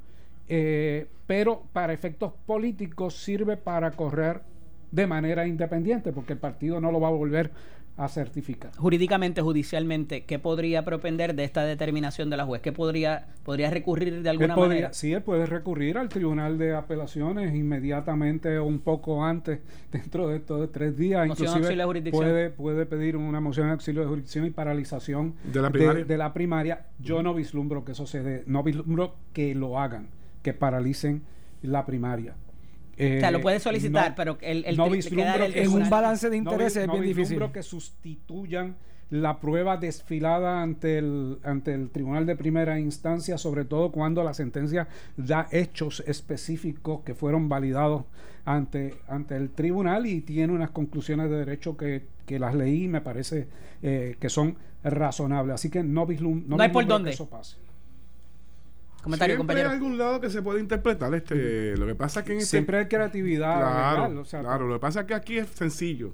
eh, 0.49 1.07
pero 1.27 1.63
para 1.71 1.93
efectos 1.93 2.33
políticos 2.45 3.15
sirve 3.15 3.55
para 3.57 3.91
correr 3.91 4.41
de 4.91 5.07
manera 5.07 5.47
independiente, 5.47 6.11
porque 6.11 6.33
el 6.33 6.39
partido 6.39 6.79
no 6.81 6.91
lo 6.91 6.99
va 6.99 7.07
a 7.07 7.11
volver 7.11 7.51
a 7.97 8.07
certificar. 8.07 8.71
Jurídicamente, 8.77 9.41
judicialmente, 9.41 10.23
¿qué 10.23 10.39
podría 10.39 10.83
propender 10.85 11.35
de 11.35 11.43
esta 11.43 11.63
determinación 11.65 12.29
de 12.29 12.37
la 12.37 12.45
juez? 12.45 12.61
¿Qué 12.61 12.71
podría, 12.71 13.27
podría 13.43 13.69
recurrir 13.69 14.13
de 14.13 14.19
Él 14.21 14.27
alguna 14.29 14.55
podría- 14.55 14.69
manera? 14.69 14.93
sí, 14.93 15.11
él 15.13 15.21
puede 15.21 15.45
recurrir 15.45 15.97
al 15.97 16.07
Tribunal 16.09 16.57
de 16.57 16.73
Apelaciones 16.73 17.53
inmediatamente 17.53 18.57
o 18.57 18.65
un 18.65 18.79
poco 18.79 19.23
antes, 19.23 19.59
dentro 19.91 20.29
de 20.29 20.37
estos 20.37 20.71
tres 20.71 20.97
días. 20.97 21.27
Moción 21.27 21.45
de 21.45 21.49
Inclusive 21.51 21.65
auxilio 21.65 21.83
de 21.83 21.85
jurisdicción. 21.87 22.23
puede, 22.25 22.49
puede 22.49 22.85
pedir 22.85 23.17
una 23.17 23.41
moción 23.41 23.67
de 23.67 23.73
auxilio 23.73 24.01
de 24.01 24.07
jurisdicción 24.07 24.45
y 24.45 24.49
paralización 24.51 25.35
De 25.43 25.61
la 25.61 25.69
primaria. 25.69 26.05
de 26.05 26.17
la 26.17 26.33
primaria. 26.33 26.85
Yo 26.99 27.21
no 27.21 27.33
vislumbro 27.33 27.83
que 27.83 27.91
eso 27.91 28.07
se 28.07 28.23
dé, 28.23 28.43
no 28.47 28.63
vislumbro 28.63 29.15
que 29.33 29.53
lo 29.53 29.77
hagan, 29.79 30.07
que 30.41 30.53
paralicen 30.53 31.21
la 31.61 31.85
primaria. 31.85 32.35
O 33.17 33.19
sea, 33.19 33.31
lo 33.31 33.37
Eh, 33.39 33.41
puede 33.41 33.59
solicitar, 33.59 34.09
no- 34.09 34.15
pero 34.15 34.37
el, 34.41 34.65
el 34.65 34.77
no 34.77 34.89
vislumbro 34.89 35.23
queda 35.25 35.35
en 35.37 35.41
el 35.43 35.53
que 35.53 35.61
Es 35.61 35.67
un 35.69 35.89
balance 35.89 36.29
de 36.29 36.37
no 36.41 36.51
intereses 36.51 36.75
vi- 36.75 36.81
es 36.81 36.87
no 36.87 36.93
bien 36.93 37.05
difícil. 37.15 37.51
que 37.51 37.63
sustituyan 37.63 38.75
la 39.09 39.39
prueba 39.41 39.75
desfilada 39.77 40.61
ante 40.61 40.97
el, 40.97 41.37
ante 41.43 41.73
el 41.73 41.89
tribunal 41.89 42.25
de 42.25 42.35
primera 42.37 42.79
instancia, 42.79 43.37
sobre 43.37 43.65
todo 43.65 43.91
cuando 43.91 44.23
la 44.23 44.33
sentencia 44.33 44.87
da 45.17 45.47
hechos 45.51 46.01
específicos 46.07 47.01
que 47.03 47.13
fueron 47.13 47.49
validados 47.49 48.03
ante, 48.45 48.95
ante 49.07 49.35
el 49.35 49.49
tribunal 49.49 50.05
y 50.05 50.21
tiene 50.21 50.53
unas 50.53 50.69
conclusiones 50.69 51.29
de 51.29 51.37
derecho 51.37 51.75
que, 51.75 52.03
que 52.25 52.39
las 52.39 52.55
leí 52.55 52.85
y 52.85 52.87
me 52.87 53.01
parece 53.01 53.47
eh, 53.83 54.15
que 54.19 54.29
son 54.29 54.55
razonables. 54.83 55.55
Así 55.55 55.69
que 55.69 55.83
no, 55.83 56.05
vislum, 56.05 56.43
No 56.47 56.55
hay 56.61 56.69
por 56.69 56.83
vislumbro 56.83 56.93
dónde. 56.95 57.09
que 57.09 57.15
eso 57.15 57.29
pase. 57.29 57.57
Comentario, 59.01 59.35
Siempre 59.35 59.37
compañero. 59.37 59.69
hay 59.69 59.75
algún 59.75 59.97
lado 59.97 60.21
que 60.21 60.29
se 60.29 60.41
puede 60.41 60.59
interpretar. 60.59 61.13
Este, 61.15 61.75
Lo 61.75 61.87
que 61.87 61.95
pasa 61.95 62.19
es 62.19 62.25
que 62.25 62.33
en 62.33 62.37
este 62.39 62.49
Siempre 62.51 62.77
hay 62.77 62.87
creatividad. 62.87 63.57
Claro, 63.57 64.03
legal, 64.07 64.17
o 64.17 64.25
sea, 64.25 64.41
claro. 64.41 64.67
Lo 64.67 64.75
que 64.75 64.79
pasa 64.79 65.01
es 65.01 65.05
que 65.07 65.13
aquí 65.15 65.37
es 65.37 65.47
sencillo. 65.49 66.13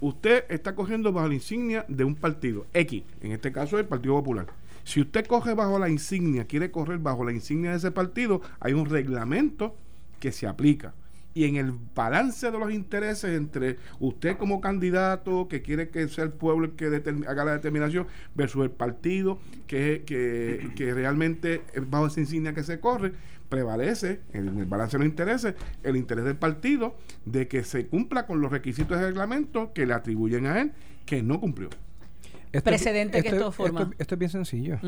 Usted 0.00 0.44
está 0.48 0.74
cogiendo 0.74 1.12
bajo 1.12 1.26
la 1.28 1.34
insignia 1.34 1.84
de 1.88 2.04
un 2.04 2.14
partido 2.14 2.66
X, 2.74 3.02
en 3.22 3.32
este 3.32 3.50
caso 3.50 3.78
el 3.78 3.86
Partido 3.86 4.14
Popular. 4.14 4.46
Si 4.84 5.00
usted 5.00 5.26
coge 5.26 5.54
bajo 5.54 5.78
la 5.78 5.88
insignia, 5.88 6.44
quiere 6.44 6.70
correr 6.70 6.98
bajo 6.98 7.24
la 7.24 7.32
insignia 7.32 7.72
de 7.72 7.78
ese 7.78 7.90
partido, 7.90 8.40
hay 8.60 8.74
un 8.74 8.86
reglamento 8.86 9.74
que 10.20 10.30
se 10.32 10.46
aplica. 10.46 10.94
Y 11.34 11.44
en 11.44 11.56
el 11.56 11.72
balance 11.94 12.50
de 12.50 12.58
los 12.58 12.72
intereses 12.72 13.36
entre 13.36 13.76
usted 14.00 14.36
como 14.38 14.60
candidato, 14.60 15.46
que 15.46 15.62
quiere 15.62 15.88
que 15.88 16.08
sea 16.08 16.24
el 16.24 16.32
pueblo 16.32 16.66
el 16.66 16.72
que 16.72 16.86
haga 17.28 17.44
la 17.44 17.52
determinación, 17.52 18.06
versus 18.34 18.64
el 18.64 18.70
partido, 18.70 19.38
que, 19.66 20.02
que, 20.04 20.70
que 20.74 20.92
realmente 20.94 21.62
es 21.74 21.88
bajo 21.88 22.06
esa 22.08 22.20
insignia 22.20 22.54
que 22.54 22.64
se 22.64 22.80
corre, 22.80 23.12
prevalece 23.48 24.20
en 24.32 24.58
el 24.58 24.66
balance 24.66 24.96
de 24.98 25.04
los 25.04 25.08
intereses 25.10 25.54
el 25.82 25.96
interés 25.96 26.24
del 26.24 26.36
partido 26.36 26.96
de 27.24 27.46
que 27.48 27.62
se 27.62 27.86
cumpla 27.86 28.26
con 28.26 28.40
los 28.40 28.50
requisitos 28.50 28.98
del 28.98 29.08
reglamento 29.10 29.72
que 29.72 29.86
le 29.86 29.94
atribuyen 29.94 30.46
a 30.46 30.60
él, 30.60 30.72
que 31.06 31.22
no 31.22 31.40
cumplió. 31.40 31.68
Esto 31.70 32.58
es- 32.58 32.62
Precedente 32.62 33.22
que 33.22 33.28
esto 33.28 33.52
forma. 33.52 33.82
Esto, 33.82 33.94
esto 33.98 34.14
es 34.14 34.18
bien 34.18 34.30
sencillo. 34.30 34.78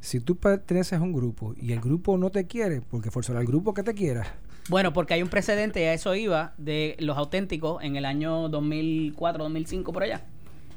Si 0.00 0.20
tú 0.20 0.36
perteneces 0.36 0.98
a 0.98 1.02
un 1.02 1.12
grupo 1.12 1.54
y 1.56 1.72
el 1.72 1.80
grupo 1.80 2.16
no 2.18 2.30
te 2.30 2.46
quiere, 2.46 2.80
porque 2.82 3.10
forzará 3.10 3.40
al 3.40 3.46
grupo 3.46 3.74
que 3.74 3.82
te 3.82 3.94
quiera. 3.94 4.26
Bueno, 4.68 4.92
porque 4.92 5.14
hay 5.14 5.22
un 5.22 5.30
precedente, 5.30 5.80
y 5.80 5.84
a 5.84 5.94
eso 5.94 6.14
iba, 6.14 6.52
de 6.58 6.94
los 6.98 7.16
auténticos 7.16 7.82
en 7.82 7.96
el 7.96 8.04
año 8.04 8.50
2004, 8.50 9.44
2005, 9.44 9.92
por 9.92 10.02
allá, 10.02 10.26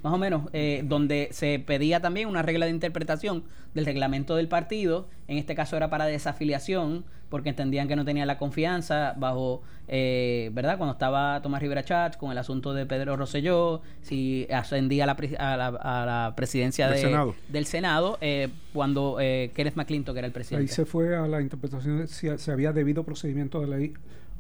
más 0.04 0.14
o 0.14 0.18
menos, 0.18 0.50
eh, 0.54 0.84
donde 0.86 1.30
se 1.32 1.60
pedía 1.60 2.00
también 2.00 2.28
una 2.28 2.42
regla 2.42 2.66
de 2.66 2.72
interpretación 2.72 3.44
del 3.74 3.86
reglamento 3.86 4.36
del 4.36 4.48
partido, 4.48 5.08
en 5.28 5.38
este 5.38 5.56
caso 5.56 5.78
era 5.78 5.90
para 5.90 6.06
desafiliación, 6.06 7.06
porque 7.30 7.48
entendían 7.50 7.88
que 7.88 7.96
no 7.96 8.04
tenía 8.04 8.26
la 8.26 8.38
confianza 8.38 9.14
bajo, 9.18 9.62
eh, 9.88 10.50
¿verdad? 10.54 10.78
Cuando 10.78 10.92
estaba 10.94 11.42
Tomás 11.42 11.62
Rivera 11.62 11.82
Chatz 11.84 12.18
con 12.18 12.30
el 12.32 12.38
asunto 12.38 12.74
de 12.74 12.86
Pedro 12.86 13.16
Rosselló, 13.16 13.82
si 14.02 14.48
ascendía 14.52 15.06
a 15.06 15.08
la, 15.08 15.18
a 15.40 15.56
la, 15.58 15.68
a 15.68 16.06
la 16.06 16.34
presidencia 16.36 16.88
Del 16.88 16.96
de- 16.96 17.02
Senado. 17.02 17.36
del 17.48 17.66
Senado, 17.66 18.18
eh, 18.20 18.50
cuando 18.74 19.18
eh, 19.22 19.52
Kenneth 19.56 19.76
McClintock 19.76 20.18
era 20.18 20.28
el 20.28 20.32
Ahí 20.32 20.34
presidente. 20.34 20.74
se 20.74 20.86
fue 20.86 21.16
a 21.16 21.26
la 21.28 21.42
interpretación 21.42 22.00
de 22.00 22.08
si 22.08 22.28
se 22.38 22.52
había 22.52 22.74
debido 22.74 23.04
procedimiento 23.06 23.62
de 23.62 23.68
ley 23.68 23.94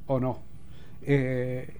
o 0.07 0.19
no. 0.19 0.39
Eh, 1.03 1.73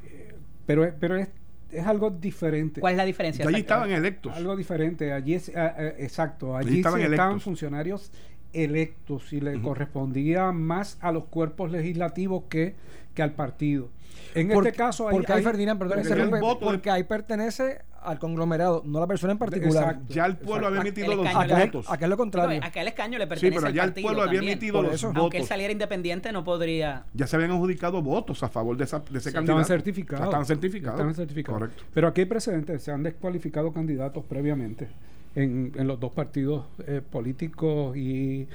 pero 0.66 0.90
pero 1.00 1.18
es, 1.18 1.28
es 1.72 1.86
algo 1.88 2.10
diferente. 2.12 2.82
¿Cuál 2.82 2.94
es 2.94 2.98
la 2.98 3.06
diferencia? 3.06 3.48
Allí 3.48 3.60
estaban 3.60 3.92
electos. 3.92 4.36
Algo 4.36 4.56
diferente. 4.56 5.12
Allí 5.14 5.36
es, 5.36 5.52
ah, 5.56 5.74
ah, 5.78 5.84
exacto. 5.98 6.56
Allí 6.56 6.70
Allí 6.70 6.78
estaban 6.80 7.02
estaban 7.02 7.40
funcionarios 7.40 8.12
electos 8.54 9.32
y 9.34 9.40
le 9.42 9.62
correspondía 9.62 10.52
más 10.52 10.98
a 11.02 11.12
los 11.12 11.26
cuerpos 11.26 11.72
legislativos 11.72 12.44
que, 12.50 12.76
que 13.14 13.22
al 13.22 13.34
partido. 13.34 13.90
En 14.36 14.50
Porque- 14.50 14.70
este 14.70 14.78
caso, 14.78 15.08
hay- 15.08 15.16
porque 15.16 15.34
hay- 15.34 15.44
Ferdinand, 15.44 15.80
perdón, 15.80 16.00
porque 16.40 16.66
porque 16.66 16.90
ahí 16.90 17.04
pertenece 17.04 17.80
al 18.04 18.20
conglomerado, 18.20 18.82
no 18.86 18.98
a 18.98 19.02
la 19.02 19.08
persona 19.08 19.34
en 19.34 19.38
particular. 19.40 19.84
Exacto. 19.84 20.14
Ya 20.14 20.26
el 20.26 20.38
pueblo 20.38 20.68
había 20.68 20.82
emitido 20.82 21.16
los 21.16 21.28
Acá, 21.28 21.60
votos. 21.66 21.86
es- 21.86 21.92
acá 21.92 22.06
es 22.06 22.10
lo 22.10 22.18
contrario. 22.18 22.52
Digo, 22.56 22.66
acá 22.66 22.82
el 22.82 22.88
escaño 22.88 23.18
le 23.20 23.26
Sí, 23.26 23.30
pertenece 23.30 23.56
pero 23.58 23.68
al 23.68 23.74
ya 23.74 23.84
el 23.84 23.94
pueblo 23.94 24.22
había 24.24 24.40
emitido 24.40 24.82
los 24.82 24.94
eso. 24.96 25.08
Aunque 25.16 25.38
él 25.38 25.42
votos. 25.42 25.48
saliera 25.48 25.72
independiente, 25.72 26.32
no 26.32 26.44
podría. 26.44 27.06
Ya 27.14 27.28
se 27.28 27.36
habían 27.36 27.52
adjudicado 27.52 28.02
votos 28.02 28.42
a 28.44 28.50
favor 28.50 28.76
de, 28.78 28.84
esa, 28.86 29.00
de 29.00 29.18
ese 29.20 29.30
Sí, 29.30 29.34
candidato. 29.36 29.62
estaban 29.62 29.66
certificados. 29.66 30.24
Estaban 30.26 30.46
certificados. 30.46 30.94
Estaban 30.96 31.16
certificados. 31.16 31.60
Correcto. 31.60 31.84
Pero 31.94 32.08
aquí 32.08 32.22
hay 32.22 32.28
precedentes, 32.28 32.82
se 32.84 32.92
han 32.92 33.04
descualificado 33.04 33.72
candidatos 33.72 34.24
previamente 34.26 34.88
en, 35.36 35.72
en 35.76 35.88
los 35.88 36.00
dos 36.00 36.12
partidos 36.12 36.66
eh, 36.88 37.02
políticos 37.08 37.96
y 37.96 38.48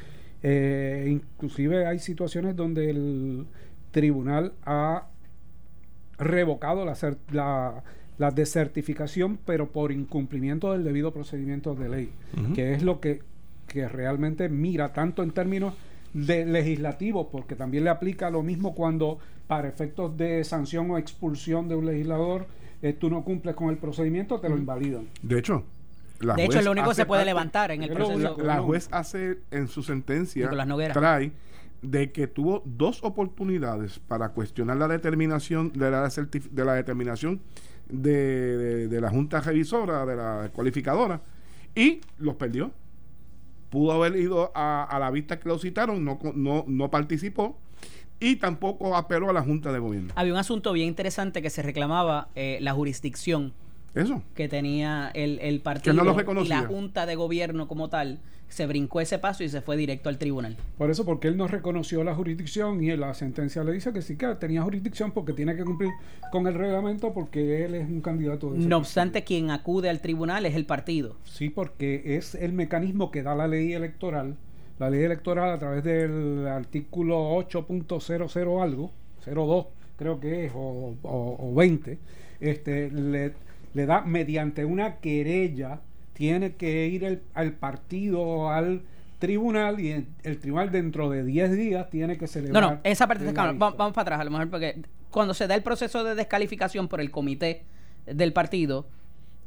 eh, 0.42 1.06
inclusive 1.08 1.86
hay 1.86 1.98
situaciones 1.98 2.56
donde 2.56 2.90
el 2.90 3.46
tribunal 3.92 4.52
ha 4.64 5.06
revocado 6.18 6.84
la, 6.84 6.92
cer- 6.92 7.18
la, 7.30 7.82
la 8.18 8.30
desertificación, 8.30 9.38
pero 9.44 9.68
por 9.70 9.92
incumplimiento 9.92 10.72
del 10.72 10.84
debido 10.84 11.12
procedimiento 11.12 11.74
de 11.74 11.88
ley, 11.88 12.10
que 12.54 12.72
es 12.74 12.82
lo 12.82 13.00
que, 13.00 13.20
que 13.68 13.88
realmente 13.88 14.48
mira 14.48 14.92
tanto 14.92 15.22
en 15.22 15.30
términos 15.32 15.74
de 16.14 16.46
legislativo, 16.46 17.28
porque 17.30 17.56
también 17.56 17.84
le 17.84 17.90
aplica 17.90 18.30
lo 18.30 18.42
mismo 18.42 18.74
cuando 18.74 19.18
para 19.46 19.68
efectos 19.68 20.16
de 20.16 20.42
sanción 20.44 20.90
o 20.90 20.98
expulsión 20.98 21.68
de 21.68 21.74
un 21.76 21.86
legislador, 21.86 22.46
eh, 22.82 22.92
tú 22.94 23.10
no 23.10 23.22
cumples 23.22 23.54
con 23.54 23.68
el 23.68 23.76
procedimiento, 23.76 24.40
te 24.40 24.48
lo 24.48 24.56
invalidan. 24.56 25.06
De 25.22 25.38
hecho, 25.38 25.64
la 26.20 26.34
De 26.34 26.44
hecho, 26.46 26.62
lo 26.62 26.70
único 26.72 26.86
que 26.86 26.92
hace 26.92 27.02
se 27.02 27.06
puede 27.06 27.20
parte- 27.20 27.30
levantar 27.30 27.70
en 27.70 27.82
el 27.82 27.90
proceso. 27.90 28.36
La 28.42 28.56
no. 28.56 28.64
juez 28.64 28.88
hace 28.90 29.38
en 29.50 29.68
su 29.68 29.82
sentencia, 29.82 30.50
trae 30.92 31.32
de 31.82 32.10
que 32.10 32.26
tuvo 32.26 32.62
dos 32.64 33.04
oportunidades 33.04 33.98
para 33.98 34.30
cuestionar 34.30 34.78
la 34.78 34.88
determinación 34.88 35.72
de 35.74 35.90
la, 35.90 36.08
de 36.08 36.64
la 36.64 36.72
determinación 36.74 37.40
de, 37.88 38.88
de- 38.88 39.00
la 39.00 39.10
Junta 39.10 39.40
Revisora, 39.40 40.04
de 40.06 40.16
la 40.16 40.50
cualificadora, 40.52 41.20
y 41.74 42.00
los 42.18 42.34
perdió. 42.36 42.72
Pudo 43.70 43.92
haber 43.92 44.16
ido 44.16 44.52
a, 44.54 44.84
a 44.84 44.98
la 44.98 45.10
vista 45.10 45.38
que 45.40 45.48
lo 45.48 45.58
citaron, 45.58 46.04
no, 46.04 46.18
no, 46.34 46.64
no 46.66 46.90
participó, 46.90 47.58
y 48.20 48.36
tampoco 48.36 48.96
apeló 48.96 49.28
a 49.28 49.32
la 49.32 49.42
Junta 49.42 49.72
de 49.72 49.78
Gobierno. 49.78 50.12
Había 50.16 50.32
un 50.32 50.38
asunto 50.38 50.72
bien 50.72 50.88
interesante 50.88 51.42
que 51.42 51.50
se 51.50 51.62
reclamaba 51.62 52.28
eh, 52.34 52.58
la 52.62 52.72
jurisdicción 52.72 53.52
Eso. 53.96 54.22
que 54.34 54.48
tenía 54.48 55.10
el, 55.14 55.38
el 55.40 55.60
partido 55.60 55.94
no 55.94 56.04
lo 56.04 56.42
y 56.44 56.48
la 56.48 56.62
junta 56.62 57.06
de 57.06 57.16
gobierno 57.16 57.66
como 57.66 57.88
tal. 57.88 58.20
Se 58.48 58.64
brincó 58.66 59.00
ese 59.00 59.18
paso 59.18 59.42
y 59.42 59.48
se 59.48 59.60
fue 59.60 59.76
directo 59.76 60.08
al 60.08 60.18
tribunal. 60.18 60.56
Por 60.78 60.88
eso, 60.88 61.04
porque 61.04 61.26
él 61.26 61.36
no 61.36 61.48
reconoció 61.48 62.04
la 62.04 62.14
jurisdicción 62.14 62.80
y 62.84 62.96
la 62.96 63.12
sentencia 63.14 63.64
le 63.64 63.72
dice 63.72 63.92
que 63.92 64.02
sí 64.02 64.16
que 64.16 64.28
tenía 64.36 64.62
jurisdicción 64.62 65.10
porque 65.10 65.32
tiene 65.32 65.56
que 65.56 65.64
cumplir 65.64 65.90
con 66.30 66.46
el 66.46 66.54
reglamento 66.54 67.12
porque 67.12 67.64
él 67.64 67.74
es 67.74 67.88
un 67.88 68.00
candidato. 68.00 68.46
de 68.50 68.52
No 68.58 68.60
partido. 68.60 68.78
obstante, 68.78 69.24
quien 69.24 69.50
acude 69.50 69.88
al 69.90 70.00
tribunal 70.00 70.46
es 70.46 70.54
el 70.54 70.64
partido. 70.64 71.16
Sí, 71.24 71.50
porque 71.50 72.16
es 72.16 72.36
el 72.36 72.52
mecanismo 72.52 73.10
que 73.10 73.24
da 73.24 73.34
la 73.34 73.48
ley 73.48 73.72
electoral 73.72 74.36
la 74.78 74.90
ley 74.90 75.02
electoral 75.04 75.50
a 75.50 75.58
través 75.58 75.82
del 75.84 76.46
artículo 76.46 77.30
8.00 77.38 78.62
algo, 78.62 78.90
02 79.24 79.66
creo 79.96 80.20
que 80.20 80.44
es, 80.46 80.52
o, 80.54 80.94
o, 81.02 81.36
o 81.40 81.54
20, 81.54 81.98
este, 82.40 82.90
le, 82.90 83.32
le 83.76 83.84
da 83.84 84.00
mediante 84.00 84.64
una 84.64 84.96
querella, 84.96 85.80
tiene 86.14 86.54
que 86.54 86.86
ir 86.86 87.04
el- 87.04 87.22
al 87.34 87.52
partido, 87.52 88.48
al 88.50 88.80
tribunal, 89.18 89.80
y 89.80 89.90
el, 89.90 90.06
el 90.22 90.38
tribunal 90.38 90.72
dentro 90.72 91.10
de 91.10 91.22
10 91.22 91.52
días 91.52 91.90
tiene 91.90 92.14
que 92.16 92.22
No, 92.22 92.26
celebrar. 92.26 92.62
no, 92.62 92.80
esa 92.84 93.06
parte 93.06 93.24
está 93.24 93.34
claro. 93.34 93.58
Va- 93.58 93.66
aviso. 93.66 93.76
Vamos, 93.78 93.92
para 93.94 94.02
atrás, 94.02 94.20
a 94.20 94.24
lo 94.24 94.30
mejor, 94.30 94.48
porque 94.48 94.80
cuando 95.10 95.34
se 95.34 95.46
da 95.46 95.54
el 95.54 95.62
proceso 95.62 96.04
de 96.04 96.14
descalificación 96.14 96.88
por 96.88 97.02
el 97.02 97.10
comité 97.10 97.64
del 98.06 98.32
partido, 98.32 98.86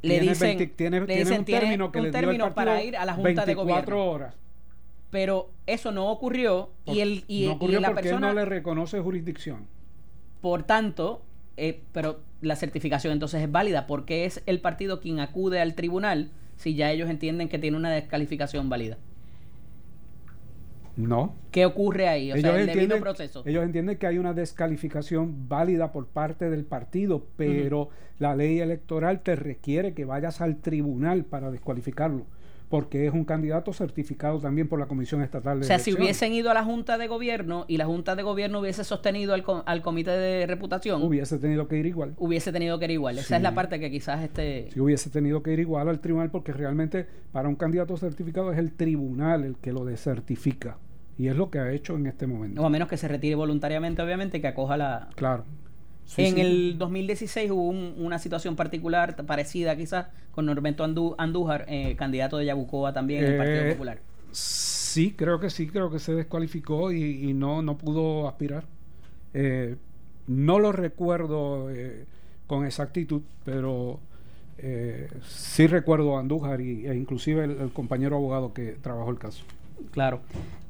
le 0.02 0.14
Tiene 0.20 0.28
dicen, 0.28 0.58
20 0.58 0.66
tiene, 0.76 1.00
le 1.00 1.06
tiene 1.06 1.20
dicen, 1.22 1.38
un 1.40 1.44
término 1.44 1.90
que 1.92 1.98
un 1.98 2.04
le 2.04 2.10
dio 2.12 2.18
el 2.20 2.24
término 2.24 2.54
para 2.54 2.82
ir 2.84 2.96
a 2.96 3.04
la 3.04 3.14
Junta 3.14 3.44
de 3.44 3.54
24 3.54 3.96
Gobierno. 3.96 4.04
horas. 4.12 4.34
Pero 5.10 5.50
eso 5.66 5.90
no 5.90 6.08
ocurrió 6.08 6.70
y, 6.86 7.00
el, 7.00 7.24
y, 7.26 7.46
no 7.46 7.50
y 7.50 7.54
ocurrió 7.56 7.80
la 7.80 7.88
porque 7.88 8.02
persona, 8.04 8.28
no 8.28 8.34
le 8.34 8.44
reconoce 8.44 9.00
jurisdicción. 9.00 9.66
por 10.40 10.62
tanto, 10.62 11.22
eh, 11.60 11.82
pero 11.92 12.20
la 12.40 12.56
certificación 12.56 13.12
entonces 13.12 13.42
es 13.42 13.52
válida 13.52 13.86
porque 13.86 14.24
es 14.24 14.42
el 14.46 14.60
partido 14.60 15.00
quien 15.00 15.20
acude 15.20 15.60
al 15.60 15.74
tribunal 15.74 16.30
si 16.56 16.74
ya 16.74 16.90
ellos 16.90 17.10
entienden 17.10 17.48
que 17.48 17.58
tiene 17.58 17.76
una 17.76 17.90
descalificación 17.90 18.68
válida. 18.70 18.96
No. 20.96 21.34
¿Qué 21.50 21.66
ocurre 21.66 22.08
ahí? 22.08 22.32
O 22.32 22.36
sea, 22.36 22.50
el 22.50 22.66
debido 22.66 22.72
entienden, 22.72 23.00
proceso. 23.00 23.42
ellos 23.46 23.64
entienden 23.64 23.96
que 23.98 24.06
hay 24.06 24.18
una 24.18 24.32
descalificación 24.32 25.48
válida 25.48 25.92
por 25.92 26.06
parte 26.06 26.50
del 26.50 26.64
partido, 26.64 27.26
pero 27.36 27.90
la 28.18 28.34
ley 28.34 28.60
electoral 28.60 29.20
te 29.20 29.36
requiere 29.36 29.94
que 29.94 30.04
vayas 30.04 30.40
al 30.40 30.56
tribunal 30.60 31.24
para 31.24 31.50
descualificarlo, 31.50 32.26
porque 32.70 33.04
es 33.06 33.12
un 33.12 33.24
candidato 33.24 33.72
certificado 33.72 34.38
también 34.38 34.68
por 34.68 34.78
la 34.78 34.86
Comisión 34.86 35.22
Estatal 35.22 35.58
de 35.58 35.64
O 35.64 35.66
sea, 35.66 35.80
si 35.80 35.92
hubiesen 35.92 36.32
ido 36.32 36.52
a 36.52 36.54
la 36.54 36.64
Junta 36.64 36.98
de 36.98 37.08
Gobierno 37.08 37.64
y 37.66 37.76
la 37.78 37.84
Junta 37.84 38.14
de 38.14 38.22
Gobierno 38.22 38.60
hubiese 38.60 38.84
sostenido 38.84 39.34
al, 39.34 39.44
al 39.66 39.82
Comité 39.82 40.12
de 40.12 40.46
Reputación, 40.46 41.02
hubiese 41.02 41.38
tenido 41.38 41.66
que 41.66 41.76
ir 41.76 41.86
igual. 41.86 42.14
hubiese 42.16 42.52
tenido 42.52 42.78
que 42.78 42.84
ir 42.84 42.92
igual. 42.92 43.18
Esa 43.18 43.36
es 43.36 43.42
la 43.42 43.54
parte 43.54 43.80
que 43.80 43.90
quizás 43.90 44.22
este... 44.22 44.68
Si 44.72 44.78
hubiese 44.78 45.10
tenido 45.10 45.42
que 45.42 45.52
ir 45.52 45.58
igual 45.58 45.88
al 45.88 45.98
tribunal, 45.98 46.30
porque 46.30 46.52
realmente 46.52 47.08
para 47.32 47.48
un 47.48 47.56
candidato 47.56 47.96
certificado 47.96 48.52
es 48.52 48.58
el 48.58 48.72
tribunal 48.72 49.42
el 49.42 49.56
que 49.56 49.72
lo 49.72 49.84
desertifica. 49.84 50.78
Y 51.18 51.26
es 51.26 51.36
lo 51.36 51.50
que 51.50 51.58
ha 51.58 51.72
hecho 51.72 51.96
en 51.96 52.06
este 52.06 52.28
momento. 52.28 52.62
O 52.62 52.66
a 52.66 52.70
menos 52.70 52.88
que 52.88 52.96
se 52.96 53.08
retire 53.08 53.34
voluntariamente, 53.34 54.00
obviamente, 54.00 54.40
que 54.40 54.46
acoja 54.46 54.76
la... 54.76 55.08
Claro. 55.16 55.44
Sí, 56.10 56.24
en 56.26 56.34
sí. 56.34 56.40
el 56.40 56.76
2016 56.76 57.52
hubo 57.52 57.68
un- 57.68 57.94
una 57.98 58.18
situación 58.18 58.56
particular, 58.56 59.14
parecida 59.26 59.76
quizás, 59.76 60.08
con 60.32 60.44
Norberto 60.46 60.84
Andú- 60.84 61.14
Andújar, 61.18 61.66
eh, 61.68 61.94
candidato 61.96 62.36
de 62.36 62.46
Yabucoa 62.46 62.92
también 62.92 63.24
en 63.24 63.30
el 63.32 63.38
Partido 63.38 63.62
Eh, 63.64 63.70
Popular. 63.72 63.98
Sí, 64.32 65.14
creo 65.16 65.38
que 65.38 65.50
sí, 65.50 65.68
creo 65.68 65.88
que 65.88 66.00
se 66.00 66.12
descualificó 66.14 66.90
y, 66.90 67.30
y 67.30 67.32
no, 67.32 67.62
no 67.62 67.78
pudo 67.78 68.26
aspirar. 68.28 68.64
Eh, 69.34 69.76
no 70.26 70.58
lo 70.58 70.72
recuerdo 70.72 71.70
eh, 71.70 72.06
con 72.48 72.66
exactitud, 72.66 73.22
pero 73.44 74.00
eh, 74.58 75.08
sí 75.28 75.68
recuerdo 75.68 76.16
a 76.16 76.20
Andújar 76.20 76.60
y, 76.60 76.86
e 76.88 76.94
inclusive 76.96 77.44
el, 77.44 77.52
el 77.52 77.70
compañero 77.70 78.16
abogado 78.16 78.52
que 78.52 78.72
trabajó 78.82 79.10
el 79.12 79.18
caso. 79.18 79.44
Claro. 79.92 80.22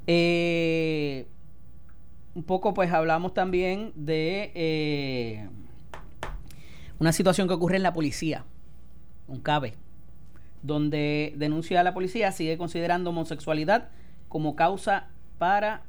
Eh, 0.07 1.25
un 2.35 2.43
poco 2.43 2.75
pues 2.75 2.93
hablamos 2.93 3.35
también 3.35 3.93
de 3.95 4.53
eh, 4.55 5.49
una 6.99 7.13
situación 7.13 7.49
que 7.49 7.55
ocurre 7.55 7.77
en 7.77 7.83
la 7.83 7.93
policía, 7.93 8.45
un 9.27 9.41
CABE, 9.41 9.75
donde 10.63 11.33
denuncia 11.37 11.81
a 11.81 11.83
la 11.83 11.95
policía, 11.95 12.33
sigue 12.33 12.59
considerando 12.59 13.11
homosexualidad 13.11 13.89
como 14.29 14.55
causa 14.55 15.09
para 15.39 15.83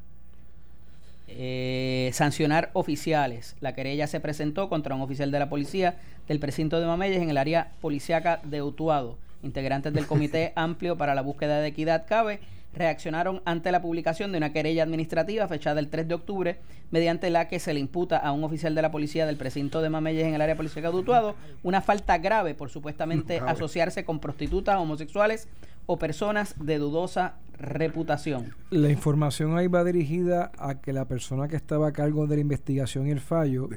eh, 1.27 2.09
sancionar 2.13 2.71
oficiales. 2.73 3.55
La 3.59 3.73
querella 3.73 4.07
se 4.07 4.19
presentó 4.19 4.69
contra 4.69 4.95
un 4.95 5.01
oficial 5.01 5.31
de 5.31 5.39
la 5.39 5.49
policía 5.49 5.97
del 6.27 6.39
precinto 6.39 6.79
de 6.79 6.87
Mameyes 6.87 7.21
en 7.21 7.29
el 7.29 7.37
área 7.37 7.71
policiaca 7.81 8.41
de 8.43 8.61
Utuado. 8.61 9.17
Integrantes 9.43 9.93
del 9.93 10.07
Comité 10.07 10.53
Amplio 10.57 10.97
para 10.97 11.15
la 11.15 11.21
Búsqueda 11.21 11.59
de 11.59 11.67
Equidad 11.67 12.05
CABE 12.07 12.39
reaccionaron 12.73 13.41
ante 13.45 13.71
la 13.71 13.81
publicación 13.81 14.31
de 14.31 14.37
una 14.37 14.53
querella 14.53 14.83
administrativa 14.83 15.47
fechada 15.47 15.79
el 15.79 15.89
3 15.89 16.07
de 16.07 16.13
octubre, 16.13 16.59
mediante 16.89 17.29
la 17.29 17.47
que 17.47 17.59
se 17.59 17.73
le 17.73 17.79
imputa 17.79 18.17
a 18.17 18.31
un 18.31 18.43
oficial 18.43 18.73
de 18.75 18.81
la 18.81 18.91
policía 18.91 19.25
del 19.25 19.37
precinto 19.37 19.81
de 19.81 19.89
Mameyes 19.89 20.25
en 20.25 20.33
el 20.35 20.41
área 20.41 20.55
policiaca 20.55 20.89
de 20.91 20.95
Utuado 20.97 21.35
una 21.63 21.81
falta 21.81 22.17
grave 22.17 22.53
por 22.55 22.69
supuestamente 22.69 23.35
Grave. 23.37 23.51
asociarse 23.51 24.05
con 24.05 24.19
prostitutas, 24.19 24.77
homosexuales 24.77 25.47
o 25.85 25.97
personas 25.97 26.55
de 26.63 26.77
dudosa 26.77 27.35
reputación. 27.57 28.55
La 28.69 28.89
información 28.89 29.57
ahí 29.57 29.67
va 29.67 29.83
dirigida 29.83 30.51
a 30.57 30.79
que 30.81 30.93
la 30.93 31.05
persona 31.05 31.47
que 31.47 31.55
estaba 31.55 31.89
a 31.89 31.91
cargo 31.91 32.25
de 32.27 32.35
la 32.37 32.41
investigación 32.41 33.07
y 33.07 33.11
el 33.11 33.19
fallo 33.19 33.67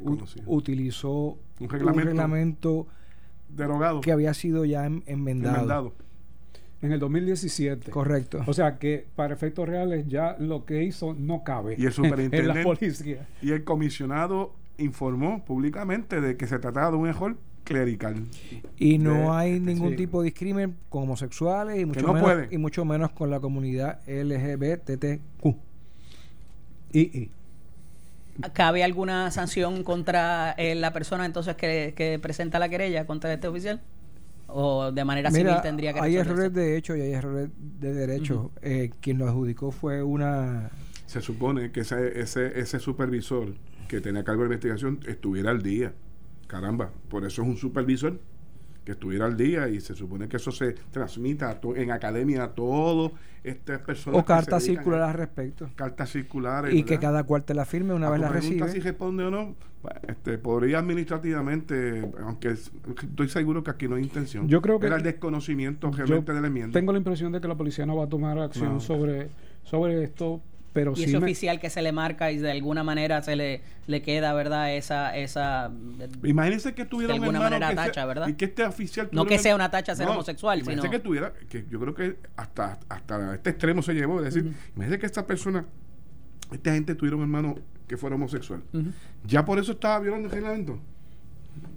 utilizó 0.47 1.11
Un 1.20 1.38
un 1.61 1.68
reglamento. 1.68 2.86
Derogado. 3.49 4.01
que 4.01 4.11
había 4.11 4.34
sido 4.34 4.64
ya 4.64 4.84
en- 4.86 5.05
enmendado. 5.07 5.55
enmendado. 5.57 5.95
En 6.85 6.93
el 6.93 7.01
2017. 7.01 7.91
Correcto. 7.91 8.43
O 8.47 8.53
sea 8.53 8.78
que 8.78 9.07
para 9.16 9.32
efectos 9.35 9.68
reales 9.68 10.07
ya 10.09 10.37
lo 10.39 10.64
que 10.64 10.82
hizo 10.85 11.14
no 11.14 11.43
cabe 11.45 11.74
Y 11.78 11.82
el 11.82 11.87
en 11.87 11.93
superintendente- 11.93 12.43
la 12.59 12.62
policía. 12.62 13.26
Y 13.43 13.53
el 13.53 13.64
comisionado 13.64 14.53
informó 14.78 15.45
públicamente 15.45 16.20
de 16.20 16.37
que 16.37 16.47
se 16.47 16.59
trataba 16.59 16.91
de 16.91 16.97
un 16.97 17.09
error 17.09 17.37
clerical. 17.64 18.16
Y 18.76 18.99
no 18.99 19.14
de- 19.14 19.28
hay 19.30 19.61
ningún 19.61 19.91
sí. 19.93 19.97
tipo 19.97 20.20
de 20.20 20.26
discrimen 20.26 20.76
con 20.91 21.05
homosexuales 21.05 21.80
y 21.80 21.87
mucho, 21.87 22.03
no 22.03 22.12
menos, 22.12 22.22
pueden. 22.30 22.49
y 22.53 22.59
mucho 22.59 22.85
menos 22.85 23.11
con 23.12 23.30
la 23.30 23.41
comunidad 23.41 24.01
LGBTQ. 24.07 25.47
Y, 26.93 27.01
y 27.01 27.30
¿Cabe 28.53 28.82
alguna 28.85 29.30
sanción 29.30 29.85
contra 29.85 30.53
eh, 30.59 30.74
la 30.74 30.93
persona 30.93 31.24
entonces 31.24 31.55
que, 31.57 31.95
que 31.97 32.18
presenta 32.18 32.59
la 32.59 32.68
querella 32.68 33.07
contra 33.07 33.32
este 33.32 33.47
oficial? 33.49 33.80
¿O 34.47 34.92
de 34.92 35.05
manera 35.05 35.30
civil 35.30 35.55
tendría 35.62 35.92
que 35.92 36.01
hay 36.01 36.16
errores 36.16 36.53
de 36.53 36.76
hecho 36.76 36.97
y 36.97 37.01
hay 37.01 37.12
errores 37.12 37.49
de 37.57 37.92
derecho. 37.92 38.53
Eh, 38.62 38.90
quien 39.01 39.18
lo 39.18 39.28
adjudicó 39.28 39.70
fue 39.70 40.03
una... 40.03 40.70
Se 41.07 41.20
supone 41.20 41.70
que 41.72 41.80
ese, 41.80 42.20
ese, 42.20 42.59
ese 42.59 42.78
supervisor 42.78 43.55
que 43.88 44.01
tenía 44.01 44.24
cargo 44.24 44.42
de 44.42 44.49
la 44.49 44.55
investigación 44.55 45.01
estuviera 45.07 45.51
al 45.51 45.62
día. 45.62 45.92
Caramba, 46.47 46.90
por 47.09 47.24
eso 47.24 47.42
es 47.42 47.49
un 47.49 47.57
supervisor 47.57 48.20
que 48.85 48.93
estuviera 48.93 49.24
al 49.26 49.37
día 49.37 49.68
y 49.68 49.80
se 49.80 49.95
supone 49.95 50.28
que 50.28 50.37
eso 50.37 50.53
se 50.53 50.72
transmita 50.91 51.49
a 51.51 51.61
to- 51.61 51.74
en 51.76 51.91
academia 51.91 52.45
a 52.45 52.49
todas 52.55 53.12
estas 53.43 53.80
personas. 53.80 54.20
O 54.20 54.24
cartas 54.24 54.62
circulares 54.62 55.07
al 55.09 55.14
respecto. 55.14 55.68
Cartas 55.74 56.11
circulares. 56.11 56.74
Y 56.74 56.82
que 56.85 56.99
cada 56.99 57.24
cual 57.24 57.45
te 57.45 57.55
la 57.55 57.64
firme 57.64 57.95
una 57.95 58.09
A 58.09 58.11
vez 58.11 58.18
tu 58.18 58.22
la 58.24 58.28
pregunta 58.30 58.64
recibe. 58.66 58.80
si 58.82 58.87
responde 58.87 59.24
o 59.24 59.30
no, 59.30 59.55
pues, 59.82 59.95
este, 60.09 60.39
podría 60.39 60.78
administrativamente, 60.78 62.11
aunque 62.22 62.49
es- 62.51 62.70
estoy 63.03 63.28
seguro 63.28 63.62
que 63.62 63.70
aquí 63.70 63.89
no 63.89 63.97
hay 63.97 64.03
intención. 64.03 64.49
Yo 64.49 64.61
creo 64.62 64.78
que- 64.78 64.87
Era 64.87 64.97
el 64.97 65.03
desconocimiento 65.03 65.91
yo 65.91 65.97
realmente 65.97 66.32
de 66.32 66.41
la 66.41 66.47
enmienda. 66.47 66.72
tengo 66.78 66.93
la 66.93 66.99
impresión 66.99 67.32
de 67.32 67.41
que 67.41 67.49
la 67.49 67.55
policía 67.57 67.87
no 67.87 67.97
va 67.97 68.05
a 68.05 68.09
tomar 68.09 68.39
acción 68.39 68.74
No. 68.74 68.80
sobre, 68.80 69.28
sobre 69.62 70.05
esto, 70.05 70.41
pero 70.75 70.93
y 70.93 70.97
sí 70.97 71.03
ese 71.05 71.12
me- 71.18 71.25
oficial 71.25 71.59
que 71.61 71.70
se 71.70 71.81
le 71.81 71.93
marca 71.93 72.31
y 72.33 72.37
de 72.37 72.51
alguna 72.51 72.85
manera 72.85 73.22
se 73.22 73.37
le, 73.37 73.62
le 73.87 74.03
queda, 74.03 74.35
¿verdad? 74.35 74.75
Esa, 74.75 75.16
esa 75.16 75.70
Imagínense 76.22 76.75
que 76.75 76.85
tuviera 76.85 77.14
De 77.14 77.18
un 77.20 77.25
alguna 77.25 77.41
manera 77.41 77.70
que 77.70 77.77
tacha, 77.77 77.95
sea- 77.95 78.07
¿verdad? 78.07 78.29
Y 78.29 78.35
que 78.35 78.45
este 78.45 78.64
oficial 78.64 79.07
No 79.12 79.22
tuviera 79.22 79.37
que 79.39 79.43
sea 79.43 79.55
una 79.55 79.70
tacha 79.70 79.95
ser 79.95 80.07
homosexual, 80.09 80.59
imagínense 80.59 80.83
sino- 80.89 80.91
que 80.91 80.99
tuviera, 80.99 81.33
que 81.49 81.64
yo 81.70 81.81
creo 81.81 81.95
que 81.95 82.18
hasta, 82.37 82.79
hasta 82.91 83.35
este 83.35 83.51
extremo 83.51 83.81
se 83.83 83.95
llevó, 83.95 84.18
es 84.22 84.35
decir, 84.35 84.53
imagínense 84.75 84.99
que 84.99 85.07
esta 85.07 85.27
persona, 85.27 85.64
esta 86.53 86.75
gente 86.75 86.95
tuviera 86.95 87.16
un 87.16 87.22
hermano 87.22 87.55
que 87.89 87.97
fuera 87.97 88.16
homosexual. 88.16 88.62
Ya 89.25 89.45
por 89.45 89.59
eso 89.59 89.72
estaba 89.72 89.99
violando 90.01 90.27
el 90.29 90.33
reglamento. 90.35 90.79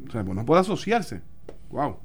O 0.08 0.12
sea, 0.12 0.24
pues 0.24 0.36
no 0.36 0.44
puede 0.46 0.62
asociarse. 0.62 1.22
Wow. 1.70 1.98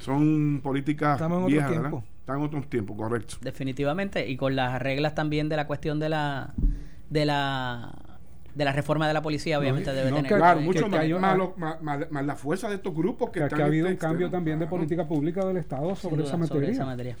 Son 0.00 0.60
políticas 0.62 1.14
Estamos 1.14 1.36
en 1.38 1.44
otro 1.44 1.52
viejas, 1.52 1.70
¿verdad? 1.70 1.90
Están 2.30 2.40
en 2.42 2.46
otros 2.46 2.70
tiempos, 2.70 2.96
correcto. 2.96 3.36
definitivamente 3.40 4.28
y 4.28 4.36
con 4.36 4.54
las 4.56 4.80
reglas 4.80 5.14
también 5.14 5.48
de 5.48 5.56
la 5.56 5.66
cuestión 5.66 5.98
de 5.98 6.08
la 6.08 6.54
de 7.08 7.26
la 7.26 7.92
de 8.54 8.64
la 8.64 8.72
reforma 8.72 9.06
de 9.06 9.14
la 9.14 9.22
policía 9.22 9.58
obviamente 9.60 9.90
No, 9.90 9.96
debe 9.96 10.10
no, 10.10 10.16
tener 10.16 10.28
que- 10.32 10.36
Claro, 10.38 10.58
que- 10.58 10.64
mucho 10.64 10.84
que 10.84 10.90
más, 10.90 11.06
una- 11.06 11.18
más, 11.20 11.36
lo- 11.38 11.54
más- 11.56 11.82
más- 11.82 12.10
más 12.10 12.24
la 12.26 12.34
fuerza 12.36 12.68
de 12.68 12.74
estos 12.76 12.94
grupos 12.94 13.30
que, 13.30 13.38
que, 13.40 13.44
están 13.46 13.62
ha 13.62 13.64
habido 13.66 13.86
un 13.86 13.92
este 13.92 14.00
cambio 14.04 14.26
extremo. 14.26 14.38
también 14.38 14.58
de 14.58 14.64
Claro. 14.66 14.76
política 14.76 15.06
pública 15.08 15.44
del 15.44 15.56
Estado 15.56 15.94
sobre 15.94 16.16
duda, 16.16 16.26
esa 16.28 16.36
materia. 16.36 16.70
esa 16.70 16.84
materia. 16.84 17.16